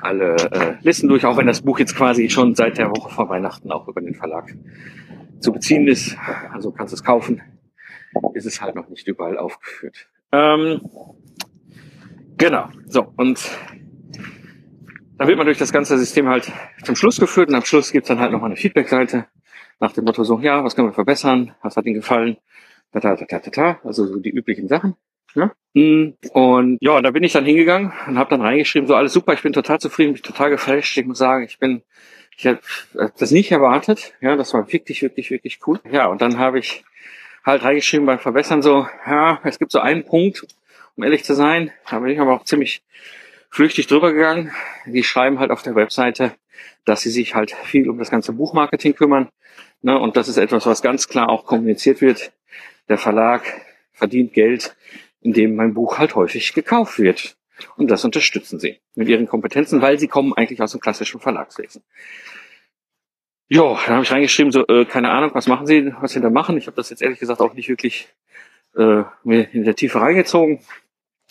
alle 0.00 0.36
äh, 0.36 0.74
Listen 0.82 1.08
durch, 1.08 1.24
auch 1.24 1.36
wenn 1.36 1.46
das 1.46 1.62
Buch 1.62 1.78
jetzt 1.78 1.96
quasi 1.96 2.28
schon 2.30 2.54
seit 2.54 2.78
der 2.78 2.90
Woche 2.90 3.12
vor 3.12 3.28
Weihnachten 3.28 3.72
auch 3.72 3.88
über 3.88 4.00
den 4.00 4.14
Verlag 4.14 4.54
zu 5.40 5.52
beziehen 5.52 5.88
ist. 5.88 6.16
Also 6.52 6.70
kannst 6.70 6.92
du 6.92 6.96
es 6.96 7.04
kaufen. 7.04 7.42
Ist 8.34 8.46
es 8.46 8.60
halt 8.60 8.76
noch 8.76 8.88
nicht 8.88 9.08
überall 9.08 9.38
aufgeführt. 9.38 10.08
Ähm, 10.30 10.80
genau. 12.38 12.68
So, 12.86 13.12
und 13.16 13.40
dann 15.18 15.28
wird 15.28 15.36
man 15.36 15.46
durch 15.46 15.58
das 15.58 15.72
ganze 15.72 15.96
System 15.98 16.28
halt 16.28 16.50
zum 16.84 16.96
Schluss 16.96 17.20
geführt 17.20 17.48
und 17.48 17.54
am 17.54 17.64
Schluss 17.64 17.92
gibt's 17.92 18.08
dann 18.08 18.18
halt 18.18 18.32
nochmal 18.32 18.50
eine 18.50 18.56
Feedback-Seite 18.56 19.26
nach 19.80 19.92
dem 19.92 20.04
Motto 20.04 20.24
so, 20.24 20.40
ja, 20.40 20.64
was 20.64 20.74
können 20.74 20.88
wir 20.88 20.92
verbessern, 20.92 21.54
was 21.62 21.76
hat 21.76 21.86
Ihnen 21.86 21.96
gefallen, 21.96 22.36
ta, 22.92 23.00
ta, 23.00 23.16
ta, 23.16 23.38
ta, 23.38 23.50
ta, 23.50 23.80
also 23.84 24.06
so 24.06 24.18
die 24.18 24.30
üblichen 24.30 24.68
Sachen. 24.68 24.96
Ja? 25.34 25.52
Hm, 25.74 26.14
und 26.32 26.78
ja, 26.80 27.00
da 27.00 27.10
bin 27.10 27.24
ich 27.24 27.32
dann 27.32 27.44
hingegangen 27.44 27.92
und 28.06 28.18
habe 28.18 28.30
dann 28.30 28.40
reingeschrieben, 28.40 28.86
so 28.86 28.94
alles 28.94 29.12
super, 29.12 29.32
ich 29.34 29.42
bin 29.42 29.52
total 29.52 29.80
zufrieden, 29.80 30.14
bin 30.14 30.22
total 30.22 30.50
geflasht. 30.50 30.96
Ich 30.96 31.06
muss 31.06 31.18
sagen, 31.18 31.44
ich 31.44 31.58
bin, 31.58 31.82
ich 32.36 32.46
habe 32.46 32.60
das 33.18 33.30
nicht 33.30 33.50
erwartet. 33.50 34.14
Ja, 34.20 34.36
das 34.36 34.54
war 34.54 34.72
wirklich, 34.72 35.02
wirklich, 35.02 35.30
wirklich 35.30 35.60
cool. 35.66 35.80
Ja, 35.90 36.06
und 36.06 36.22
dann 36.22 36.38
habe 36.38 36.58
ich 36.58 36.84
halt 37.44 37.64
reingeschrieben 37.64 38.06
beim 38.06 38.18
Verbessern 38.18 38.62
so, 38.62 38.86
ja, 39.06 39.40
es 39.44 39.58
gibt 39.58 39.72
so 39.72 39.80
einen 39.80 40.04
Punkt, 40.04 40.46
um 40.96 41.04
ehrlich 41.04 41.24
zu 41.24 41.34
sein, 41.34 41.72
da 41.90 41.98
bin 41.98 42.10
ich 42.10 42.20
aber 42.20 42.34
auch 42.34 42.44
ziemlich 42.44 42.82
flüchtig 43.50 43.86
drüber 43.86 44.12
gegangen. 44.12 44.52
Die 44.86 45.04
schreiben 45.04 45.38
halt 45.38 45.50
auf 45.50 45.62
der 45.62 45.74
Webseite, 45.74 46.34
dass 46.84 47.02
sie 47.02 47.10
sich 47.10 47.34
halt 47.34 47.52
viel 47.52 47.88
um 47.88 47.98
das 47.98 48.10
ganze 48.10 48.32
Buchmarketing 48.32 48.94
kümmern. 48.94 49.28
Ne? 49.82 49.98
Und 49.98 50.16
das 50.16 50.28
ist 50.28 50.36
etwas, 50.36 50.66
was 50.66 50.82
ganz 50.82 51.08
klar 51.08 51.28
auch 51.28 51.46
kommuniziert 51.46 52.00
wird. 52.00 52.32
Der 52.88 52.98
Verlag 52.98 53.42
verdient 53.92 54.32
Geld, 54.32 54.76
indem 55.20 55.56
mein 55.56 55.74
Buch 55.74 55.98
halt 55.98 56.14
häufig 56.14 56.52
gekauft 56.52 56.98
wird. 56.98 57.36
Und 57.76 57.90
das 57.90 58.04
unterstützen 58.04 58.58
sie 58.58 58.80
mit 58.94 59.08
ihren 59.08 59.26
Kompetenzen, 59.26 59.80
weil 59.80 59.98
sie 59.98 60.08
kommen 60.08 60.32
eigentlich 60.34 60.60
aus 60.60 60.72
dem 60.72 60.80
klassischen 60.80 61.20
Verlagswesen. 61.20 61.82
Jo, 63.48 63.78
da 63.86 63.94
habe 63.94 64.02
ich 64.02 64.10
reingeschrieben, 64.10 64.50
so, 64.52 64.66
äh, 64.66 64.84
keine 64.84 65.10
Ahnung, 65.10 65.30
was 65.34 65.46
machen 65.46 65.66
Sie, 65.66 65.92
was 66.00 66.12
Sie 66.12 66.20
da 66.20 66.30
machen. 66.30 66.56
Ich 66.56 66.66
habe 66.66 66.76
das 66.76 66.90
jetzt 66.90 67.02
ehrlich 67.02 67.20
gesagt 67.20 67.40
auch 67.40 67.54
nicht 67.54 67.68
wirklich 67.68 68.08
äh, 68.76 69.02
mir 69.22 69.52
in 69.52 69.64
der 69.64 69.76
Tiefe 69.76 70.00
reingezogen. 70.00 70.60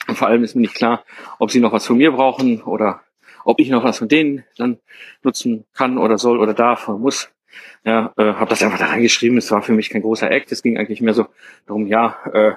Und 0.07 0.17
vor 0.17 0.27
allem 0.27 0.43
ist 0.43 0.55
mir 0.55 0.61
nicht 0.61 0.75
klar, 0.75 1.03
ob 1.39 1.51
sie 1.51 1.59
noch 1.59 1.71
was 1.71 1.87
von 1.87 1.97
mir 1.97 2.11
brauchen 2.11 2.61
oder 2.61 3.01
ob 3.45 3.59
ich 3.59 3.69
noch 3.69 3.83
was 3.83 3.97
von 3.97 4.07
denen 4.07 4.43
dann 4.57 4.79
nutzen 5.21 5.65
kann 5.73 5.97
oder 5.97 6.17
soll 6.17 6.39
oder 6.39 6.53
darf 6.53 6.87
oder 6.87 6.97
muss. 6.97 7.29
Ja, 7.85 8.13
äh, 8.17 8.33
habe 8.33 8.49
das 8.49 8.63
einfach 8.63 8.79
da 8.79 8.87
reingeschrieben. 8.87 9.37
Es 9.37 9.51
war 9.51 9.61
für 9.61 9.73
mich 9.73 9.89
kein 9.89 10.01
großer 10.01 10.29
Act. 10.31 10.51
Es 10.51 10.63
ging 10.63 10.77
eigentlich 10.77 11.01
mehr 11.01 11.13
so 11.13 11.27
darum, 11.67 11.85
ja, 11.87 12.17
äh, 12.33 12.53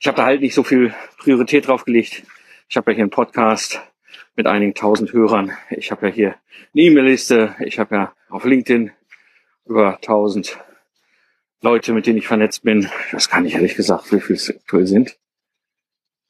ich 0.00 0.06
habe 0.06 0.16
da 0.16 0.24
halt 0.24 0.40
nicht 0.40 0.54
so 0.54 0.62
viel 0.62 0.94
Priorität 1.18 1.68
drauf 1.68 1.84
gelegt. 1.84 2.22
Ich 2.68 2.76
habe 2.76 2.90
ja 2.90 2.96
hier 2.96 3.04
einen 3.04 3.10
Podcast 3.10 3.80
mit 4.34 4.46
einigen 4.46 4.74
tausend 4.74 5.12
Hörern. 5.12 5.52
Ich 5.70 5.90
habe 5.90 6.08
ja 6.08 6.12
hier 6.12 6.28
eine 6.74 6.82
E-Mail-Liste. 6.82 7.56
Ich 7.60 7.78
habe 7.78 7.94
ja 7.94 8.12
auf 8.28 8.44
LinkedIn 8.44 8.90
über 9.66 9.98
tausend 10.00 10.58
Leute, 11.62 11.92
mit 11.92 12.06
denen 12.06 12.18
ich 12.18 12.26
vernetzt 12.26 12.62
bin. 12.62 12.88
Das 13.12 13.28
kann 13.28 13.44
ich 13.44 13.54
ehrlich 13.54 13.74
gesagt, 13.74 14.12
wie 14.12 14.20
viel 14.20 14.36
es 14.36 14.50
aktuell 14.50 14.86
sind. 14.86 15.16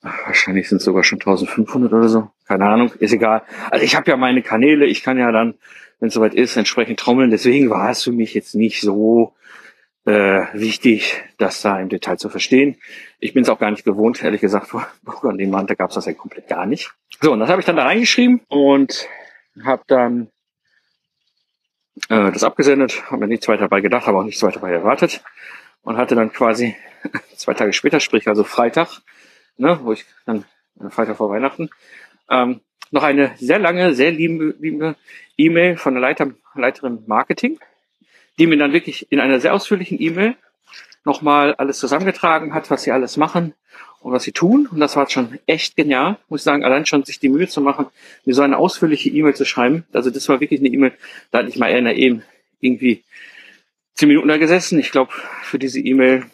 Wahrscheinlich 0.02 0.68
sind 0.68 0.78
es 0.78 0.84
sogar 0.84 1.02
schon 1.04 1.18
1500 1.18 1.92
oder 1.92 2.08
so. 2.08 2.30
Keine 2.46 2.66
Ahnung, 2.66 2.92
ist 2.98 3.12
egal. 3.12 3.42
Also 3.70 3.84
ich 3.84 3.96
habe 3.96 4.10
ja 4.10 4.16
meine 4.16 4.42
Kanäle, 4.42 4.86
ich 4.86 5.02
kann 5.02 5.18
ja 5.18 5.32
dann, 5.32 5.54
wenn 5.98 6.08
es 6.08 6.14
soweit 6.14 6.34
ist, 6.34 6.56
entsprechend 6.56 7.00
trommeln. 7.00 7.30
Deswegen 7.30 7.70
war 7.70 7.90
es 7.90 8.04
für 8.04 8.12
mich 8.12 8.34
jetzt 8.34 8.54
nicht 8.54 8.80
so 8.82 9.34
äh, 10.04 10.46
wichtig, 10.52 11.24
das 11.38 11.62
da 11.62 11.80
im 11.80 11.88
Detail 11.88 12.16
zu 12.16 12.28
verstehen. 12.28 12.76
Ich 13.18 13.34
bin 13.34 13.42
es 13.42 13.48
auch 13.48 13.58
gar 13.58 13.70
nicht 13.70 13.84
gewohnt, 13.84 14.22
ehrlich 14.22 14.40
gesagt, 14.40 14.68
vor 14.68 14.86
an 15.22 15.38
dem 15.38 15.50
Mann, 15.50 15.66
da 15.66 15.74
gab 15.74 15.90
es 15.90 15.96
das 15.96 16.06
ja 16.06 16.12
komplett 16.12 16.48
gar 16.48 16.66
nicht. 16.66 16.92
So, 17.20 17.32
und 17.32 17.40
das 17.40 17.50
habe 17.50 17.60
ich 17.60 17.66
dann 17.66 17.76
da 17.76 17.84
reingeschrieben 17.84 18.40
und 18.48 19.08
habe 19.64 19.82
dann 19.88 20.28
äh, 22.08 22.30
das 22.30 22.44
abgesendet, 22.44 23.10
habe 23.10 23.22
mir 23.22 23.28
nichts 23.28 23.48
weiter 23.48 23.62
dabei 23.62 23.80
gedacht, 23.80 24.06
aber 24.06 24.20
auch 24.20 24.24
nichts 24.24 24.42
weiter 24.42 24.60
dabei 24.60 24.72
erwartet 24.72 25.22
und 25.82 25.96
hatte 25.96 26.14
dann 26.14 26.32
quasi 26.32 26.76
zwei 27.36 27.54
Tage 27.54 27.72
später, 27.72 27.98
sprich 27.98 28.28
also 28.28 28.44
Freitag, 28.44 29.00
ne, 29.58 29.78
wo 29.82 29.92
ich 29.92 30.04
dann 30.24 30.44
äh, 30.80 30.90
Freitag 30.90 31.16
vor 31.16 31.30
Weihnachten, 31.30 31.70
ähm, 32.30 32.60
noch 32.90 33.02
eine 33.02 33.32
sehr 33.36 33.58
lange, 33.58 33.94
sehr 33.94 34.12
liebe, 34.12 34.54
liebe 34.58 34.96
E-Mail 35.36 35.76
von 35.76 35.94
der 35.94 36.00
Leiter, 36.00 36.30
Leiterin 36.54 37.02
Marketing, 37.06 37.58
die 38.38 38.46
mir 38.46 38.58
dann 38.58 38.72
wirklich 38.72 39.10
in 39.10 39.20
einer 39.20 39.40
sehr 39.40 39.54
ausführlichen 39.54 40.00
E-Mail 40.00 40.36
nochmal 41.04 41.54
alles 41.54 41.78
zusammengetragen 41.78 42.54
hat, 42.54 42.70
was 42.70 42.82
sie 42.82 42.92
alles 42.92 43.16
machen 43.16 43.54
und 44.00 44.12
was 44.12 44.24
sie 44.24 44.32
tun. 44.32 44.68
Und 44.70 44.80
das 44.80 44.96
war 44.96 45.08
schon 45.08 45.38
echt 45.46 45.76
genial, 45.76 46.18
muss 46.28 46.40
ich 46.40 46.44
sagen, 46.44 46.64
allein 46.64 46.86
schon 46.86 47.04
sich 47.04 47.18
die 47.18 47.28
Mühe 47.28 47.48
zu 47.48 47.60
machen, 47.60 47.86
mir 48.24 48.34
so 48.34 48.42
eine 48.42 48.58
ausführliche 48.58 49.10
E-Mail 49.10 49.34
zu 49.34 49.44
schreiben. 49.44 49.84
Also 49.92 50.10
das 50.10 50.28
war 50.28 50.40
wirklich 50.40 50.60
eine 50.60 50.68
E-Mail, 50.68 50.92
da 51.30 51.38
hatte 51.38 51.48
ich 51.48 51.58
mal 51.58 51.70
eher 51.70 51.96
eben 51.96 52.22
irgendwie 52.60 53.04
zehn 53.94 54.08
Minuten 54.08 54.28
da 54.28 54.36
gesessen. 54.36 54.78
Ich 54.78 54.90
glaube, 54.90 55.12
für 55.42 55.58
diese 55.58 55.80
E-Mail 55.80 56.26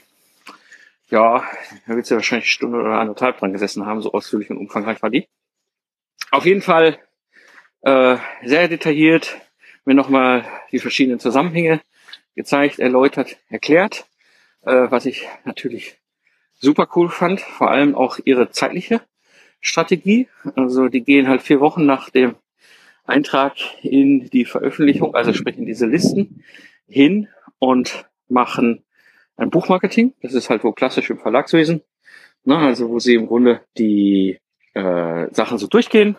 ja, 1.12 1.44
da 1.86 1.94
wird 1.94 2.06
sie 2.06 2.14
wahrscheinlich 2.14 2.46
eine 2.46 2.50
Stunde 2.50 2.80
oder 2.80 2.98
anderthalb 2.98 3.38
dran 3.38 3.52
gesessen 3.52 3.84
haben, 3.84 4.00
so 4.00 4.12
ausführlich 4.12 4.50
und 4.50 4.56
umfangreich 4.56 5.02
war 5.02 5.10
die. 5.10 5.28
Auf 6.30 6.46
jeden 6.46 6.62
Fall 6.62 6.98
äh, 7.82 8.16
sehr 8.42 8.68
detailliert 8.68 9.38
mir 9.84 9.94
nochmal 9.94 10.46
die 10.70 10.78
verschiedenen 10.78 11.20
Zusammenhänge 11.20 11.82
gezeigt, 12.34 12.78
erläutert, 12.78 13.36
erklärt, 13.50 14.06
äh, 14.62 14.86
was 14.88 15.04
ich 15.04 15.28
natürlich 15.44 15.98
super 16.52 16.88
cool 16.96 17.10
fand, 17.10 17.42
vor 17.42 17.70
allem 17.70 17.94
auch 17.94 18.18
ihre 18.24 18.50
zeitliche 18.50 19.02
Strategie. 19.60 20.28
Also 20.56 20.88
die 20.88 21.02
gehen 21.02 21.28
halt 21.28 21.42
vier 21.42 21.60
Wochen 21.60 21.84
nach 21.84 22.08
dem 22.08 22.36
Eintrag 23.04 23.56
in 23.82 24.30
die 24.30 24.46
Veröffentlichung, 24.46 25.14
also 25.14 25.34
sprich 25.34 25.58
in 25.58 25.66
diese 25.66 25.86
Listen, 25.86 26.42
hin 26.88 27.28
und 27.58 28.06
machen 28.28 28.84
ein 29.36 29.50
Buchmarketing. 29.50 30.14
Das 30.22 30.34
ist 30.34 30.50
halt 30.50 30.64
wo 30.64 30.72
klassisch 30.72 31.10
im 31.10 31.18
Verlagswesen. 31.18 31.82
Ne, 32.44 32.58
also 32.58 32.88
wo 32.88 32.98
sie 32.98 33.14
im 33.14 33.28
Grunde 33.28 33.60
die 33.78 34.40
äh, 34.74 35.26
Sachen 35.32 35.58
so 35.58 35.66
durchgehen. 35.66 36.16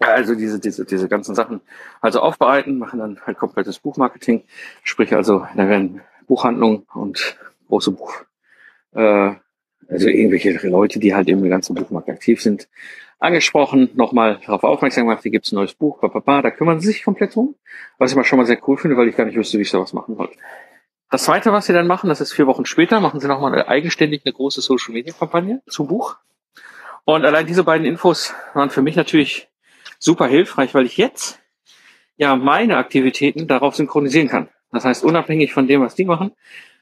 Also 0.00 0.34
diese, 0.34 0.58
diese, 0.58 0.84
diese 0.86 1.08
ganzen 1.08 1.34
Sachen 1.34 1.60
also 2.00 2.20
aufbereiten, 2.20 2.78
machen 2.78 2.98
dann 2.98 3.20
halt 3.26 3.38
komplettes 3.38 3.78
Buchmarketing. 3.78 4.44
Sprich 4.82 5.14
also, 5.14 5.46
da 5.54 5.68
werden 5.68 6.00
Buchhandlungen 6.26 6.86
und 6.94 7.36
große 7.68 7.92
Buch, 7.92 8.22
äh, 8.94 9.34
also 9.88 10.08
irgendwelche 10.08 10.52
Leute, 10.68 11.00
die 11.00 11.14
halt 11.14 11.28
im 11.28 11.46
ganzen 11.48 11.74
Buchmarkt 11.74 12.08
aktiv 12.08 12.40
sind, 12.40 12.68
angesprochen, 13.18 13.90
nochmal 13.94 14.40
darauf 14.46 14.64
aufmerksam 14.64 15.06
gemacht, 15.06 15.22
hier 15.22 15.32
gibt's 15.32 15.52
ein 15.52 15.56
neues 15.56 15.74
Buch, 15.74 16.00
papapa, 16.00 16.40
da 16.40 16.50
kümmern 16.50 16.80
sie 16.80 16.86
sich 16.88 17.04
komplett 17.04 17.36
um. 17.36 17.54
Was 17.98 18.10
ich 18.10 18.16
mal 18.16 18.24
schon 18.24 18.38
mal 18.38 18.46
sehr 18.46 18.60
cool 18.66 18.78
finde, 18.78 18.96
weil 18.96 19.08
ich 19.08 19.16
gar 19.16 19.26
nicht 19.26 19.36
wüsste, 19.36 19.58
wie 19.58 19.62
ich 19.62 19.70
sowas 19.70 19.92
machen 19.92 20.16
wollte. 20.16 20.34
Das 21.10 21.24
zweite, 21.24 21.52
was 21.52 21.66
sie 21.66 21.72
dann 21.72 21.88
machen, 21.88 22.08
das 22.08 22.20
ist 22.20 22.32
vier 22.32 22.46
Wochen 22.46 22.66
später, 22.66 23.00
machen 23.00 23.18
sie 23.18 23.26
nochmal 23.26 23.66
eigenständig 23.66 24.22
eine 24.24 24.32
große 24.32 24.60
Social 24.60 24.94
Media 24.94 25.12
Kampagne 25.12 25.60
zum 25.66 25.88
Buch. 25.88 26.16
Und 27.04 27.24
allein 27.24 27.46
diese 27.46 27.64
beiden 27.64 27.84
Infos 27.84 28.32
waren 28.54 28.70
für 28.70 28.80
mich 28.80 28.94
natürlich 28.94 29.48
super 29.98 30.28
hilfreich, 30.28 30.72
weil 30.72 30.86
ich 30.86 30.96
jetzt 30.96 31.40
ja 32.16 32.36
meine 32.36 32.76
Aktivitäten 32.76 33.48
darauf 33.48 33.74
synchronisieren 33.74 34.28
kann. 34.28 34.48
Das 34.70 34.84
heißt, 34.84 35.02
unabhängig 35.02 35.52
von 35.52 35.66
dem, 35.66 35.80
was 35.80 35.96
die 35.96 36.04
machen, 36.04 36.30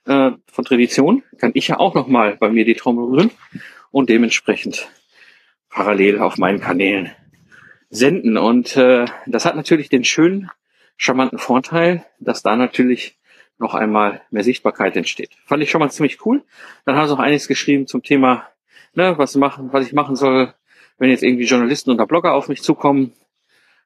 äh, 0.05 0.33
von 0.47 0.65
Tradition, 0.65 1.23
kann 1.39 1.53
ich 1.55 1.69
ja 1.69 1.79
auch 1.79 1.95
nochmal 1.95 2.37
bei 2.37 2.51
mir 2.51 2.67
die 2.67 2.75
Trommel 2.75 3.07
rühren 3.07 3.31
und 3.91 4.11
dementsprechend 4.11 4.89
parallel 5.71 6.19
auf 6.19 6.37
meinen 6.37 6.61
Kanälen 6.61 7.13
senden. 7.89 8.37
Und 8.37 8.77
äh, 8.77 9.07
das 9.27 9.47
hat 9.47 9.57
natürlich 9.57 9.89
den 9.89 10.05
schönen, 10.05 10.51
charmanten 10.99 11.39
Vorteil, 11.39 12.05
dass 12.19 12.43
da 12.43 12.57
natürlich 12.57 13.18
noch 13.59 13.75
einmal 13.75 14.23
mehr 14.31 14.45
Sichtbarkeit 14.45 14.97
entsteht. 14.97 15.31
Fand 15.45 15.63
ich 15.63 15.71
schon 15.71 15.81
mal 15.81 15.91
ziemlich 15.91 16.25
cool. 16.25 16.43
Dann 16.85 16.97
haben 16.97 17.09
sie 17.09 17.15
auch 17.15 17.19
einiges 17.19 17.49
geschrieben 17.49 17.87
zum 17.87 18.03
Thema, 18.03 18.47
ne, 18.95 19.19
was 19.19 19.35
machen, 19.37 19.73
was 19.73 19.87
ich 19.87 19.93
machen 19.93 20.17
soll, 20.17 20.55
wenn 20.99 21.11
jetzt 21.11 21.23
irgendwie 21.23 21.45
Journalisten 21.45 21.91
oder 21.91 22.07
Blogger 22.07 22.35
auf 22.35 22.49
mich 22.49 22.63
zukommen 22.63 23.13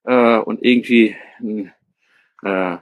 äh, 0.05 0.39
und 0.39 0.62
irgendwie 0.62 1.16
ein 1.41 1.73
äh, 2.43 2.77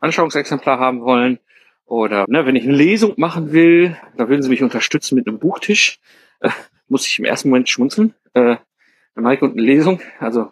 Anschauungsexemplar 0.00 0.78
haben 0.78 1.00
wollen 1.02 1.38
Oder 1.86 2.26
ne, 2.28 2.46
wenn 2.46 2.56
ich 2.56 2.64
eine 2.64 2.76
Lesung 2.76 3.14
machen 3.16 3.52
will, 3.52 3.96
da 4.16 4.28
würden 4.28 4.42
sie 4.42 4.50
mich 4.50 4.62
unterstützen 4.62 5.14
mit 5.14 5.26
einem 5.26 5.38
Buchtisch. 5.38 5.98
Äh, 6.40 6.50
muss 6.88 7.06
ich 7.06 7.18
im 7.18 7.24
ersten 7.24 7.50
Moment 7.50 7.68
schmunzeln. 7.68 8.14
Äh, 8.34 8.56
Mike 9.20 9.44
und 9.44 9.52
eine 9.52 9.62
Lesung, 9.62 10.00
also 10.18 10.50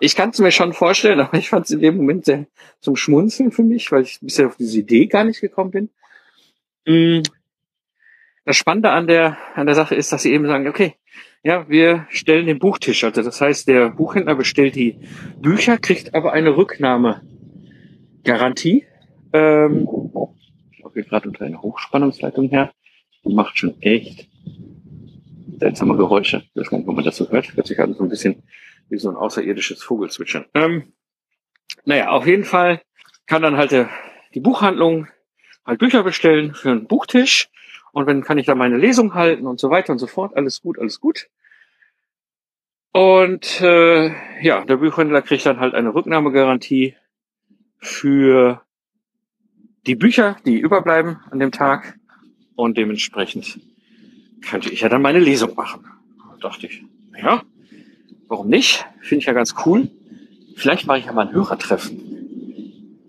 ich 0.00 0.16
kann 0.16 0.30
es 0.30 0.38
mir 0.38 0.50
schon 0.50 0.72
vorstellen, 0.72 1.20
aber 1.20 1.38
ich 1.38 1.48
fand 1.48 1.66
es 1.66 1.70
in 1.70 1.80
dem 1.80 1.96
Moment 1.96 2.24
sehr 2.24 2.46
zum 2.80 2.96
Schmunzeln 2.96 3.52
für 3.52 3.62
mich, 3.62 3.90
weil 3.92 4.02
ich 4.02 4.18
bisher 4.20 4.46
auf 4.46 4.56
diese 4.56 4.78
Idee 4.78 5.06
gar 5.06 5.24
nicht 5.24 5.40
gekommen 5.40 5.70
bin. 5.70 5.90
Mm. 6.86 7.22
Das 8.44 8.56
Spannende 8.56 8.90
an 8.90 9.08
der, 9.08 9.36
an 9.56 9.66
der 9.66 9.74
Sache 9.74 9.96
ist, 9.96 10.12
dass 10.12 10.22
sie 10.22 10.32
eben 10.32 10.46
sagen, 10.46 10.68
okay, 10.68 10.94
ja, 11.42 11.68
wir 11.68 12.06
stellen 12.10 12.46
den 12.46 12.60
Buchtisch. 12.60 13.02
Also 13.04 13.22
das 13.22 13.40
heißt, 13.40 13.66
der 13.68 13.90
Buchhändler 13.90 14.36
bestellt 14.36 14.76
die 14.76 15.00
Bücher, 15.40 15.78
kriegt 15.78 16.14
aber 16.14 16.32
eine 16.32 16.56
Rücknahmegarantie. 16.56 18.86
Ähm, 19.32 19.88
ich 20.70 20.78
laufe 20.78 20.94
hier 20.94 21.04
gerade 21.04 21.28
unter 21.28 21.44
einer 21.44 21.62
Hochspannungsleitung 21.62 22.50
her. 22.50 22.72
Die 23.24 23.34
macht 23.34 23.58
schon 23.58 23.80
echt 23.80 24.28
seltsame 25.58 25.96
Geräusche. 25.96 26.44
Nicht, 26.54 26.72
ob 26.72 26.86
man 26.86 27.04
das 27.04 27.16
so 27.16 27.30
hört. 27.30 27.54
Hört 27.56 27.66
sich 27.66 27.78
halt 27.78 27.96
so 27.96 28.02
ein 28.02 28.08
bisschen 28.08 28.42
wie 28.88 28.98
so 28.98 29.08
ein 29.08 29.16
außerirdisches 29.16 29.82
Vogelzwitschern. 29.82 30.46
Ähm, 30.54 30.92
naja, 31.84 32.08
auf 32.10 32.26
jeden 32.26 32.44
Fall 32.44 32.82
kann 33.26 33.42
dann 33.42 33.56
halt 33.56 33.72
der, 33.72 33.88
die 34.34 34.40
Buchhandlung 34.40 35.08
halt 35.64 35.78
Bücher 35.78 36.02
bestellen 36.02 36.54
für 36.54 36.70
einen 36.70 36.86
Buchtisch. 36.86 37.48
Und 37.92 38.06
wenn 38.06 38.22
kann 38.22 38.38
ich 38.38 38.46
da 38.46 38.54
meine 38.54 38.76
Lesung 38.76 39.14
halten 39.14 39.46
und 39.46 39.58
so 39.58 39.70
weiter 39.70 39.92
und 39.92 39.98
so 39.98 40.06
fort. 40.06 40.36
Alles 40.36 40.62
gut, 40.62 40.78
alles 40.78 41.00
gut. 41.00 41.28
Und 42.92 43.60
äh, 43.60 44.10
ja, 44.42 44.64
der 44.64 44.76
Buchhändler 44.76 45.22
kriegt 45.22 45.44
dann 45.44 45.60
halt 45.60 45.74
eine 45.74 45.94
Rücknahmegarantie 45.94 46.96
für 47.78 48.62
die 49.86 49.96
Bücher, 49.96 50.36
die 50.44 50.58
überbleiben 50.58 51.18
an 51.30 51.38
dem 51.38 51.52
Tag. 51.52 51.98
Und 52.54 52.78
dementsprechend 52.78 53.60
könnte 54.46 54.70
ich 54.70 54.80
ja 54.80 54.88
dann 54.88 55.02
meine 55.02 55.20
Lesung 55.20 55.54
machen. 55.54 55.84
Da 56.40 56.48
dachte 56.48 56.66
ich, 56.66 56.84
ja, 57.20 57.42
warum 58.28 58.48
nicht? 58.48 58.86
Finde 59.00 59.20
ich 59.20 59.26
ja 59.26 59.32
ganz 59.32 59.54
cool. 59.64 59.90
Vielleicht 60.56 60.86
mache 60.86 60.98
ich 60.98 61.06
ja 61.06 61.12
mal 61.12 61.26
ein 61.28 61.34
Hörertreffen 61.34 62.16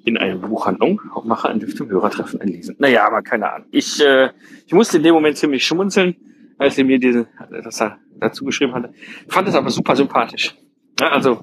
in 0.04 0.18
einer 0.18 0.38
Buchhandlung 0.38 1.02
und 1.16 1.28
mache 1.28 1.50
ein 1.50 1.60
dem 1.60 1.90
Hörertreffen 1.90 2.40
ein 2.42 2.48
Lesen. 2.48 2.76
Naja, 2.80 3.06
aber 3.06 3.22
keine 3.22 3.52
Ahnung. 3.52 3.68
Ich, 3.72 4.02
äh, 4.04 4.30
ich 4.66 4.74
musste 4.74 4.98
in 4.98 5.04
dem 5.04 5.14
Moment 5.14 5.38
ziemlich 5.38 5.66
schmunzeln, 5.66 6.16
als 6.58 6.78
er 6.78 6.86
mir 6.86 7.00
diese, 7.00 7.28
das 7.64 7.82
er 7.82 8.00
dazu 8.18 8.46
geschrieben 8.46 8.74
hatte. 8.74 8.94
Fand 9.28 9.48
es 9.48 9.56
aber 9.56 9.70
super 9.70 9.96
sympathisch. 9.96 10.56
Ja, 11.00 11.10
also 11.10 11.42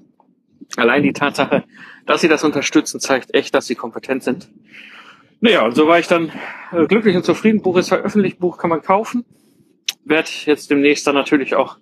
allein 0.77 1.03
die 1.03 1.13
Tatsache, 1.13 1.65
dass 2.07 2.23
sie 2.23 2.29
das 2.29 2.43
unterstützen, 2.43 3.01
zeigt 3.01 3.35
echt, 3.35 3.55
dass 3.55 3.67
sie 3.67 3.75
kompetent 3.75 4.23
sind. 4.23 4.49
Naja, 5.41 5.65
und 5.65 5.75
so 5.75 5.87
war 5.87 5.99
ich 5.99 6.09
dann 6.09 6.33
äh, 6.73 6.87
glücklich 6.87 7.17
und 7.17 7.25
zufrieden. 7.25 7.61
Buch 7.61 7.77
ist 7.77 7.89
veröffentlicht, 7.89 8.39
Buch 8.39 8.57
kann 8.57 8.71
man 8.71 8.81
kaufen 8.81 9.25
werde 10.05 10.31
jetzt 10.45 10.71
demnächst 10.71 11.07
dann 11.07 11.15
natürlich 11.15 11.55
auch 11.55 11.79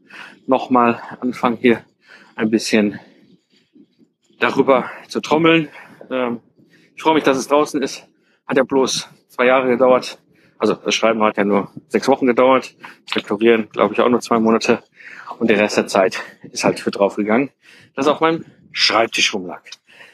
nochmal 0.46 1.00
anfangen, 1.20 1.56
hier 1.56 1.84
ein 2.36 2.50
bisschen 2.50 2.98
darüber 4.38 4.90
zu 5.08 5.20
trommeln. 5.20 5.68
Ähm, 6.10 6.40
ich 6.94 7.02
freue 7.02 7.14
mich, 7.14 7.24
dass 7.24 7.36
es 7.36 7.48
draußen 7.48 7.82
ist. 7.82 8.06
Hat 8.46 8.56
ja 8.56 8.64
bloß 8.64 9.08
zwei 9.28 9.46
Jahre 9.46 9.68
gedauert. 9.68 10.18
Also 10.58 10.74
das 10.74 10.94
Schreiben 10.94 11.22
hat 11.22 11.36
ja 11.36 11.44
nur 11.44 11.70
sechs 11.88 12.08
Wochen 12.08 12.26
gedauert. 12.26 12.74
Das 13.06 13.14
Lektorieren, 13.16 13.68
glaube 13.70 13.94
ich, 13.94 14.00
auch 14.00 14.08
nur 14.08 14.20
zwei 14.20 14.38
Monate. 14.38 14.82
Und 15.38 15.48
der 15.48 15.58
Rest 15.58 15.76
der 15.76 15.86
Zeit 15.86 16.22
ist 16.52 16.64
halt 16.64 16.78
für 16.78 16.90
draufgegangen, 16.90 17.50
dass 17.94 18.06
auf 18.06 18.20
meinem 18.20 18.44
Schreibtisch 18.70 19.34
rumlag. 19.34 19.62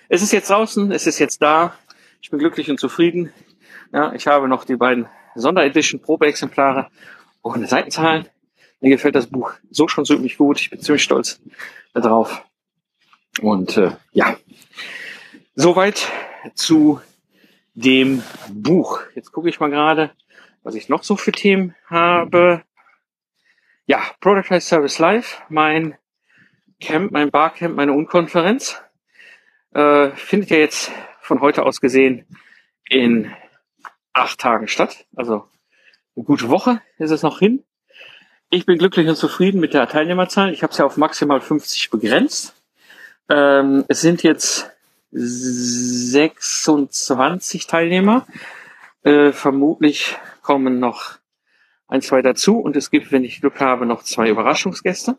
Es 0.09 0.23
ist 0.23 0.33
jetzt 0.33 0.51
draußen, 0.51 0.91
es 0.93 1.07
ist 1.07 1.19
jetzt 1.19 1.43
da. 1.43 1.75
Ich 2.23 2.31
bin 2.31 2.39
glücklich 2.39 2.71
und 2.71 2.81
zufrieden. 2.81 3.33
Ja, 3.93 4.13
ich 4.15 4.27
habe 4.27 4.49
noch 4.49 4.65
die 4.65 4.77
beiden 4.77 5.07
Sonderedition 5.35 6.01
Probeexemplare 6.01 6.89
ohne 7.49 7.67
Seitenzahlen. 7.67 8.29
Mir 8.81 8.91
gefällt 8.91 9.15
das 9.15 9.27
Buch 9.27 9.53
so 9.71 9.89
schon 9.89 10.05
ziemlich 10.05 10.39
gut. 10.39 10.61
Ich 10.61 10.71
bin 10.71 10.81
ziemlich 10.81 11.03
stolz 11.03 11.41
darauf. 11.95 12.45
Und 13.41 13.77
äh, 13.77 13.93
ja, 14.13 14.37
soweit 15.55 16.11
zu 16.55 17.01
dem 17.75 18.23
Buch. 18.51 19.01
Jetzt 19.15 19.33
gucke 19.33 19.49
ich 19.49 19.61
mal 19.61 19.71
gerade, 19.71 20.11
was 20.63 20.75
ich 20.75 20.89
noch 20.89 21.03
so 21.03 21.17
für 21.17 21.33
Themen 21.33 21.75
habe. 21.87 22.63
Ja, 23.87 24.03
Product 24.21 24.61
Service 24.61 24.99
Live, 24.99 25.43
mein 25.49 25.97
Camp, 26.81 27.11
mein 27.13 27.31
Barcamp, 27.31 27.77
meine 27.77 27.93
Unkonferenz. 27.93 28.81
Äh, 29.73 30.11
findet 30.11 30.51
ja 30.51 30.59
jetzt 30.59 30.91
von 31.21 31.41
heute 31.41 31.65
aus 31.65 31.81
gesehen 31.81 32.25
in 32.89 33.33
acht 34.13 34.39
Tagen 34.39 34.69
statt. 34.69 35.07
Also 35.15 35.49
eine 36.19 36.25
gute 36.25 36.49
Woche 36.49 36.83
ist 36.99 37.13
es 37.13 37.23
noch 37.23 37.39
hin. 37.39 37.63
Ich 38.51 38.67
bin 38.67 38.79
glücklich 38.79 39.09
und 39.09 39.15
zufrieden 39.15 39.61
mit 39.61 39.73
der 39.73 39.89
Teilnehmerzahl. 39.89 40.53
Ich 40.53 40.65
habe 40.65 40.73
es 40.73 40.79
ja 40.79 40.85
auf 40.85 40.97
maximal 40.97 41.41
50 41.41 41.91
begrenzt. 41.91 42.57
Ähm, 43.29 43.85
es 43.87 44.01
sind 44.01 44.25
jetzt 44.25 44.69
26 45.13 47.69
Teilnehmer. 47.69 48.27
Äh, 49.05 49.31
vermutlich 49.33 50.17
kommen 50.43 50.81
noch 50.81 51.19
ein, 51.87 52.03
zwei 52.03 52.21
dazu 52.21 52.59
und 52.59 52.75
es 52.77 52.91
gibt, 52.91 53.13
wenn 53.13 53.23
ich 53.23 53.41
Glück 53.41 53.61
habe, 53.61 53.87
noch 53.87 54.03
zwei 54.03 54.29
Überraschungsgäste. 54.29 55.19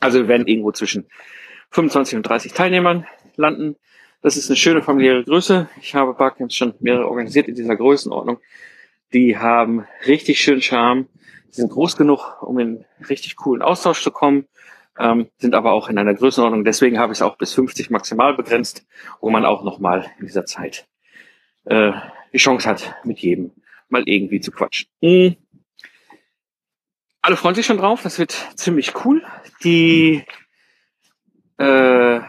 Also 0.00 0.20
wir 0.20 0.28
werden 0.28 0.46
irgendwo 0.46 0.72
zwischen 0.72 1.10
25 1.72 2.16
und 2.16 2.22
30 2.22 2.54
Teilnehmern 2.54 3.06
landen. 3.36 3.76
Das 4.22 4.38
ist 4.38 4.48
eine 4.48 4.56
schöne 4.56 4.80
familiäre 4.82 5.24
Größe. 5.24 5.68
Ich 5.82 5.94
habe 5.94 6.14
Barcamps 6.14 6.54
schon 6.54 6.72
mehrere 6.80 7.06
organisiert 7.06 7.48
in 7.48 7.54
dieser 7.54 7.76
Größenordnung. 7.76 8.40
Die 9.12 9.38
haben 9.38 9.86
richtig 10.06 10.40
schön 10.40 10.62
Charme, 10.62 11.08
sind 11.50 11.70
groß 11.70 11.96
genug, 11.96 12.42
um 12.42 12.58
in 12.58 12.84
richtig 13.08 13.36
coolen 13.36 13.62
Austausch 13.62 14.02
zu 14.02 14.10
kommen, 14.10 14.46
ähm, 14.98 15.28
sind 15.38 15.54
aber 15.54 15.72
auch 15.72 15.88
in 15.88 15.98
einer 15.98 16.14
Größenordnung. 16.14 16.64
Deswegen 16.64 16.98
habe 16.98 17.12
ich 17.12 17.18
es 17.18 17.22
auch 17.22 17.36
bis 17.36 17.54
50 17.54 17.90
maximal 17.90 18.34
begrenzt, 18.34 18.86
wo 19.20 19.30
man 19.30 19.44
auch 19.44 19.64
nochmal 19.64 20.10
in 20.18 20.26
dieser 20.26 20.44
Zeit 20.44 20.86
äh, 21.64 21.92
die 22.32 22.38
Chance 22.38 22.68
hat, 22.68 22.94
mit 23.04 23.18
jedem 23.18 23.52
mal 23.88 24.02
irgendwie 24.06 24.40
zu 24.40 24.52
quatschen. 24.52 24.88
Mhm. 25.00 25.36
Alle 27.22 27.36
freuen 27.36 27.54
sich 27.54 27.66
schon 27.66 27.78
drauf, 27.78 28.02
das 28.02 28.18
wird 28.18 28.32
ziemlich 28.54 29.04
cool. 29.04 29.22
Die 29.62 30.24
äh, 31.58 32.20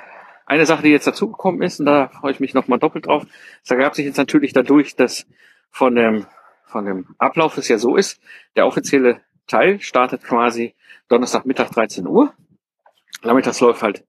eine 0.45 0.65
Sache, 0.65 0.84
die 0.84 0.89
jetzt 0.89 1.07
dazugekommen 1.07 1.61
ist, 1.61 1.79
und 1.79 1.86
da 1.86 2.09
freue 2.09 2.34
ich 2.34 2.41
mich 2.41 2.53
nochmal 2.53 2.79
doppelt 2.79 3.05
drauf, 3.05 3.25
das 3.61 3.71
ergab 3.71 3.95
sich 3.95 4.05
jetzt 4.05 4.17
natürlich 4.17 4.51
dadurch, 4.51 4.95
dass 4.95 5.25
von 5.69 5.95
dem 5.95 6.25
von 6.72 6.86
dem 6.86 7.15
Ablauf 7.17 7.57
es 7.57 7.67
ja 7.67 7.78
so 7.78 7.95
ist, 7.95 8.19
der 8.55 8.65
offizielle 8.65 9.22
Teil 9.47 9.80
startet 9.82 10.24
quasi 10.24 10.74
Donnerstagmittag 11.09 11.69
13 11.69 12.07
Uhr. 12.07 12.34
Nachmittags 13.24 13.59
läuft 13.59 13.84
halt 13.84 14.05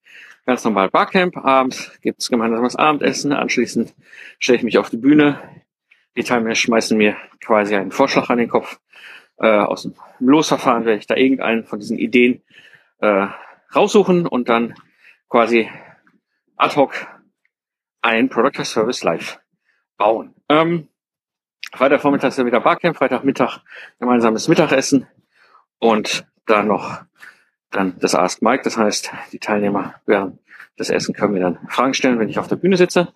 ganz 0.46 0.64
normal 0.64 0.88
Barcamp. 0.88 1.36
Abends 1.36 1.98
gibt's 2.00 2.28
gemeinsames 2.28 2.76
Abendessen. 2.76 3.32
Anschließend 3.32 3.94
stelle 4.38 4.58
ich 4.58 4.64
mich 4.64 4.78
auf 4.78 4.90
die 4.90 4.96
Bühne. 4.96 5.40
Die 6.16 6.22
Teilnehmer 6.22 6.54
schmeißen 6.54 6.96
mir 6.96 7.16
quasi 7.40 7.74
einen 7.74 7.90
Vorschlag 7.90 8.30
an 8.30 8.38
den 8.38 8.48
Kopf. 8.48 8.78
Äh, 9.38 9.48
aus 9.48 9.82
dem 9.82 9.94
Losverfahren 10.20 10.84
werde 10.84 10.98
ich 10.98 11.06
da 11.06 11.16
irgendeinen 11.16 11.64
von 11.64 11.80
diesen 11.80 11.98
Ideen 11.98 12.42
äh, 12.98 13.26
raussuchen 13.74 14.26
und 14.26 14.48
dann 14.48 14.74
quasi 15.28 15.68
ad 16.56 16.76
hoc 16.76 16.94
ein 18.02 18.28
Product 18.28 18.64
Service 18.64 19.02
Live 19.02 19.40
bauen. 19.96 20.34
Ähm, 20.48 20.88
Freitagvormittag 21.74 22.28
ist 22.28 22.38
ja 22.38 22.46
wieder 22.46 22.60
Barcamp, 22.60 22.96
Freitagmittag 22.96 23.60
gemeinsames 23.98 24.48
Mittagessen 24.48 25.06
und 25.78 26.26
dann 26.46 26.68
noch 26.68 27.02
dann 27.70 27.98
das 27.98 28.14
Ask 28.14 28.42
Mike. 28.42 28.62
Das 28.64 28.76
heißt, 28.76 29.10
die 29.32 29.38
Teilnehmer 29.38 29.94
während 30.06 30.38
des 30.78 30.90
Essen 30.90 31.14
können 31.14 31.34
mir 31.34 31.40
dann 31.40 31.58
Fragen 31.68 31.94
stellen, 31.94 32.18
wenn 32.18 32.28
ich 32.28 32.38
auf 32.38 32.48
der 32.48 32.56
Bühne 32.56 32.76
sitze. 32.76 33.12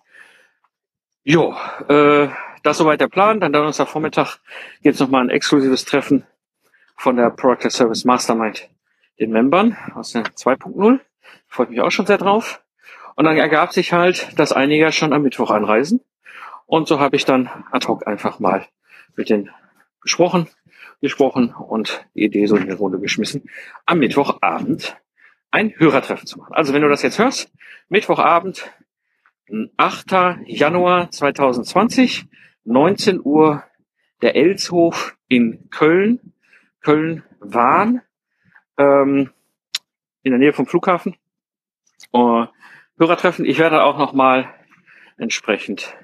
Jo, 1.23 1.55
äh, 1.87 2.29
das 2.63 2.77
soweit 2.77 3.01
der 3.01 3.07
Plan. 3.07 3.39
Dann 3.39 3.53
Donnerstagvormittag 3.53 4.37
gibt 4.81 4.95
es 4.95 5.01
nochmal 5.01 5.23
ein 5.23 5.29
exklusives 5.29 5.85
Treffen 5.85 6.25
von 6.95 7.15
der 7.15 7.29
Product 7.29 7.69
Service 7.69 8.05
Mastermind, 8.05 8.69
den 9.19 9.31
Membern 9.31 9.77
aus 9.93 10.13
der 10.13 10.23
2.0. 10.23 10.99
Freut 11.47 11.69
mich 11.69 11.81
auch 11.81 11.91
schon 11.91 12.05
sehr 12.05 12.17
drauf. 12.17 12.63
Und 13.15 13.25
dann 13.25 13.37
ergab 13.37 13.73
sich 13.73 13.93
halt, 13.93 14.37
dass 14.39 14.51
einige 14.51 14.91
schon 14.91 15.13
am 15.13 15.23
Mittwoch 15.23 15.51
anreisen. 15.51 16.01
Und 16.67 16.87
so 16.87 16.99
habe 16.99 17.15
ich 17.15 17.25
dann 17.25 17.49
ad 17.71 17.87
hoc 17.87 18.05
einfach 18.05 18.39
mal 18.39 18.67
mit 19.15 19.29
denen 19.29 19.49
gesprochen, 20.01 20.47
gesprochen 21.01 21.53
und 21.53 22.05
die 22.13 22.25
Idee 22.25 22.45
so 22.45 22.55
in 22.55 22.67
die 22.67 22.73
Runde 22.73 22.99
geschmissen, 22.99 23.49
am 23.85 23.99
Mittwochabend 23.99 24.97
ein 25.49 25.73
Hörertreffen 25.77 26.27
zu 26.27 26.37
machen. 26.37 26.53
Also 26.53 26.73
wenn 26.73 26.81
du 26.81 26.89
das 26.89 27.01
jetzt 27.01 27.17
hörst, 27.17 27.51
Mittwochabend, 27.89 28.69
8. 29.77 30.11
Januar 30.45 31.09
2020, 31.09 32.25
19 32.65 33.21
Uhr, 33.23 33.63
der 34.21 34.35
Elshof 34.35 35.15
in 35.29 35.69
Köln, 35.69 36.33
Köln-Wahn, 36.81 38.01
ähm, 38.77 39.31
in 40.23 40.31
der 40.31 40.39
Nähe 40.39 40.53
vom 40.53 40.67
Flughafen. 40.67 41.15
Uh, 42.13 42.47
Hörertreffen. 42.97 43.45
Ich 43.45 43.59
werde 43.59 43.83
auch 43.83 43.97
noch 43.97 44.13
mal 44.13 44.53
entsprechend 45.17 45.95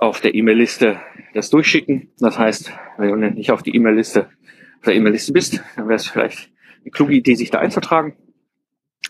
auf 0.00 0.22
der 0.22 0.34
E-Mail-Liste 0.34 1.00
das 1.34 1.50
durchschicken. 1.50 2.10
Das 2.18 2.38
heißt, 2.38 2.72
wenn 2.96 3.20
du 3.20 3.30
nicht 3.30 3.52
auf 3.52 3.62
die 3.62 3.76
E-Mail-Liste, 3.76 4.30
auf 4.78 4.84
der 4.86 4.94
E-Mail-Liste 4.94 5.32
bist, 5.32 5.62
dann 5.76 5.88
wäre 5.88 5.96
es 5.96 6.08
vielleicht 6.08 6.50
eine 6.80 6.90
kluge 6.90 7.14
Idee, 7.14 7.34
sich 7.34 7.50
da 7.50 7.58
einzutragen. 7.58 8.16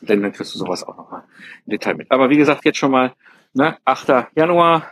Denn 0.02 0.20
dann 0.20 0.32
kriegst 0.32 0.52
du 0.54 0.58
sowas 0.58 0.82
auch 0.82 0.96
nochmal 0.96 1.24
im 1.64 1.70
Detail 1.70 1.94
mit. 1.94 2.10
Aber 2.10 2.28
wie 2.28 2.36
gesagt, 2.36 2.64
jetzt 2.64 2.78
schon 2.78 2.90
mal, 2.90 3.14
ne, 3.54 3.76
8. 3.84 4.26
Januar, 4.34 4.90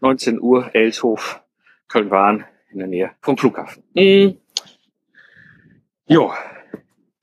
19 0.00 0.40
Uhr, 0.40 0.74
Elshof, 0.74 1.42
Köln-Wahn, 1.88 2.44
in 2.70 2.78
der 2.78 2.88
Nähe 2.88 3.10
vom 3.20 3.38
Flughafen. 3.38 3.82
Mhm. 3.94 4.36
Jo, 6.06 6.32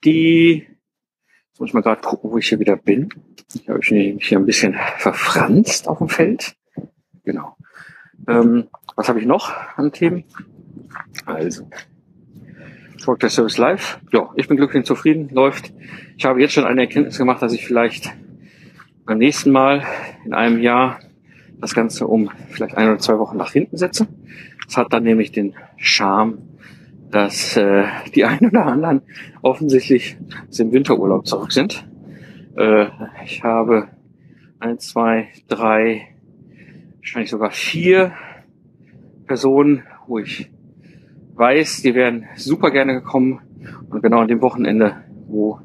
die, 0.04 0.66
jetzt 1.48 1.60
muss 1.60 1.68
ich 1.68 1.74
mal 1.74 1.82
gerade 1.82 2.00
gucken, 2.00 2.30
wo 2.30 2.38
ich 2.38 2.48
hier 2.48 2.58
wieder 2.58 2.76
bin. 2.76 3.08
Ich 3.54 3.68
habe 3.68 3.78
mich 3.78 4.26
hier 4.26 4.38
ein 4.38 4.46
bisschen 4.46 4.76
verfranst 4.98 5.86
auf 5.86 5.98
dem 5.98 6.08
Feld. 6.08 6.56
Genau. 7.24 7.56
Ähm, 8.28 8.68
was 8.96 9.08
habe 9.08 9.20
ich 9.20 9.26
noch 9.26 9.52
an 9.76 9.92
Themen? 9.92 10.24
Also, 11.26 11.68
Work 13.06 13.20
der 13.20 13.30
Service 13.30 13.58
Live. 13.58 13.98
Ja, 14.12 14.30
ich 14.36 14.48
bin 14.48 14.56
glücklich 14.56 14.80
und 14.80 14.86
zufrieden, 14.86 15.30
läuft. 15.30 15.72
Ich 16.16 16.24
habe 16.24 16.40
jetzt 16.40 16.52
schon 16.52 16.64
eine 16.64 16.82
Erkenntnis 16.82 17.18
gemacht, 17.18 17.42
dass 17.42 17.52
ich 17.52 17.66
vielleicht 17.66 18.12
beim 19.06 19.18
nächsten 19.18 19.50
Mal 19.50 19.82
in 20.24 20.34
einem 20.34 20.60
Jahr 20.60 21.00
das 21.60 21.74
Ganze 21.74 22.06
um 22.06 22.30
vielleicht 22.48 22.76
ein 22.76 22.88
oder 22.88 22.98
zwei 22.98 23.18
Wochen 23.18 23.36
nach 23.36 23.52
hinten 23.52 23.76
setze. 23.76 24.06
Das 24.66 24.76
hat 24.76 24.92
dann 24.92 25.02
nämlich 25.02 25.32
den 25.32 25.54
Charme, 25.76 26.38
dass 27.10 27.56
äh, 27.56 27.84
die 28.14 28.24
einen 28.26 28.50
oder 28.50 28.66
anderen 28.66 29.02
offensichtlich 29.42 30.16
aus 30.48 30.58
Winterurlaub 30.58 31.26
zurück 31.26 31.52
sind. 31.52 31.84
Äh, 32.56 32.86
ich 33.24 33.42
habe 33.42 33.88
ein, 34.58 34.78
zwei, 34.78 35.28
drei, 35.48 36.09
wahrscheinlich 37.00 37.30
sogar 37.30 37.50
vier 37.50 38.12
Personen, 39.26 39.84
wo 40.06 40.18
ich 40.18 40.50
weiß, 41.34 41.82
die 41.82 41.94
wären 41.94 42.26
super 42.36 42.70
gerne 42.70 42.94
gekommen 42.94 43.40
und 43.90 44.02
genau 44.02 44.20
an 44.20 44.28
dem 44.28 44.42
Wochenende, 44.42 45.04
wo 45.26 45.60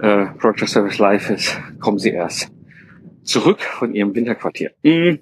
äh, 0.00 0.26
Project 0.38 0.68
Service 0.68 0.98
Live 0.98 1.30
ist, 1.30 1.60
kommen 1.80 1.98
sie 1.98 2.10
erst 2.10 2.52
zurück 3.22 3.60
von 3.60 3.94
ihrem 3.94 4.14
Winterquartier. 4.14 4.72
Mhm. 4.82 5.20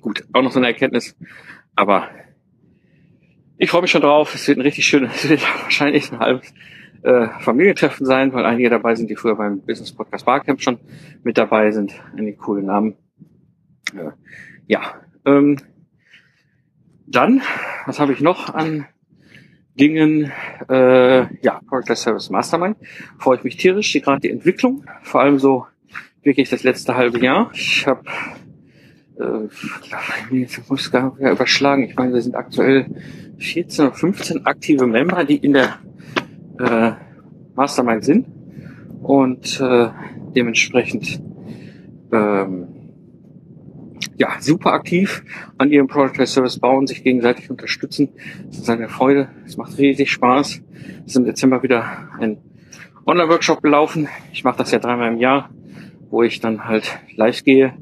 Gut, 0.00 0.24
auch 0.32 0.42
noch 0.42 0.52
so 0.52 0.58
eine 0.58 0.68
Erkenntnis, 0.68 1.16
aber 1.76 2.08
ich 3.56 3.70
freue 3.70 3.82
mich 3.82 3.90
schon 3.90 4.02
drauf. 4.02 4.34
Es 4.34 4.48
wird 4.48 4.58
ein 4.58 4.62
richtig 4.62 4.84
schönes, 4.86 5.12
es 5.24 5.28
wird 5.28 5.42
wahrscheinlich 5.62 6.10
ein 6.12 6.18
halbes 6.18 6.52
äh, 7.02 7.28
Familientreffen 7.40 8.06
sein, 8.06 8.32
weil 8.32 8.44
einige 8.44 8.70
dabei 8.70 8.94
sind, 8.94 9.10
die 9.10 9.16
früher 9.16 9.36
beim 9.36 9.60
Business 9.60 9.92
Podcast 9.92 10.24
Barcamp 10.24 10.60
schon 10.60 10.78
mit 11.22 11.38
dabei 11.38 11.70
sind. 11.70 11.92
Einige 12.16 12.36
coole 12.36 12.62
Namen. 12.62 12.96
Äh, 13.92 14.12
ja, 14.66 14.80
ähm, 15.24 15.58
dann, 17.06 17.42
was 17.86 18.00
habe 18.00 18.12
ich 18.12 18.20
noch 18.20 18.54
an 18.54 18.86
Dingen? 19.74 20.32
Äh, 20.68 21.36
ja, 21.42 21.60
Product 21.68 21.96
Service 21.96 22.30
Mastermind. 22.30 22.76
Freue 23.18 23.38
ich 23.38 23.44
mich 23.44 23.56
tierisch, 23.56 23.92
die 23.92 24.00
gerade 24.00 24.20
die 24.20 24.30
Entwicklung, 24.30 24.84
vor 25.02 25.20
allem 25.20 25.38
so 25.38 25.66
wirklich 26.22 26.48
das 26.48 26.62
letzte 26.62 26.96
halbe 26.96 27.18
Jahr. 27.20 27.50
Ich 27.52 27.86
habe 27.86 28.04
äh, 29.18 30.44
ich 30.44 30.70
muss 30.70 30.90
gar 30.90 31.14
nicht 31.18 31.30
überschlagen. 31.30 31.82
Ich 31.84 31.96
meine, 31.96 32.14
wir 32.14 32.22
sind 32.22 32.34
aktuell 32.34 32.86
14 33.38 33.86
oder 33.86 33.94
15 33.94 34.46
aktive 34.46 34.86
Member, 34.86 35.24
die 35.24 35.36
in 35.36 35.52
der 35.52 35.78
äh, 36.58 36.92
Mastermind 37.54 38.04
sind 38.04 38.26
und 39.02 39.60
äh, 39.60 39.88
dementsprechend 40.34 41.20
ähm, 42.12 42.73
ja 44.16 44.36
super 44.40 44.72
aktiv 44.72 45.24
an 45.58 45.70
ihrem 45.70 45.86
Product 45.86 46.26
Service 46.26 46.58
bauen, 46.58 46.86
sich 46.86 47.02
gegenseitig 47.02 47.50
unterstützen. 47.50 48.10
Das 48.46 48.58
ist 48.58 48.70
eine 48.70 48.88
Freude. 48.88 49.28
Es 49.46 49.56
macht 49.56 49.78
riesig 49.78 50.10
Spaß. 50.10 50.62
Es 51.04 51.06
ist 51.06 51.16
im 51.16 51.24
Dezember 51.24 51.62
wieder 51.62 52.08
ein 52.18 52.38
Online-Workshop 53.06 53.62
gelaufen. 53.62 54.08
Ich 54.32 54.44
mache 54.44 54.58
das 54.58 54.70
ja 54.70 54.78
dreimal 54.78 55.12
im 55.12 55.18
Jahr, 55.18 55.50
wo 56.10 56.22
ich 56.22 56.40
dann 56.40 56.64
halt 56.64 56.98
live 57.16 57.44
gehe 57.44 57.74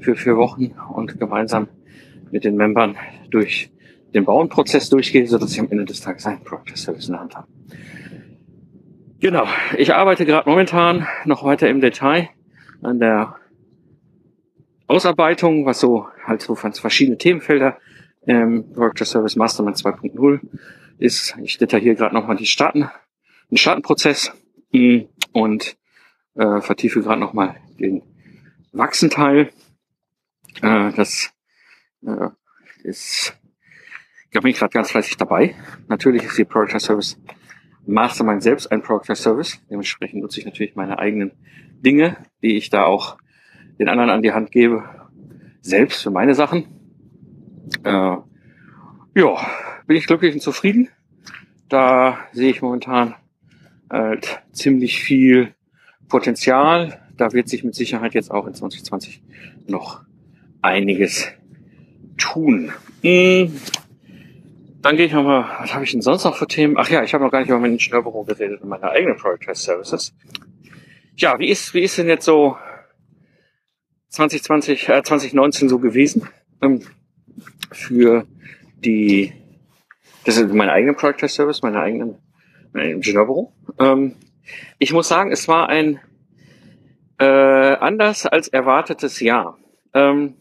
für 0.00 0.16
vier 0.16 0.36
Wochen 0.36 0.72
und 0.94 1.18
gemeinsam 1.18 1.68
mit 2.30 2.44
den 2.44 2.56
Membern 2.56 2.96
durch 3.30 3.70
den 4.14 4.24
Bauenprozess 4.24 4.88
durchgehe, 4.88 5.26
sodass 5.26 5.52
ich 5.52 5.60
am 5.60 5.68
Ende 5.70 5.84
des 5.84 6.00
Tages 6.00 6.26
einen 6.26 6.42
Product 6.42 6.76
Service 6.76 7.06
in 7.06 7.12
der 7.12 7.20
Hand 7.20 7.36
habe. 7.36 7.46
Genau, 9.20 9.44
ich 9.76 9.94
arbeite 9.94 10.24
gerade 10.24 10.48
momentan 10.48 11.06
noch 11.26 11.44
weiter 11.44 11.68
im 11.68 11.80
Detail 11.80 12.30
an 12.82 12.98
der 12.98 13.36
Ausarbeitung, 14.90 15.66
was 15.66 15.80
so 15.80 16.08
halt 16.24 16.42
so 16.42 16.54
verschiedene 16.54 17.18
Themenfelder 17.18 17.78
ähm, 18.26 18.72
Product 18.72 19.04
Service 19.04 19.36
Mastermind 19.36 19.76
2.0 19.76 20.40
ist. 20.98 21.36
Ich 21.42 21.58
detailliere 21.58 21.96
gerade 21.96 22.14
nochmal 22.14 22.36
die 22.36 22.46
Starten, 22.46 22.90
den 23.50 23.56
Startenprozess 23.56 24.32
mm, 24.72 25.00
und 25.32 25.76
äh, 26.34 26.60
vertiefe 26.60 27.00
gerade 27.02 27.20
nochmal 27.20 27.56
den 27.78 28.02
Wachsenteil. 28.72 29.50
Äh, 30.62 30.92
das 30.92 31.32
äh, 32.04 32.28
ist 32.82 33.34
da 34.32 34.40
bin 34.40 34.52
ich 34.52 34.58
gerade 34.58 34.72
ganz 34.72 34.92
fleißig 34.92 35.16
dabei. 35.16 35.56
Natürlich 35.88 36.22
ist 36.22 36.38
die 36.38 36.44
Product 36.44 36.78
Service 36.78 37.18
Mastermind 37.86 38.42
selbst 38.42 38.70
ein 38.70 38.82
Product 38.82 39.16
Service. 39.16 39.60
Dementsprechend 39.68 40.22
nutze 40.22 40.38
ich 40.38 40.46
natürlich 40.46 40.76
meine 40.76 40.98
eigenen 41.00 41.32
Dinge, 41.84 42.16
die 42.42 42.56
ich 42.56 42.70
da 42.70 42.84
auch 42.84 43.16
den 43.80 43.88
anderen 43.88 44.10
an 44.10 44.22
die 44.22 44.32
Hand 44.32 44.52
gebe, 44.52 44.84
selbst 45.62 46.02
für 46.02 46.10
meine 46.10 46.34
Sachen. 46.34 46.66
Äh, 47.82 47.90
ja, 47.90 48.22
bin 49.86 49.96
ich 49.96 50.06
glücklich 50.06 50.34
und 50.34 50.40
zufrieden. 50.40 50.90
Da 51.70 52.18
sehe 52.32 52.50
ich 52.50 52.60
momentan 52.60 53.14
halt 53.90 54.42
ziemlich 54.52 55.00
viel 55.00 55.54
Potenzial. 56.08 57.00
Da 57.16 57.32
wird 57.32 57.48
sich 57.48 57.64
mit 57.64 57.74
Sicherheit 57.74 58.12
jetzt 58.12 58.30
auch 58.30 58.46
in 58.46 58.52
2020 58.52 59.22
noch 59.66 60.02
einiges 60.60 61.28
tun. 62.18 62.72
Hm. 63.02 63.58
Dann 64.82 64.96
gehe 64.96 65.06
ich 65.06 65.12
nochmal, 65.12 65.44
was 65.58 65.72
habe 65.74 65.84
ich 65.84 65.92
denn 65.92 66.02
sonst 66.02 66.24
noch 66.24 66.36
für 66.36 66.46
Themen? 66.46 66.76
Ach 66.76 66.88
ja, 66.90 67.02
ich 67.02 67.14
habe 67.14 67.24
noch 67.24 67.30
gar 67.30 67.40
nicht 67.40 67.48
über 67.48 67.58
mein 67.58 67.72
Ingenieurbüro 67.72 68.24
geredet 68.24 68.60
und 68.60 68.68
meine 68.68 68.90
eigenen 68.90 69.16
Test 69.40 69.62
Services. 69.62 70.14
Ja, 71.16 71.38
wie 71.38 71.48
ist, 71.48 71.72
wie 71.72 71.80
ist 71.80 71.96
denn 71.96 72.08
jetzt 72.08 72.24
so 72.26 72.56
2020, 74.10 74.88
äh, 74.88 75.02
2019 75.02 75.68
so 75.68 75.78
gewesen? 75.78 76.28
Ähm, 76.62 76.82
für 77.72 78.26
die, 78.84 79.32
das 80.24 80.36
ist 80.36 80.52
mein 80.52 80.68
eigener 80.68 80.94
Product 80.94 81.18
Test 81.18 81.36
Service, 81.36 81.62
meine 81.62 81.80
eigenen, 81.80 82.16
mein 82.72 82.90
Ingenieurbüro. 82.90 83.52
Ähm, 83.78 84.16
ich 84.78 84.92
muss 84.92 85.08
sagen, 85.08 85.32
es 85.32 85.48
war 85.48 85.68
ein 85.68 86.00
äh, 87.18 87.24
anders 87.24 88.26
als 88.26 88.48
erwartetes 88.48 89.20
Jahr. 89.20 89.58
Ähm, 89.94 90.34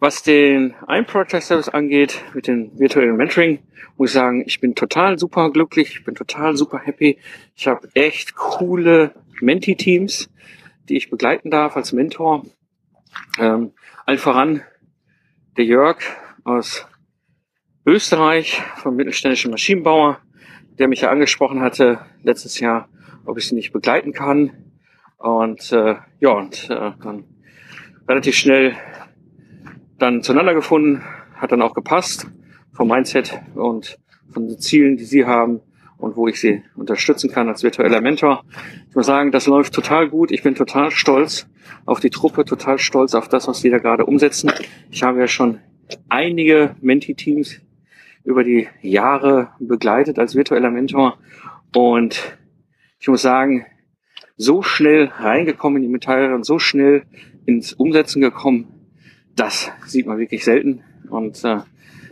was 0.00 0.22
den 0.22 0.74
ein 0.86 1.06
Project 1.06 1.42
Service 1.42 1.68
angeht, 1.68 2.22
mit 2.32 2.46
dem 2.46 2.78
virtuellen 2.78 3.16
Mentoring, 3.16 3.60
muss 3.96 4.10
ich 4.10 4.14
sagen, 4.14 4.44
ich 4.46 4.60
bin 4.60 4.76
total 4.76 5.18
super 5.18 5.50
glücklich, 5.50 5.90
ich 5.90 6.04
bin 6.04 6.14
total 6.14 6.56
super 6.56 6.78
happy. 6.78 7.18
Ich 7.56 7.66
habe 7.66 7.88
echt 7.94 8.36
coole 8.36 9.12
Menti-Teams, 9.40 10.30
die 10.88 10.96
ich 10.96 11.10
begleiten 11.10 11.50
darf 11.50 11.76
als 11.76 11.92
Mentor. 11.92 12.44
Ähm, 13.38 13.72
allen 14.06 14.18
voran 14.18 14.62
der 15.56 15.64
Jörg 15.64 15.98
aus 16.44 16.86
Österreich 17.84 18.62
vom 18.76 18.96
mittelständischen 18.96 19.50
Maschinenbauer, 19.50 20.20
der 20.78 20.88
mich 20.88 21.00
ja 21.00 21.10
angesprochen 21.10 21.60
hatte 21.60 22.00
letztes 22.22 22.60
Jahr, 22.60 22.88
ob 23.24 23.38
ich 23.38 23.48
sie 23.48 23.54
nicht 23.54 23.72
begleiten 23.72 24.12
kann. 24.12 24.72
Und 25.16 25.72
äh, 25.72 25.96
ja, 26.20 26.30
und 26.30 26.70
äh, 26.70 26.92
dann 27.02 27.24
relativ 28.06 28.36
schnell 28.36 28.76
dann 29.98 30.22
zueinander 30.22 30.54
gefunden, 30.54 31.02
hat 31.34 31.52
dann 31.52 31.62
auch 31.62 31.74
gepasst 31.74 32.26
vom 32.72 32.88
Mindset 32.88 33.40
und 33.54 33.98
von 34.32 34.46
den 34.46 34.58
Zielen, 34.58 34.96
die 34.96 35.04
sie 35.04 35.24
haben 35.24 35.60
und 35.98 36.16
wo 36.16 36.28
ich 36.28 36.40
sie 36.40 36.62
unterstützen 36.76 37.30
kann 37.30 37.48
als 37.48 37.62
virtueller 37.62 38.00
Mentor. 38.00 38.44
Ich 38.88 38.94
muss 38.94 39.06
sagen, 39.06 39.32
das 39.32 39.46
läuft 39.46 39.74
total 39.74 40.08
gut. 40.08 40.30
Ich 40.30 40.42
bin 40.42 40.54
total 40.54 40.90
stolz 40.90 41.48
auf 41.84 42.00
die 42.00 42.10
Truppe, 42.10 42.44
total 42.44 42.78
stolz 42.78 43.14
auf 43.14 43.28
das, 43.28 43.48
was 43.48 43.60
die 43.60 43.70
da 43.70 43.78
gerade 43.78 44.06
umsetzen. 44.06 44.52
Ich 44.90 45.02
habe 45.02 45.20
ja 45.20 45.28
schon 45.28 45.58
einige 46.08 46.76
Menti-Teams 46.80 47.60
über 48.24 48.44
die 48.44 48.68
Jahre 48.82 49.52
begleitet 49.58 50.18
als 50.18 50.34
virtueller 50.34 50.70
Mentor 50.70 51.18
und 51.74 52.38
ich 53.00 53.08
muss 53.08 53.22
sagen, 53.22 53.66
so 54.36 54.62
schnell 54.62 55.10
reingekommen 55.18 55.78
in 55.78 55.88
die 55.88 55.92
Metalle 55.92 56.42
so 56.44 56.58
schnell 56.58 57.02
ins 57.46 57.72
Umsetzen 57.72 58.20
gekommen, 58.20 58.68
das 59.34 59.70
sieht 59.86 60.06
man 60.06 60.18
wirklich 60.18 60.44
selten 60.44 60.82
und 61.10 61.42
äh, 61.44 61.58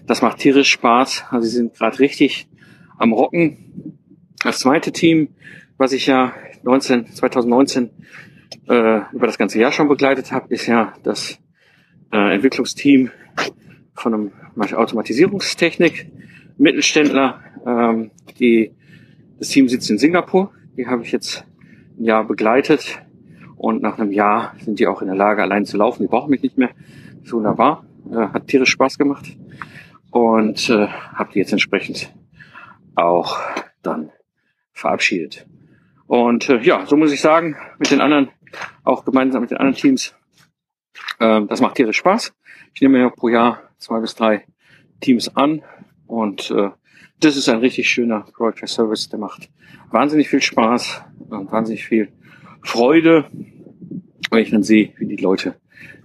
das 0.07 0.23
macht 0.23 0.39
tierisch 0.39 0.71
Spaß. 0.71 1.25
Also 1.31 1.49
sie 1.49 1.57
sind 1.57 1.75
gerade 1.75 1.99
richtig 1.99 2.49
am 2.99 3.13
Rocken. 3.13 3.99
Das 4.43 4.61
zweite 4.61 4.93
Team, 4.93 5.29
was 5.77 5.93
ich 5.93 6.07
ja 6.07 6.33
19, 6.63 7.07
2019 7.13 7.91
äh, 8.69 9.01
über 9.13 9.27
das 9.27 9.39
ganze 9.39 9.59
Jahr 9.59 9.73
schon 9.73 9.89
begleitet 9.89 10.33
habe, 10.33 10.53
ist 10.53 10.67
ja 10.67 10.93
das 11.03 11.39
äh, 12.13 12.35
Entwicklungsteam 12.35 13.11
von 13.95 14.15
einem 14.15 14.33
Automatisierungstechnik, 14.75 16.11
Mittelständler. 16.59 17.41
Ähm, 17.67 18.11
die, 18.39 18.73
das 19.39 19.49
Team 19.49 19.69
sitzt 19.69 19.91
in 19.91 19.99
Singapur. 19.99 20.53
Die 20.77 20.87
habe 20.87 21.03
ich 21.03 21.13
jetzt 21.13 21.45
ein 21.99 22.05
Jahr 22.05 22.25
begleitet. 22.25 23.03
Und 23.57 23.83
nach 23.83 23.99
einem 23.99 24.13
Jahr 24.13 24.55
sind 24.63 24.79
die 24.79 24.87
auch 24.87 25.01
in 25.01 25.09
der 25.09 25.17
Lage, 25.17 25.43
allein 25.43 25.65
zu 25.65 25.77
laufen. 25.77 26.03
Die 26.03 26.09
brauchen 26.09 26.31
mich 26.31 26.43
nicht 26.43 26.59
mehr. 26.59 26.71
Das 27.17 27.27
ist 27.27 27.33
wunderbar. 27.33 27.85
Äh, 28.11 28.29
hat 28.29 28.49
tierisch 28.49 28.71
Spaß 28.71 28.99
gemacht. 28.99 29.37
Und 30.11 30.69
äh, 30.71 30.87
habe 30.87 31.33
die 31.33 31.39
jetzt 31.39 31.53
entsprechend 31.53 32.15
auch 32.97 33.39
dann 33.83 34.11
verabschiedet. 34.73 35.47
Und 36.07 36.49
äh, 36.49 36.59
ja, 36.61 36.87
so 36.87 36.97
muss 36.97 37.13
ich 37.13 37.21
sagen, 37.21 37.57
mit 37.79 37.91
den 37.91 38.01
anderen, 38.01 38.31
auch 38.85 39.05
gemeinsam 39.05 39.43
mit 39.43 39.51
den 39.51 39.59
anderen 39.59 39.77
Teams, 39.77 40.15
äh, 41.19 41.43
das 41.47 41.61
macht 41.61 41.77
tierisch 41.77 41.99
Spaß. 41.99 42.33
Ich 42.75 42.81
nehme 42.81 42.99
ja 42.99 43.11
pro 43.11 43.29
Jahr 43.29 43.63
zwei 43.79 44.01
bis 44.01 44.15
drei 44.15 44.47
Teams 45.01 45.35
an 45.37 45.63
und 46.07 46.51
äh, 46.51 46.71
das 47.21 47.37
ist 47.37 47.49
ein 47.49 47.59
richtig 47.59 47.89
schöner 47.89 48.27
Project 48.37 48.69
Service, 48.69 49.09
der 49.09 49.19
macht 49.19 49.49
wahnsinnig 49.91 50.29
viel 50.29 50.43
Spaß 50.43 51.03
und 51.29 51.51
wahnsinnig 51.51 51.85
viel 51.85 52.13
Freude, 52.63 53.31
wenn 54.31 54.43
ich 54.43 54.51
dann 54.51 54.63
sehe, 54.63 54.93
wie 54.99 55.07
die 55.07 55.17
Leute 55.17 55.57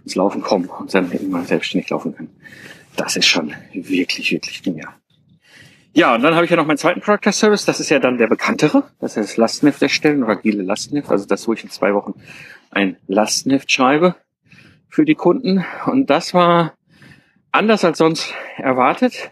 ins 0.04 0.16
Laufen 0.16 0.42
kommen 0.42 0.70
und 0.70 0.94
dann 0.94 1.12
irgendwann 1.12 1.46
selbstständig 1.46 1.90
laufen 1.90 2.16
können. 2.16 2.30
Das 2.96 3.16
ist 3.16 3.26
schon 3.26 3.54
wirklich, 3.74 4.32
wirklich 4.32 4.64
genial. 4.64 4.94
Ja, 5.94 6.16
und 6.16 6.22
dann 6.22 6.36
habe 6.36 6.46
ich 6.46 6.52
ja 6.52 6.56
noch 6.56 6.66
meinen 6.66 6.78
zweiten 6.78 7.02
Product 7.02 7.34
Service. 7.34 7.66
Das 7.66 7.82
ist 7.82 7.90
ja 7.90 8.00
dann 8.00 8.18
der 8.18 8.28
bekanntere. 8.28 8.84
Das 9.00 9.18
ist 9.18 9.32
das 9.32 9.38
Lastenheft 9.38 9.82
erstellen 9.82 10.24
oder 10.24 10.34
agile 10.34 10.64
Lastenheft. 10.64 11.12
Also 11.12 11.26
das, 11.26 11.48
wo 11.48 11.54
ich 11.54 11.64
in 11.64 11.70
zwei 11.70 11.94
Wochen 11.94 12.14
ein 12.70 12.96
Lastenheft 13.08 13.70
schreibe 13.70 14.16
für 14.88 15.04
die 15.04 15.16
Kunden. 15.16 15.66
Und 15.86 16.10
das 16.10 16.34
war 16.34 16.76
anders 17.52 17.84
als 17.84 17.98
sonst 17.98 18.34
erwartet. 18.58 19.32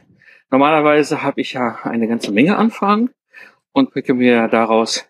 Normalerweise 0.51 1.24
habe 1.24 1.39
ich 1.39 1.53
ja 1.53 1.80
eine 1.84 2.10
ganze 2.10 2.32
Menge 2.34 2.57
Anfragen 2.57 3.12
und 3.72 3.93
picke 3.93 4.14
mir 4.14 4.49
daraus 4.49 5.05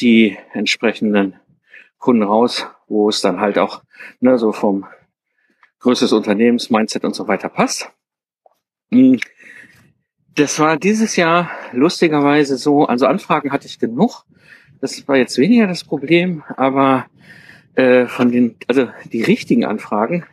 die 0.00 0.36
entsprechenden 0.52 1.34
Kunden 1.98 2.24
raus, 2.24 2.66
wo 2.88 3.08
es 3.08 3.20
dann 3.20 3.38
halt 3.38 3.58
auch 3.58 3.82
ne, 4.18 4.36
so 4.36 4.50
vom 4.50 4.86
Größe 5.78 6.06
des 6.06 6.12
Unternehmens, 6.12 6.70
Mindset 6.70 7.04
und 7.04 7.14
so 7.14 7.28
weiter 7.28 7.48
passt. 7.48 7.92
Das 10.34 10.58
war 10.58 10.78
dieses 10.78 11.16
Jahr 11.16 11.50
lustigerweise 11.72 12.56
so, 12.56 12.86
also 12.86 13.06
Anfragen 13.06 13.52
hatte 13.52 13.66
ich 13.66 13.78
genug. 13.78 14.24
Das 14.80 15.06
war 15.06 15.16
jetzt 15.16 15.36
weniger 15.38 15.66
das 15.66 15.84
Problem, 15.84 16.42
aber 16.56 17.06
äh, 17.74 18.06
von 18.06 18.32
den, 18.32 18.56
also 18.66 18.88
die 19.12 19.22
richtigen 19.22 19.64
Anfragen 19.64 20.24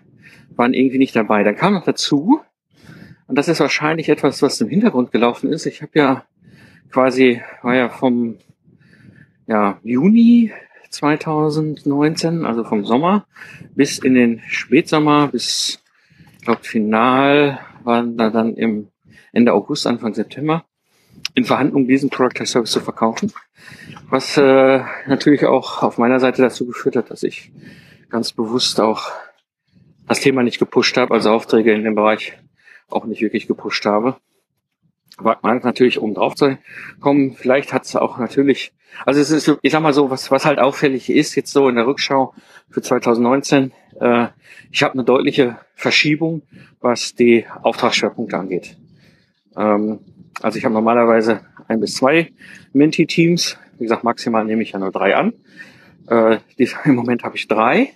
waren 0.55 0.73
irgendwie 0.73 0.97
nicht 0.97 1.15
dabei. 1.15 1.43
Dann 1.43 1.55
kam 1.55 1.73
noch 1.73 1.83
dazu, 1.83 2.41
und 3.27 3.37
das 3.37 3.47
ist 3.47 3.59
wahrscheinlich 3.59 4.09
etwas, 4.09 4.41
was 4.41 4.59
im 4.59 4.69
Hintergrund 4.69 5.11
gelaufen 5.11 5.51
ist. 5.53 5.65
Ich 5.65 5.81
habe 5.81 5.91
ja 5.93 6.23
quasi, 6.91 7.41
war 7.61 7.75
ja 7.75 7.89
vom 7.89 8.37
ja, 9.47 9.79
Juni 9.83 10.51
2019, 10.89 12.45
also 12.45 12.63
vom 12.63 12.85
Sommer 12.85 13.27
bis 13.75 13.99
in 13.99 14.15
den 14.15 14.41
Spätsommer, 14.47 15.27
bis, 15.27 15.83
ich 16.39 16.45
glaube, 16.45 16.63
final 16.63 17.59
waren 17.83 18.17
da 18.17 18.29
dann 18.29 18.55
im 18.55 18.87
Ende 19.31 19.53
August, 19.53 19.87
Anfang 19.87 20.13
September 20.13 20.65
in 21.35 21.45
Verhandlungen 21.45 21.87
diesen 21.87 22.09
Product 22.09 22.45
Service 22.45 22.71
zu 22.71 22.79
verkaufen, 22.79 23.33
was 24.09 24.37
äh, 24.37 24.81
natürlich 25.07 25.45
auch 25.45 25.83
auf 25.83 25.97
meiner 25.97 26.19
Seite 26.19 26.41
dazu 26.41 26.65
geführt 26.65 26.95
hat, 26.95 27.11
dass 27.11 27.23
ich 27.23 27.51
ganz 28.09 28.31
bewusst 28.31 28.79
auch 28.79 29.11
das 30.07 30.21
Thema 30.21 30.43
nicht 30.43 30.59
gepusht 30.59 30.97
habe, 30.97 31.13
also 31.13 31.31
Aufträge 31.31 31.73
in 31.73 31.83
dem 31.83 31.95
Bereich 31.95 32.33
auch 32.89 33.05
nicht 33.05 33.21
wirklich 33.21 33.47
gepusht 33.47 33.85
habe. 33.85 34.17
War 35.17 35.37
man 35.41 35.59
natürlich, 35.59 35.99
um 35.99 36.13
drauf 36.13 36.35
zu 36.35 36.57
kommen, 36.99 37.35
vielleicht 37.35 37.73
hat 37.73 37.85
es 37.85 37.95
auch 37.95 38.17
natürlich, 38.17 38.73
also 39.05 39.19
es 39.19 39.31
ist, 39.31 39.51
ich 39.61 39.71
sag 39.71 39.81
mal 39.81 39.93
so, 39.93 40.09
was, 40.09 40.31
was 40.31 40.45
halt 40.45 40.59
auffällig 40.59 41.09
ist, 41.09 41.35
jetzt 41.35 41.51
so 41.51 41.67
in 41.69 41.75
der 41.75 41.85
Rückschau 41.85 42.33
für 42.69 42.81
2019, 42.81 43.71
äh, 43.99 44.27
ich 44.71 44.81
habe 44.81 44.93
eine 44.93 45.03
deutliche 45.03 45.57
Verschiebung, 45.75 46.41
was 46.79 47.15
die 47.15 47.45
Auftragsschwerpunkte 47.61 48.37
angeht. 48.37 48.77
Ähm, 49.55 49.99
also 50.41 50.57
ich 50.57 50.65
habe 50.65 50.73
normalerweise 50.73 51.41
ein 51.67 51.79
bis 51.79 51.95
zwei 51.95 52.31
Menti-Teams. 52.73 53.57
Wie 53.77 53.83
gesagt, 53.83 54.03
maximal 54.03 54.45
nehme 54.45 54.63
ich 54.63 54.71
ja 54.71 54.79
nur 54.79 54.91
drei 54.91 55.15
an. 55.15 55.33
Äh, 56.07 56.37
Im 56.85 56.95
Moment 56.95 57.23
habe 57.23 57.35
ich 57.35 57.47
drei, 57.47 57.91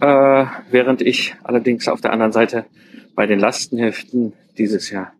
äh, 0.00 0.44
während 0.70 1.02
ich 1.02 1.34
allerdings 1.42 1.88
auf 1.88 2.00
der 2.00 2.12
anderen 2.12 2.32
Seite 2.32 2.66
bei 3.14 3.26
den 3.26 3.38
Lastenheften 3.38 4.32
dieses 4.58 4.90
Jahr 4.90 5.12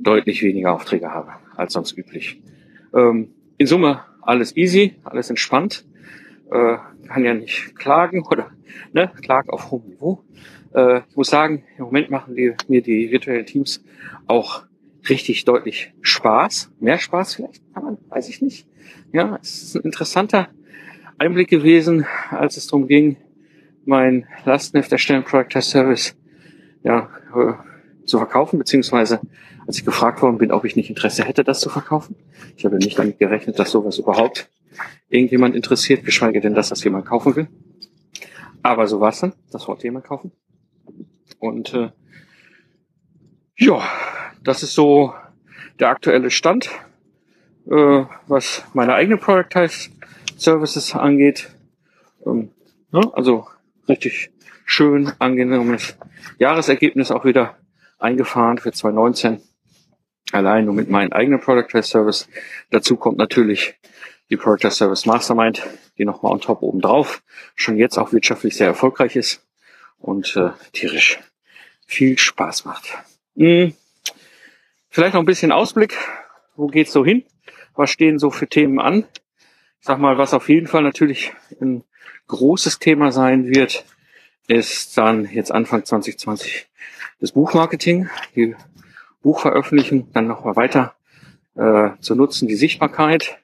deutlich 0.00 0.42
weniger 0.42 0.72
Aufträge 0.72 1.10
habe 1.10 1.32
als 1.56 1.72
sonst 1.72 1.96
üblich. 1.96 2.40
Ähm, 2.94 3.30
in 3.58 3.66
Summe 3.66 4.00
alles 4.22 4.56
easy, 4.56 4.94
alles 5.04 5.30
entspannt. 5.30 5.84
Äh, 6.50 6.76
kann 7.06 7.24
ja 7.24 7.34
nicht 7.34 7.74
klagen 7.76 8.24
oder 8.26 8.50
ne, 8.92 9.10
Klag 9.22 9.48
auf 9.48 9.70
hohem 9.70 9.88
Niveau. 9.88 10.22
Äh, 10.74 11.00
ich 11.08 11.16
muss 11.16 11.28
sagen, 11.28 11.64
im 11.76 11.84
Moment 11.84 12.10
machen 12.10 12.34
die, 12.34 12.54
mir 12.68 12.82
die 12.82 13.10
virtuellen 13.10 13.46
Teams 13.46 13.82
auch 14.26 14.62
richtig 15.08 15.44
deutlich 15.44 15.92
Spaß. 16.00 16.72
Mehr 16.80 16.98
Spaß 16.98 17.36
vielleicht, 17.36 17.62
kann 17.74 17.84
man, 17.84 17.98
weiß 18.08 18.28
ich 18.28 18.42
nicht. 18.42 18.66
Ja, 19.12 19.38
es 19.42 19.62
ist 19.62 19.76
ein 19.76 19.82
interessanter 19.82 20.48
Einblick 21.18 21.48
gewesen, 21.48 22.06
als 22.30 22.56
es 22.56 22.66
darum 22.66 22.86
ging, 22.86 23.16
mein 23.84 24.26
Lastenheft 24.44 24.92
erstellen 24.92 25.24
Test 25.48 25.70
Service 25.70 26.16
ja, 26.82 27.08
äh, 27.34 27.54
zu 28.06 28.18
verkaufen, 28.18 28.58
beziehungsweise 28.58 29.20
als 29.66 29.78
ich 29.78 29.84
gefragt 29.84 30.22
worden 30.22 30.38
bin, 30.38 30.50
ob 30.50 30.64
ich 30.64 30.76
nicht 30.76 30.88
Interesse 30.88 31.24
hätte, 31.24 31.44
das 31.44 31.60
zu 31.60 31.68
verkaufen. 31.68 32.16
Ich 32.56 32.64
habe 32.64 32.76
nicht 32.76 32.98
damit 32.98 33.18
gerechnet, 33.18 33.58
dass 33.58 33.70
sowas 33.70 33.98
überhaupt 33.98 34.50
irgendjemand 35.08 35.54
interessiert, 35.54 36.04
geschweige 36.04 36.40
denn, 36.40 36.54
dass 36.54 36.70
das 36.70 36.82
jemand 36.84 37.06
kaufen 37.06 37.36
will. 37.36 37.48
Aber 38.62 38.86
so 38.86 39.00
war 39.00 39.10
es 39.10 39.20
dann. 39.20 39.34
Das 39.50 39.68
wollte 39.68 39.84
jemand 39.84 40.06
kaufen. 40.06 40.32
Und 41.38 41.74
äh, 41.74 41.90
ja, 43.56 43.82
das 44.44 44.62
ist 44.62 44.74
so 44.74 45.14
der 45.78 45.88
aktuelle 45.88 46.30
Stand, 46.30 46.70
äh, 47.70 48.04
was 48.26 48.64
meine 48.74 48.94
eigenen 48.94 49.18
Productize 49.18 49.90
Services 50.36 50.94
angeht. 50.94 51.50
Ähm, 52.26 52.50
ne? 52.92 53.00
Also 53.12 53.46
richtig 53.88 54.30
schön 54.64 55.12
angenehmes 55.18 55.96
Jahresergebnis 56.38 57.10
auch 57.10 57.24
wieder 57.24 57.56
eingefahren 57.98 58.58
für 58.58 58.72
2019. 58.72 59.40
Allein 60.32 60.66
nur 60.66 60.74
mit 60.74 60.90
meinem 60.90 61.12
eigenen 61.12 61.40
Productize 61.40 61.88
Service. 61.88 62.28
Dazu 62.70 62.96
kommt 62.96 63.18
natürlich 63.18 63.74
die 64.30 64.36
Productize 64.36 64.76
Service 64.76 65.06
Mastermind, 65.06 65.62
die 65.96 66.04
nochmal 66.04 66.32
on 66.32 66.40
top 66.40 66.62
oben 66.62 66.80
drauf 66.80 67.22
schon 67.54 67.78
jetzt 67.78 67.98
auch 67.98 68.12
wirtschaftlich 68.12 68.56
sehr 68.56 68.66
erfolgreich 68.66 69.16
ist 69.16 69.46
und 69.98 70.36
äh, 70.36 70.50
tierisch 70.72 71.18
viel 71.86 72.18
Spaß 72.18 72.66
macht. 72.66 72.92
Mhm. 73.34 73.74
Vielleicht 74.98 75.14
noch 75.14 75.22
ein 75.22 75.26
bisschen 75.26 75.52
Ausblick. 75.52 75.96
Wo 76.56 76.66
geht's 76.66 76.90
so 76.90 77.04
hin? 77.04 77.22
Was 77.76 77.88
stehen 77.88 78.18
so 78.18 78.32
für 78.32 78.48
Themen 78.48 78.80
an? 78.80 79.04
Ich 79.78 79.86
sag 79.86 80.00
mal, 80.00 80.18
was 80.18 80.34
auf 80.34 80.48
jeden 80.48 80.66
Fall 80.66 80.82
natürlich 80.82 81.32
ein 81.60 81.84
großes 82.26 82.80
Thema 82.80 83.12
sein 83.12 83.46
wird, 83.46 83.84
ist 84.48 84.98
dann 84.98 85.26
jetzt 85.26 85.52
Anfang 85.52 85.84
2020 85.84 86.66
das 87.20 87.30
Buchmarketing, 87.30 88.10
die 88.34 88.56
Buchveröffentlichung 89.22 90.10
dann 90.14 90.26
nochmal 90.26 90.56
weiter 90.56 90.96
äh, 91.54 91.90
zu 92.00 92.16
nutzen, 92.16 92.48
die 92.48 92.56
Sichtbarkeit. 92.56 93.38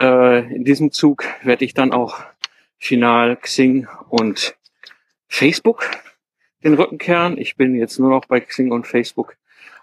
Äh, 0.00 0.50
in 0.50 0.64
diesem 0.64 0.92
Zug 0.92 1.26
werde 1.42 1.66
ich 1.66 1.74
dann 1.74 1.92
auch 1.92 2.20
final 2.78 3.36
Xing 3.36 3.86
und 4.08 4.56
Facebook 5.28 5.90
den 6.64 6.72
Rücken 6.72 6.96
kehren. 6.96 7.36
Ich 7.36 7.56
bin 7.56 7.74
jetzt 7.74 7.98
nur 7.98 8.08
noch 8.08 8.24
bei 8.24 8.40
Xing 8.40 8.72
und 8.72 8.86
Facebook 8.86 9.36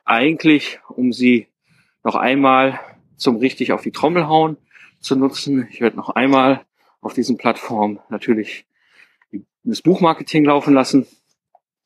eigentlich, 0.08 0.80
um 0.90 1.14
sie 1.14 1.48
noch 2.04 2.16
einmal 2.16 2.80
zum 3.18 3.38
richtig 3.38 3.72
auf 3.72 3.82
die 3.82 3.92
Trommel 3.92 4.28
hauen 4.28 4.58
zu 5.00 5.16
nutzen. 5.16 5.68
Ich 5.72 5.82
werde 5.82 5.98
noch 5.98 6.10
einmal 6.10 6.66
auf 7.02 7.14
diesen 7.14 7.38
Plattformen 7.38 8.00
natürlich 8.10 8.66
das 9.64 9.82
Buchmarketing 9.82 10.46
laufen 10.46 10.74
lassen. 10.74 11.08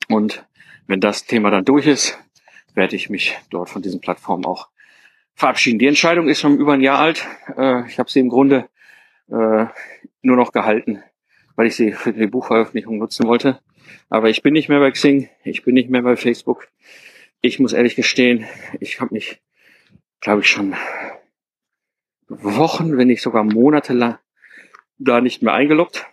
Und 0.08 0.46
wenn 0.86 1.00
das 1.00 1.26
Thema 1.26 1.50
dann 1.50 1.64
durch 1.64 1.86
ist, 1.86 2.18
werde 2.74 2.96
ich 2.96 3.10
mich 3.10 3.36
dort 3.50 3.70
von 3.70 3.82
diesen 3.82 4.00
Plattformen 4.00 4.44
auch 4.44 4.68
verabschieden. 5.34 5.78
Die 5.78 5.86
Entscheidung 5.86 6.28
ist 6.28 6.40
schon 6.40 6.58
über 6.58 6.74
ein 6.74 6.80
Jahr 6.80 6.98
alt. 6.98 7.26
Äh, 7.56 7.86
ich 7.88 7.98
habe 7.98 8.10
sie 8.10 8.20
im 8.20 8.28
Grunde 8.28 8.68
äh, 9.28 9.66
nur 10.22 10.36
noch 10.36 10.52
gehalten, 10.52 11.02
weil 11.56 11.66
ich 11.66 11.76
sie 11.76 11.92
für 11.92 12.12
die 12.12 12.26
Buchveröffentlichung 12.26 12.98
nutzen 12.98 13.26
wollte. 13.26 13.60
Aber 14.08 14.30
ich 14.30 14.42
bin 14.42 14.52
nicht 14.52 14.68
mehr 14.68 14.80
bei 14.80 14.90
Xing, 14.90 15.28
ich 15.44 15.64
bin 15.64 15.74
nicht 15.74 15.90
mehr 15.90 16.02
bei 16.02 16.16
Facebook, 16.16 16.68
ich 17.42 17.58
muss 17.58 17.72
ehrlich 17.72 17.96
gestehen, 17.96 18.46
ich 18.80 19.00
habe 19.00 19.12
mich, 19.12 19.42
glaube 20.20 20.40
ich, 20.40 20.48
schon 20.48 20.74
Wochen, 22.28 22.96
wenn 22.96 23.08
nicht 23.08 23.20
sogar 23.20 23.44
Monate 23.44 23.92
lang 23.92 24.18
da 24.98 25.20
nicht 25.20 25.42
mehr 25.42 25.52
eingeloggt. 25.52 26.06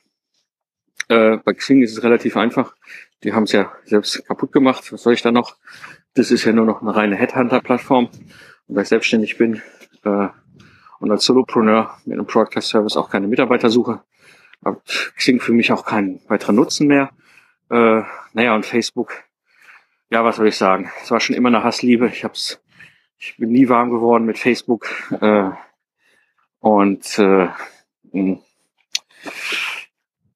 Äh, 1.07 1.37
bei 1.37 1.53
Xing 1.53 1.81
ist 1.81 1.97
es 1.97 2.03
relativ 2.03 2.35
einfach. 2.35 2.75
Die 3.23 3.33
haben 3.33 3.43
es 3.43 3.51
ja 3.51 3.71
selbst 3.85 4.25
kaputt 4.27 4.51
gemacht. 4.51 4.91
Was 4.91 5.03
soll 5.03 5.13
ich 5.13 5.21
da 5.21 5.31
noch? 5.31 5.57
Das 6.15 6.31
ist 6.31 6.43
ja 6.45 6.51
nur 6.51 6.65
noch 6.65 6.81
eine 6.81 6.95
reine 6.95 7.15
Headhunter-Plattform. 7.15 8.09
Und 8.67 8.75
weil 8.75 8.83
ich 8.83 8.89
selbstständig 8.89 9.37
bin 9.37 9.61
äh, 10.03 10.27
und 10.99 11.11
als 11.11 11.25
Solopreneur 11.25 11.97
mit 12.05 12.17
einem 12.17 12.27
Product 12.27 12.61
Service 12.61 12.97
auch 12.97 13.09
keine 13.09 13.27
Mitarbeiter 13.27 13.69
suche, 13.69 14.03
hat 14.65 15.11
Xing 15.15 15.39
für 15.39 15.53
mich 15.53 15.71
auch 15.71 15.85
keinen 15.85 16.21
weiteren 16.27 16.55
Nutzen 16.55 16.87
mehr. 16.87 17.11
Äh, 17.69 18.01
naja, 18.33 18.55
und 18.55 18.65
Facebook, 18.65 19.13
ja, 20.09 20.23
was 20.23 20.37
soll 20.37 20.47
ich 20.47 20.57
sagen? 20.57 20.91
Es 21.01 21.11
war 21.11 21.19
schon 21.19 21.35
immer 21.35 21.49
eine 21.49 21.63
Hassliebe. 21.63 22.07
Ich 22.07 22.23
hab's, 22.23 22.61
ich 23.17 23.37
bin 23.37 23.51
nie 23.51 23.69
warm 23.69 23.91
geworden 23.91 24.25
mit 24.25 24.39
Facebook. 24.39 24.89
Äh, 25.21 25.51
und 26.59 27.19
äh, 27.19 27.47
hm. 28.11 28.39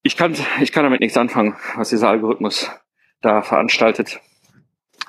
ich 0.04 0.16
kann, 0.16 0.36
ich 0.62 0.72
kann 0.72 0.84
damit 0.84 1.02
nichts 1.02 1.18
anfangen, 1.18 1.56
was 1.76 1.90
dieser 1.90 2.10
Algorithmus 2.10 2.70
da 3.22 3.42
veranstaltet. 3.42 4.20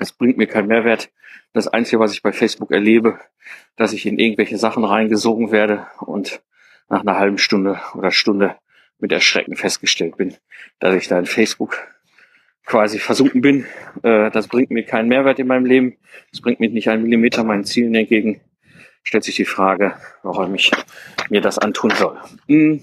Es 0.00 0.12
bringt 0.12 0.38
mir 0.38 0.46
keinen 0.46 0.68
Mehrwert. 0.68 1.10
Das 1.52 1.68
Einzige, 1.68 2.00
was 2.00 2.12
ich 2.12 2.22
bei 2.22 2.32
Facebook 2.32 2.72
erlebe, 2.72 3.20
dass 3.76 3.92
ich 3.92 4.06
in 4.06 4.18
irgendwelche 4.18 4.58
Sachen 4.58 4.84
reingesogen 4.84 5.52
werde 5.52 5.86
und 6.00 6.42
nach 6.88 7.02
einer 7.02 7.16
halben 7.16 7.38
Stunde 7.38 7.80
oder 7.94 8.10
Stunde 8.10 8.56
mit 8.98 9.12
Erschrecken 9.12 9.56
festgestellt 9.56 10.16
bin, 10.16 10.36
dass 10.80 10.94
ich 10.94 11.06
da 11.08 11.18
in 11.18 11.26
Facebook 11.26 11.78
quasi 12.64 12.98
versunken 12.98 13.40
bin. 13.40 13.66
Äh, 14.02 14.30
das 14.30 14.48
bringt 14.48 14.70
mir 14.70 14.84
keinen 14.84 15.08
Mehrwert 15.08 15.38
in 15.38 15.46
meinem 15.46 15.66
Leben. 15.66 15.96
Das 16.30 16.40
bringt 16.40 16.60
mir 16.60 16.70
nicht 16.70 16.88
einen 16.88 17.02
Millimeter 17.02 17.44
meinen 17.44 17.64
Zielen 17.64 17.94
entgegen. 17.94 18.40
Stellt 19.02 19.24
sich 19.24 19.36
die 19.36 19.44
Frage, 19.44 19.94
warum 20.22 20.54
ich 20.54 20.70
mir 21.28 21.40
das 21.40 21.58
antun 21.58 21.90
soll. 21.90 22.18
Hm. 22.48 22.82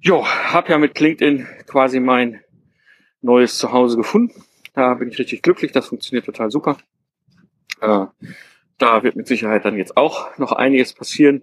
Jo, 0.00 0.24
hab 0.26 0.68
ja 0.68 0.78
mit 0.78 0.98
LinkedIn 0.98 1.46
quasi 1.66 2.00
mein 2.00 2.40
neues 3.20 3.58
Zuhause 3.58 3.96
gefunden. 3.96 4.42
Da 4.74 4.94
bin 4.94 5.08
ich 5.08 5.18
richtig 5.18 5.42
glücklich. 5.42 5.72
Das 5.72 5.86
funktioniert 5.86 6.26
total 6.26 6.50
super. 6.50 6.78
Äh, 7.80 8.06
da 8.78 9.02
wird 9.02 9.16
mit 9.16 9.28
Sicherheit 9.28 9.64
dann 9.64 9.76
jetzt 9.76 9.96
auch 9.96 10.36
noch 10.38 10.52
einiges 10.52 10.94
passieren. 10.94 11.42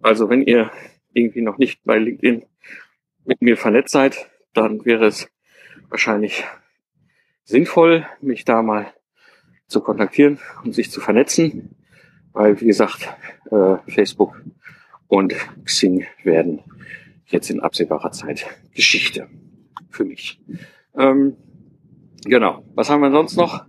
Also 0.00 0.28
wenn 0.28 0.42
ihr 0.42 0.70
irgendwie 1.12 1.40
noch 1.40 1.58
nicht 1.58 1.80
bei 1.84 1.98
LinkedIn 1.98 2.44
mit 3.24 3.42
mir 3.42 3.56
vernetzt 3.56 3.92
seid, 3.92 4.28
dann 4.54 4.84
wäre 4.84 5.06
es 5.06 5.28
wahrscheinlich 5.88 6.44
sinnvoll, 7.44 8.06
mich 8.20 8.44
da 8.44 8.62
mal 8.62 8.92
zu 9.66 9.80
kontaktieren 9.80 10.38
und 10.64 10.74
sich 10.74 10.90
zu 10.90 11.00
vernetzen, 11.00 11.74
weil 12.32 12.60
wie 12.60 12.66
gesagt, 12.66 13.08
äh, 13.50 13.76
Facebook 13.90 14.40
und 15.06 15.34
Xing 15.64 16.06
werden 16.22 16.60
jetzt 17.26 17.50
in 17.50 17.60
absehbarer 17.60 18.10
Zeit 18.12 18.46
Geschichte 18.74 19.28
für 19.90 20.04
mich. 20.04 20.40
Ähm, 20.96 21.36
genau, 22.24 22.64
was 22.74 22.90
haben 22.90 23.02
wir 23.02 23.10
sonst 23.10 23.36
noch? 23.36 23.64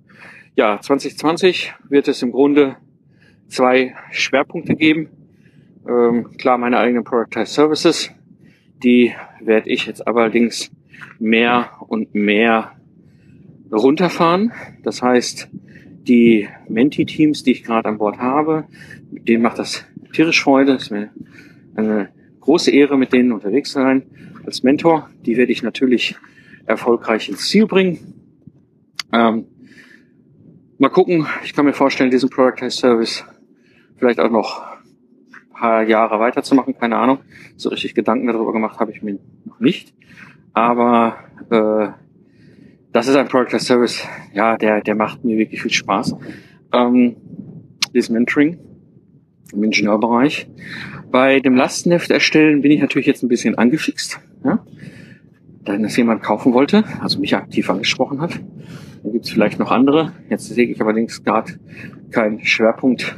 Ja, 0.56 0.80
2020 0.82 1.74
wird 1.88 2.08
es 2.08 2.22
im 2.22 2.32
Grunde 2.32 2.78
zwei 3.48 3.96
Schwerpunkte 4.12 4.76
geben. 4.76 5.10
Ähm, 5.88 6.38
klar, 6.38 6.58
meine 6.58 6.80
eigenen 6.80 7.04
Productized 7.04 7.54
Services, 7.54 8.12
die 8.84 9.14
werde 9.42 9.70
ich 9.70 9.86
jetzt 9.86 10.06
allerdings 10.06 10.72
mehr 11.20 11.72
und 11.88 12.16
mehr 12.16 12.72
runterfahren. 13.72 14.52
Das 14.84 15.02
heißt, 15.02 15.50
die 16.08 16.48
Menti-Teams, 16.68 17.44
die 17.44 17.52
ich 17.52 17.64
gerade 17.64 17.88
an 17.90 17.98
Bord 17.98 18.18
habe, 18.18 18.66
denen 19.12 19.44
macht 19.44 19.60
das 19.60 19.86
tierisch 20.14 20.42
Freude. 20.44 20.74
Es 20.74 20.84
ist 20.84 20.92
mir 20.92 21.10
eine 21.76 22.10
große 22.40 22.72
Ehre, 22.72 22.98
mit 22.98 23.14
denen 23.14 23.32
unterwegs 23.32 23.72
zu 23.72 23.80
sein 23.80 24.04
als 24.46 24.64
Mentor. 24.64 25.10
Die 25.26 25.38
werde 25.38 25.52
ich 25.52 25.62
natürlich 25.62 26.16
erfolgreich 26.66 27.30
ins 27.30 27.48
Ziel 27.48 27.68
bringen. 27.68 28.00
Ähm, 29.12 29.46
mal 30.78 30.90
gucken. 30.90 31.28
Ich 31.44 31.54
kann 31.54 31.66
mir 31.66 31.74
vorstellen, 31.74 32.12
diesen 32.12 32.30
Productized 32.30 32.80
Service 32.80 33.26
vielleicht 33.98 34.20
auch 34.20 34.32
noch 34.32 34.70
paar 35.60 35.84
Jahre 35.84 36.20
weiterzumachen, 36.20 36.78
keine 36.78 36.96
Ahnung. 36.96 37.20
So 37.58 37.70
richtig 37.70 37.94
Gedanken 37.94 38.28
darüber 38.28 38.54
gemacht 38.54 38.80
habe 38.80 38.92
ich 38.92 39.04
mir 39.04 39.20
noch 39.46 39.60
nicht. 39.60 39.94
Aber 40.60 41.16
äh, 41.52 41.88
das 42.92 43.08
ist 43.08 43.16
ein 43.16 43.30
Product 43.30 43.56
as 43.56 43.66
Service, 43.66 44.06
ja, 44.34 44.58
der, 44.58 44.82
der 44.82 44.94
macht 44.94 45.24
mir 45.24 45.38
wirklich 45.38 45.62
viel 45.62 45.72
Spaß. 45.72 46.18
Ähm, 46.74 47.16
dieses 47.94 48.10
Mentoring 48.10 48.60
im 49.54 49.64
Ingenieurbereich. 49.64 50.50
Bei 51.12 51.40
dem 51.40 51.56
Lastenheft 51.56 52.12
erstellen 52.12 52.62
bin 52.62 52.72
ich 52.72 52.82
natürlich 52.82 53.08
jetzt 53.08 53.24
ein 53.24 53.30
bisschen 53.30 53.58
angefixt. 53.58 54.20
Ja? 54.44 54.66
Dann 55.64 55.86
es 55.86 55.96
jemand 55.96 56.24
kaufen 56.24 56.54
wollte, 56.54 56.84
also 57.00 57.20
mich 57.20 57.38
aktiv 57.38 57.70
angesprochen 57.70 58.20
hat. 58.20 58.38
Dann 59.02 59.14
gibt 59.14 59.26
es 59.26 59.32
vielleicht 59.32 59.60
noch 59.60 59.72
andere. 59.72 60.12
Jetzt 60.30 60.50
sehe 60.50 60.68
ich 60.68 60.82
allerdings 60.82 61.24
gerade 61.24 61.54
keinen 62.12 62.44
Schwerpunkt 62.44 63.16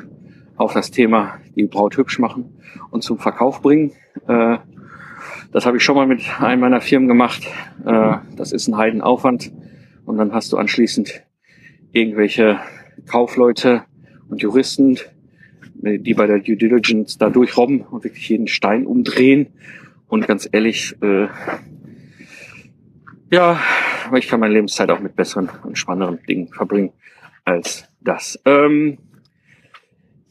auf 0.58 0.74
das 0.74 0.92
Thema 0.92 1.40
die 1.56 1.66
Braut 1.66 1.98
hübsch 1.98 2.20
machen 2.20 2.54
und 2.92 3.02
zum 3.02 3.18
Verkauf 3.18 3.64
bringen. 3.64 3.94
Äh, 4.28 4.60
das 5.52 5.66
habe 5.66 5.78
ich 5.78 5.84
schon 5.84 5.96
mal 5.96 6.08
mit 6.08 6.22
einem 6.40 6.62
meiner 6.62 6.82
Firmen 6.82 7.08
gemacht. 7.08 7.44
Äh, 7.86 8.18
das 8.36 8.52
ist 8.52 8.68
ein 8.68 8.78
Heidenaufwand. 8.78 9.52
Und 10.06 10.18
dann 10.18 10.34
hast 10.34 10.52
du 10.52 10.58
anschließend 10.58 11.24
irgendwelche 11.92 12.60
Kaufleute 13.08 13.84
und 14.30 14.42
Juristen, 14.42 14.98
die 15.74 16.14
bei 16.14 16.28
der 16.28 16.40
Due 16.40 16.56
Diligence 16.56 17.18
da 17.18 17.30
durchrobben 17.30 17.82
und 17.82 18.04
wirklich 18.04 18.30
jeden 18.30 18.48
Stein 18.48 18.86
umdrehen. 18.86 19.48
Und 20.08 20.28
ganz 20.28 20.48
ehrlich, 20.52 20.96
äh, 21.02 21.28
ja, 23.32 23.60
ich 24.16 24.28
kann 24.28 24.40
meine 24.40 24.54
Lebenszeit 24.54 24.90
auch 24.90 25.00
mit 25.00 25.16
besseren 25.16 25.50
und 25.64 25.78
spannenderen 25.78 26.20
Dingen 26.28 26.50
verbringen 26.50 26.92
als 27.46 27.88
das. 28.02 28.40
Ähm, 28.46 28.98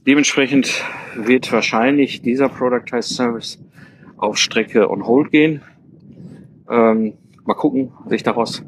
dementsprechend 0.06 0.84
wird 1.16 1.50
wahrscheinlich 1.52 2.22
dieser 2.22 2.48
Productized 2.48 3.16
Service 3.16 3.58
auf 4.20 4.36
Strecke 4.38 4.90
on 4.90 5.06
hold 5.06 5.30
gehen. 5.30 5.62
Ähm, 6.68 7.14
mal 7.44 7.54
gucken, 7.54 7.92
was 8.04 8.12
ich 8.12 8.22
daraus 8.22 8.62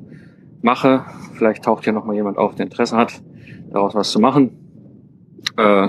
mache. 0.62 1.04
Vielleicht 1.34 1.64
taucht 1.64 1.86
ja 1.86 1.92
noch 1.92 2.04
mal 2.04 2.14
jemand 2.14 2.38
auf, 2.38 2.54
der 2.54 2.66
Interesse 2.66 2.96
hat, 2.96 3.22
daraus 3.70 3.94
was 3.94 4.10
zu 4.10 4.20
machen. 4.20 4.50
Äh, 5.56 5.88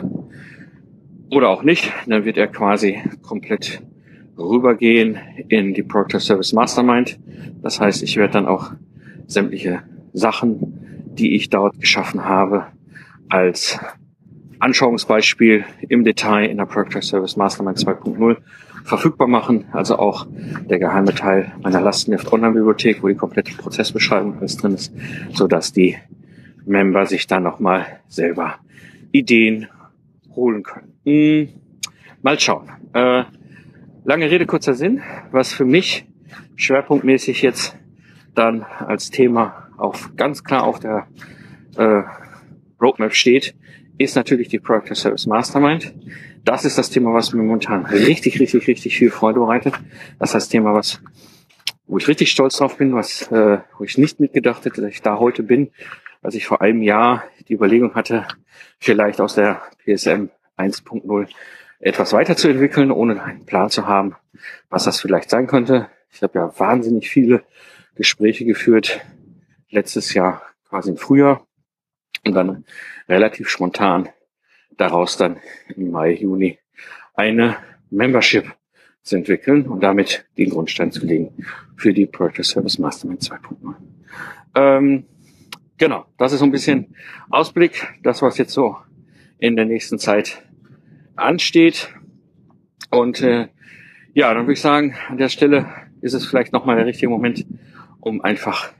oder 1.32 1.50
auch 1.50 1.64
nicht. 1.64 1.92
Dann 2.08 2.26
wird 2.26 2.38
er 2.38 2.48
quasi 2.48 3.02
komplett 3.22 3.82
rübergehen 4.38 5.18
in 5.48 5.74
die 5.74 5.84
Proctor 5.84 6.20
Service 6.20 6.54
Mastermind. 6.54 7.20
Das 7.62 7.80
heißt, 7.80 8.04
ich 8.04 8.18
werde 8.18 8.34
dann 8.34 8.48
auch 8.48 8.72
sämtliche 9.28 9.84
Sachen, 10.14 11.06
die 11.18 11.36
ich 11.36 11.50
dort 11.50 11.80
geschaffen 11.80 12.26
habe, 12.26 12.68
als 13.30 13.80
Anschauungsbeispiel 14.64 15.66
im 15.90 16.06
Detail 16.06 16.46
in 16.46 16.56
der 16.56 16.66
Proctor 16.66 17.02
Service 17.02 17.36
Mastermind 17.36 17.78
2.0 17.80 18.38
verfügbar 18.86 19.28
machen. 19.28 19.66
Also 19.74 19.98
auch 19.98 20.26
der 20.70 20.80
geheime 20.80 21.14
Teil 21.14 21.52
meiner 21.62 21.82
Lastenheft 21.82 22.32
Online-Bibliothek, 22.32 23.04
wo 23.04 23.10
die 23.10 23.16
komplette 23.16 23.54
Prozessbeschreibung 23.56 24.38
alles 24.38 24.56
drin 24.56 24.74
ist, 24.74 24.94
so 25.34 25.48
dass 25.48 25.74
die 25.74 25.98
Member 26.66 27.06
sich 27.06 27.28
dann 27.28 27.44
nochmal 27.44 27.86
selber 28.08 28.56
Ideen 29.12 29.68
holen 30.34 30.64
können. 30.64 30.94
Hm, 31.06 31.50
mal 32.22 32.40
schauen. 32.40 32.70
Äh, 32.94 33.26
lange 34.06 34.32
Rede, 34.32 34.46
kurzer 34.46 34.76
Sinn. 34.76 35.02
Was 35.32 35.52
für 35.52 35.66
mich 35.66 36.06
schwerpunktmäßig 36.56 37.42
jetzt 37.42 37.78
dann 38.34 38.64
als 38.64 39.10
Thema 39.10 39.68
auf 39.78 40.12
ganz 40.16 40.46
klar 40.46 40.64
auf 40.64 40.80
der 40.80 41.08
äh, 41.76 42.04
Roadmap 42.82 43.14
steht, 43.14 43.56
ist 43.98 44.16
natürlich 44.16 44.48
die 44.48 44.60
Product 44.60 44.96
Service 44.96 45.28
Mastermind. 45.28 45.94
Das 46.44 46.66
ist 46.66 46.78
das 46.78 46.90
Thema, 46.90 47.14
was 47.14 47.34
mir 47.34 47.42
momentan 47.42 47.86
richtig, 47.86 48.40
richtig, 48.40 48.68
richtig 48.68 48.98
viel 48.98 49.12
Freude 49.12 49.40
bereitet. 49.40 49.76
Das 50.20 50.30
ist 50.30 50.36
das 50.36 50.50
Thema, 50.50 50.74
was, 50.74 51.02
wo 51.88 51.98
ich 51.98 52.08
richtig 52.08 52.32
stolz 52.32 52.58
drauf 52.58 52.78
bin, 52.78 52.96
was, 52.96 53.32
äh, 53.32 53.60
wo 53.78 53.84
ich 53.84 53.98
nicht 53.98 54.20
mitgedacht 54.20 54.66
hätte, 54.66 54.82
dass 54.82 54.92
ich 54.92 55.02
da 55.02 55.20
heute 55.20 55.44
bin, 55.44 55.72
als 56.22 56.36
ich 56.36 56.46
vor 56.46 56.62
einem 56.62 56.82
Jahr 56.82 57.24
die 57.48 57.54
Überlegung 57.54 57.96
hatte, 57.96 58.26
vielleicht 58.80 59.22
aus 59.22 59.36
der 59.36 59.62
PSM 59.86 60.30
1.0 60.58 61.28
etwas 61.80 62.14
weiterzuentwickeln, 62.14 62.92
ohne 62.92 63.22
einen 63.22 63.46
Plan 63.46 63.70
zu 63.70 63.88
haben, 63.88 64.16
was 64.70 64.86
das 64.86 65.00
vielleicht 65.00 65.30
sein 65.30 65.48
könnte. 65.48 65.90
Ich 66.12 66.22
habe 66.24 66.40
ja 66.40 66.54
wahnsinnig 66.58 67.10
viele 67.10 67.44
Gespräche 67.96 68.46
geführt, 68.46 69.02
letztes 69.70 70.14
Jahr 70.14 70.42
quasi 70.70 70.92
im 70.92 70.98
Frühjahr 70.98 71.46
und 72.26 72.34
dann 72.34 72.66
relativ 73.08 73.50
spontan 73.50 74.10
daraus 74.78 75.18
dann 75.18 75.38
im 75.76 75.92
Mai, 75.92 76.14
Juni 76.14 76.58
eine 77.14 77.58
Membership 77.90 78.52
zu 79.04 79.18
entwickeln 79.18 79.68
und 79.68 79.84
damit 79.84 80.26
den 80.38 80.50
Grundstein 80.50 80.92
zu 80.92 81.06
legen 81.06 81.46
für 81.76 81.94
die 81.94 82.06
Project 82.06 82.46
Service 82.46 82.80
Mastermind 82.80 83.22
2.0. 83.22 83.76
Ähm, 84.56 85.06
genau, 85.78 86.06
das 86.18 86.34
ist 86.34 86.40
so 86.40 86.46
ein 86.46 86.52
bisschen 86.52 86.96
Ausblick, 87.30 87.88
das 88.02 88.22
was 88.22 88.38
jetzt 88.38 88.54
so 88.54 88.78
in 89.38 89.56
der 89.56 89.66
nächsten 89.66 90.00
Zeit 90.00 90.42
ansteht. 91.16 91.90
Und 92.90 93.22
äh, 93.22 93.50
ja, 94.14 94.34
dann 94.34 94.44
würde 94.44 94.54
ich 94.54 94.62
sagen, 94.62 94.96
an 95.10 95.18
der 95.18 95.30
Stelle 95.30 95.68
ist 96.02 96.14
es 96.14 96.26
vielleicht 96.26 96.54
nochmal 96.54 96.78
der 96.78 96.86
richtige 96.86 97.10
Moment, 97.10 97.46
um 98.00 98.22
einfach 98.22 98.72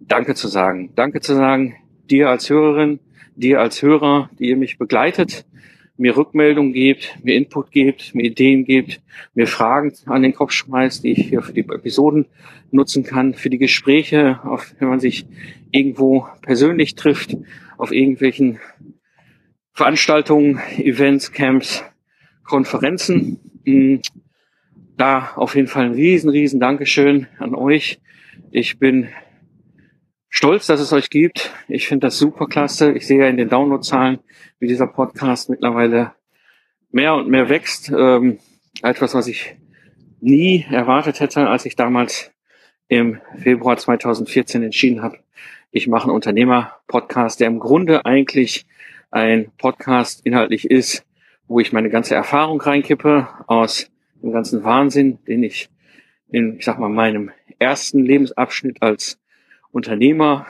Danke 0.00 0.34
zu 0.34 0.46
sagen. 0.46 0.92
Danke 0.94 1.20
zu 1.20 1.34
sagen, 1.34 1.74
dir 2.10 2.30
als 2.30 2.50
Hörerin, 2.50 3.00
dir 3.34 3.60
als 3.60 3.82
Hörer, 3.82 4.30
die 4.38 4.48
ihr 4.48 4.56
mich 4.56 4.78
begleitet, 4.78 5.44
mir 5.98 6.16
Rückmeldungen 6.16 6.72
gebt, 6.72 7.18
mir 7.22 7.36
Input 7.36 7.70
gebt, 7.70 8.14
mir 8.14 8.24
Ideen 8.24 8.64
gebt, 8.64 9.00
mir 9.34 9.46
Fragen 9.46 9.92
an 10.06 10.22
den 10.22 10.34
Kopf 10.34 10.52
schmeißt, 10.52 11.04
die 11.04 11.12
ich 11.12 11.28
hier 11.28 11.42
für 11.42 11.52
die 11.52 11.60
Episoden 11.60 12.26
nutzen 12.70 13.04
kann, 13.04 13.34
für 13.34 13.50
die 13.50 13.58
Gespräche, 13.58 14.40
auf, 14.44 14.74
wenn 14.78 14.88
man 14.88 15.00
sich 15.00 15.26
irgendwo 15.70 16.26
persönlich 16.42 16.94
trifft, 16.94 17.36
auf 17.78 17.92
irgendwelchen 17.92 18.58
Veranstaltungen, 19.72 20.60
Events, 20.78 21.32
Camps, 21.32 21.84
Konferenzen. 22.44 23.38
Hm, 23.64 24.00
da 24.96 25.32
auf 25.36 25.54
jeden 25.54 25.68
Fall 25.68 25.86
ein 25.86 25.92
riesen, 25.92 26.30
riesen 26.30 26.60
Dankeschön 26.60 27.26
an 27.38 27.54
euch. 27.54 28.00
Ich 28.50 28.78
bin 28.78 29.08
stolz, 30.28 30.66
dass 30.66 30.80
es 30.80 30.92
euch 30.92 31.10
gibt. 31.10 31.52
Ich 31.68 31.88
finde 31.88 32.06
das 32.06 32.18
super 32.18 32.46
klasse. 32.46 32.92
Ich 32.92 33.06
sehe 33.06 33.20
ja 33.20 33.28
in 33.28 33.36
den 33.36 33.48
Downloadzahlen, 33.48 34.18
wie 34.58 34.66
dieser 34.66 34.86
Podcast 34.86 35.48
mittlerweile 35.48 36.12
mehr 36.90 37.14
und 37.14 37.28
mehr 37.28 37.48
wächst. 37.48 37.90
Ähm, 37.90 38.38
etwas, 38.82 39.14
was 39.14 39.26
ich 39.26 39.56
nie 40.20 40.66
erwartet 40.70 41.20
hätte, 41.20 41.48
als 41.48 41.66
ich 41.66 41.76
damals 41.76 42.30
im 42.88 43.20
Februar 43.38 43.76
2014 43.76 44.62
entschieden 44.62 45.02
habe, 45.02 45.18
ich 45.70 45.88
mache 45.88 46.04
einen 46.04 46.14
Unternehmer-Podcast, 46.14 47.40
der 47.40 47.48
im 47.48 47.58
Grunde 47.58 48.06
eigentlich 48.06 48.66
ein 49.10 49.50
Podcast 49.58 50.24
inhaltlich 50.24 50.70
ist, 50.70 51.04
wo 51.48 51.60
ich 51.60 51.72
meine 51.72 51.90
ganze 51.90 52.14
Erfahrung 52.14 52.60
reinkippe 52.60 53.28
aus 53.46 53.90
dem 54.22 54.32
ganzen 54.32 54.64
Wahnsinn, 54.64 55.18
den 55.26 55.42
ich 55.42 55.68
in, 56.30 56.58
ich 56.58 56.64
sag 56.64 56.78
mal, 56.78 56.88
meinem 56.88 57.30
ersten 57.58 58.04
Lebensabschnitt 58.04 58.82
als 58.82 59.18
Unternehmer 59.72 60.46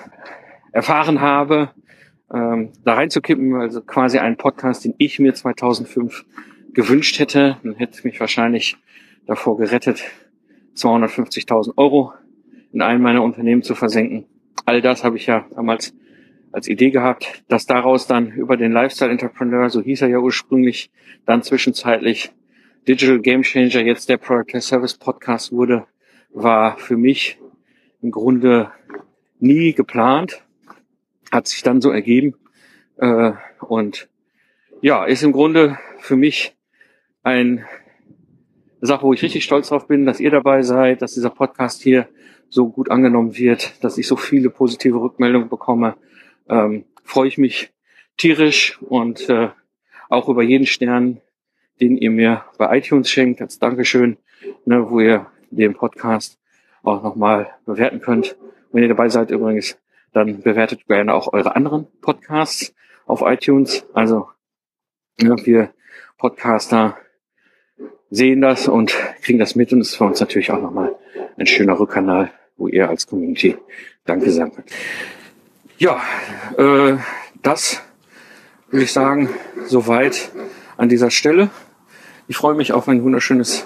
erfahren 0.72 1.20
habe, 1.20 1.70
ähm, 2.32 2.72
da 2.84 2.94
reinzukippen, 2.94 3.54
also 3.54 3.80
quasi 3.80 4.18
einen 4.18 4.36
Podcast, 4.36 4.84
den 4.84 4.94
ich 4.98 5.18
mir 5.18 5.34
2005 5.34 6.24
gewünscht 6.74 7.18
hätte, 7.18 7.56
dann 7.62 7.74
hätte 7.74 8.06
mich 8.06 8.20
wahrscheinlich 8.20 8.76
davor 9.26 9.56
gerettet, 9.56 10.02
250.000 10.76 11.76
Euro 11.76 12.12
in 12.72 12.82
einem 12.82 13.02
meiner 13.02 13.22
Unternehmen 13.22 13.62
zu 13.62 13.74
versenken. 13.74 14.26
All 14.66 14.82
das 14.82 15.04
habe 15.04 15.16
ich 15.16 15.26
ja 15.26 15.46
damals 15.54 15.94
als 16.52 16.68
Idee 16.68 16.90
gehabt, 16.90 17.44
dass 17.48 17.66
daraus 17.66 18.06
dann 18.06 18.30
über 18.32 18.56
den 18.56 18.72
Lifestyle 18.72 19.10
Entrepreneur, 19.10 19.70
so 19.70 19.80
hieß 19.82 20.02
er 20.02 20.08
ja 20.08 20.18
ursprünglich, 20.18 20.90
dann 21.24 21.42
zwischenzeitlich 21.42 22.32
Digital 22.88 23.18
Game 23.20 23.42
Changer, 23.42 23.82
jetzt 23.82 24.08
der 24.08 24.16
Product 24.16 24.60
Service 24.60 24.94
Podcast 24.96 25.52
wurde, 25.52 25.86
war 26.30 26.78
für 26.78 26.96
mich 26.96 27.38
im 28.02 28.10
Grunde 28.10 28.70
nie 29.38 29.72
geplant, 29.74 30.42
hat 31.30 31.46
sich 31.48 31.62
dann 31.62 31.80
so 31.80 31.90
ergeben. 31.90 32.34
Äh, 32.96 33.32
und 33.60 34.08
ja, 34.80 35.04
ist 35.04 35.22
im 35.22 35.32
Grunde 35.32 35.78
für 36.00 36.16
mich 36.16 36.56
ein 37.22 37.64
Sache, 38.80 39.02
wo 39.02 39.12
ich 39.12 39.22
richtig 39.22 39.44
stolz 39.44 39.68
drauf 39.68 39.86
bin, 39.88 40.06
dass 40.06 40.20
ihr 40.20 40.30
dabei 40.30 40.62
seid, 40.62 41.02
dass 41.02 41.14
dieser 41.14 41.30
Podcast 41.30 41.82
hier 41.82 42.08
so 42.48 42.68
gut 42.68 42.90
angenommen 42.90 43.36
wird, 43.36 43.82
dass 43.82 43.98
ich 43.98 44.06
so 44.06 44.16
viele 44.16 44.50
positive 44.50 45.00
Rückmeldungen 45.00 45.48
bekomme. 45.48 45.96
Ähm, 46.48 46.84
freue 47.02 47.28
ich 47.28 47.38
mich 47.38 47.72
tierisch 48.16 48.80
und 48.82 49.28
äh, 49.28 49.48
auch 50.08 50.28
über 50.28 50.42
jeden 50.42 50.66
Stern, 50.66 51.20
den 51.80 51.96
ihr 51.96 52.10
mir 52.10 52.44
bei 52.58 52.78
iTunes 52.78 53.10
schenkt, 53.10 53.40
als 53.40 53.58
Dankeschön, 53.58 54.18
ne, 54.64 54.88
wo 54.90 55.00
ihr 55.00 55.26
den 55.50 55.74
Podcast 55.74 56.38
auch 56.82 57.02
nochmal 57.02 57.50
bewerten 57.66 58.00
könnt. 58.00 58.36
Wenn 58.76 58.82
ihr 58.82 58.90
dabei 58.90 59.08
seid 59.08 59.30
übrigens, 59.30 59.78
dann 60.12 60.42
bewertet 60.42 60.86
gerne 60.86 61.14
auch 61.14 61.32
eure 61.32 61.56
anderen 61.56 61.86
Podcasts 62.02 62.74
auf 63.06 63.22
iTunes. 63.22 63.86
Also 63.94 64.28
wir 65.16 65.70
Podcaster 66.18 66.98
sehen 68.10 68.42
das 68.42 68.68
und 68.68 68.94
kriegen 69.22 69.38
das 69.38 69.54
mit 69.54 69.72
und 69.72 69.80
es 69.80 69.92
ist 69.92 69.96
für 69.96 70.04
uns 70.04 70.20
natürlich 70.20 70.50
auch 70.50 70.60
nochmal 70.60 70.94
ein 71.38 71.46
schöner 71.46 71.80
Rückkanal, 71.80 72.30
wo 72.58 72.68
ihr 72.68 72.90
als 72.90 73.06
Community 73.06 73.56
Danke 74.04 74.30
sagen 74.30 74.52
könnt. 74.54 74.70
Ja, 75.78 75.98
äh, 76.58 76.98
das 77.42 77.82
würde 78.68 78.84
ich 78.84 78.92
sagen, 78.92 79.30
soweit 79.64 80.32
an 80.76 80.90
dieser 80.90 81.10
Stelle. 81.10 81.48
Ich 82.28 82.36
freue 82.36 82.54
mich 82.54 82.74
auf 82.74 82.88
ein 82.88 83.02
wunderschönes 83.02 83.64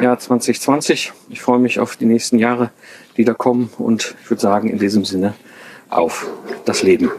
Jahr 0.00 0.18
2020. 0.18 1.12
Ich 1.30 1.40
freue 1.40 1.58
mich 1.58 1.80
auf 1.80 1.96
die 1.96 2.06
nächsten 2.06 2.38
Jahre, 2.38 2.70
die 3.16 3.24
da 3.24 3.34
kommen. 3.34 3.70
Und 3.78 4.14
ich 4.22 4.30
würde 4.30 4.40
sagen, 4.40 4.68
in 4.68 4.78
diesem 4.78 5.04
Sinne, 5.04 5.34
auf 5.90 6.26
das 6.64 6.82
Leben. 6.82 7.10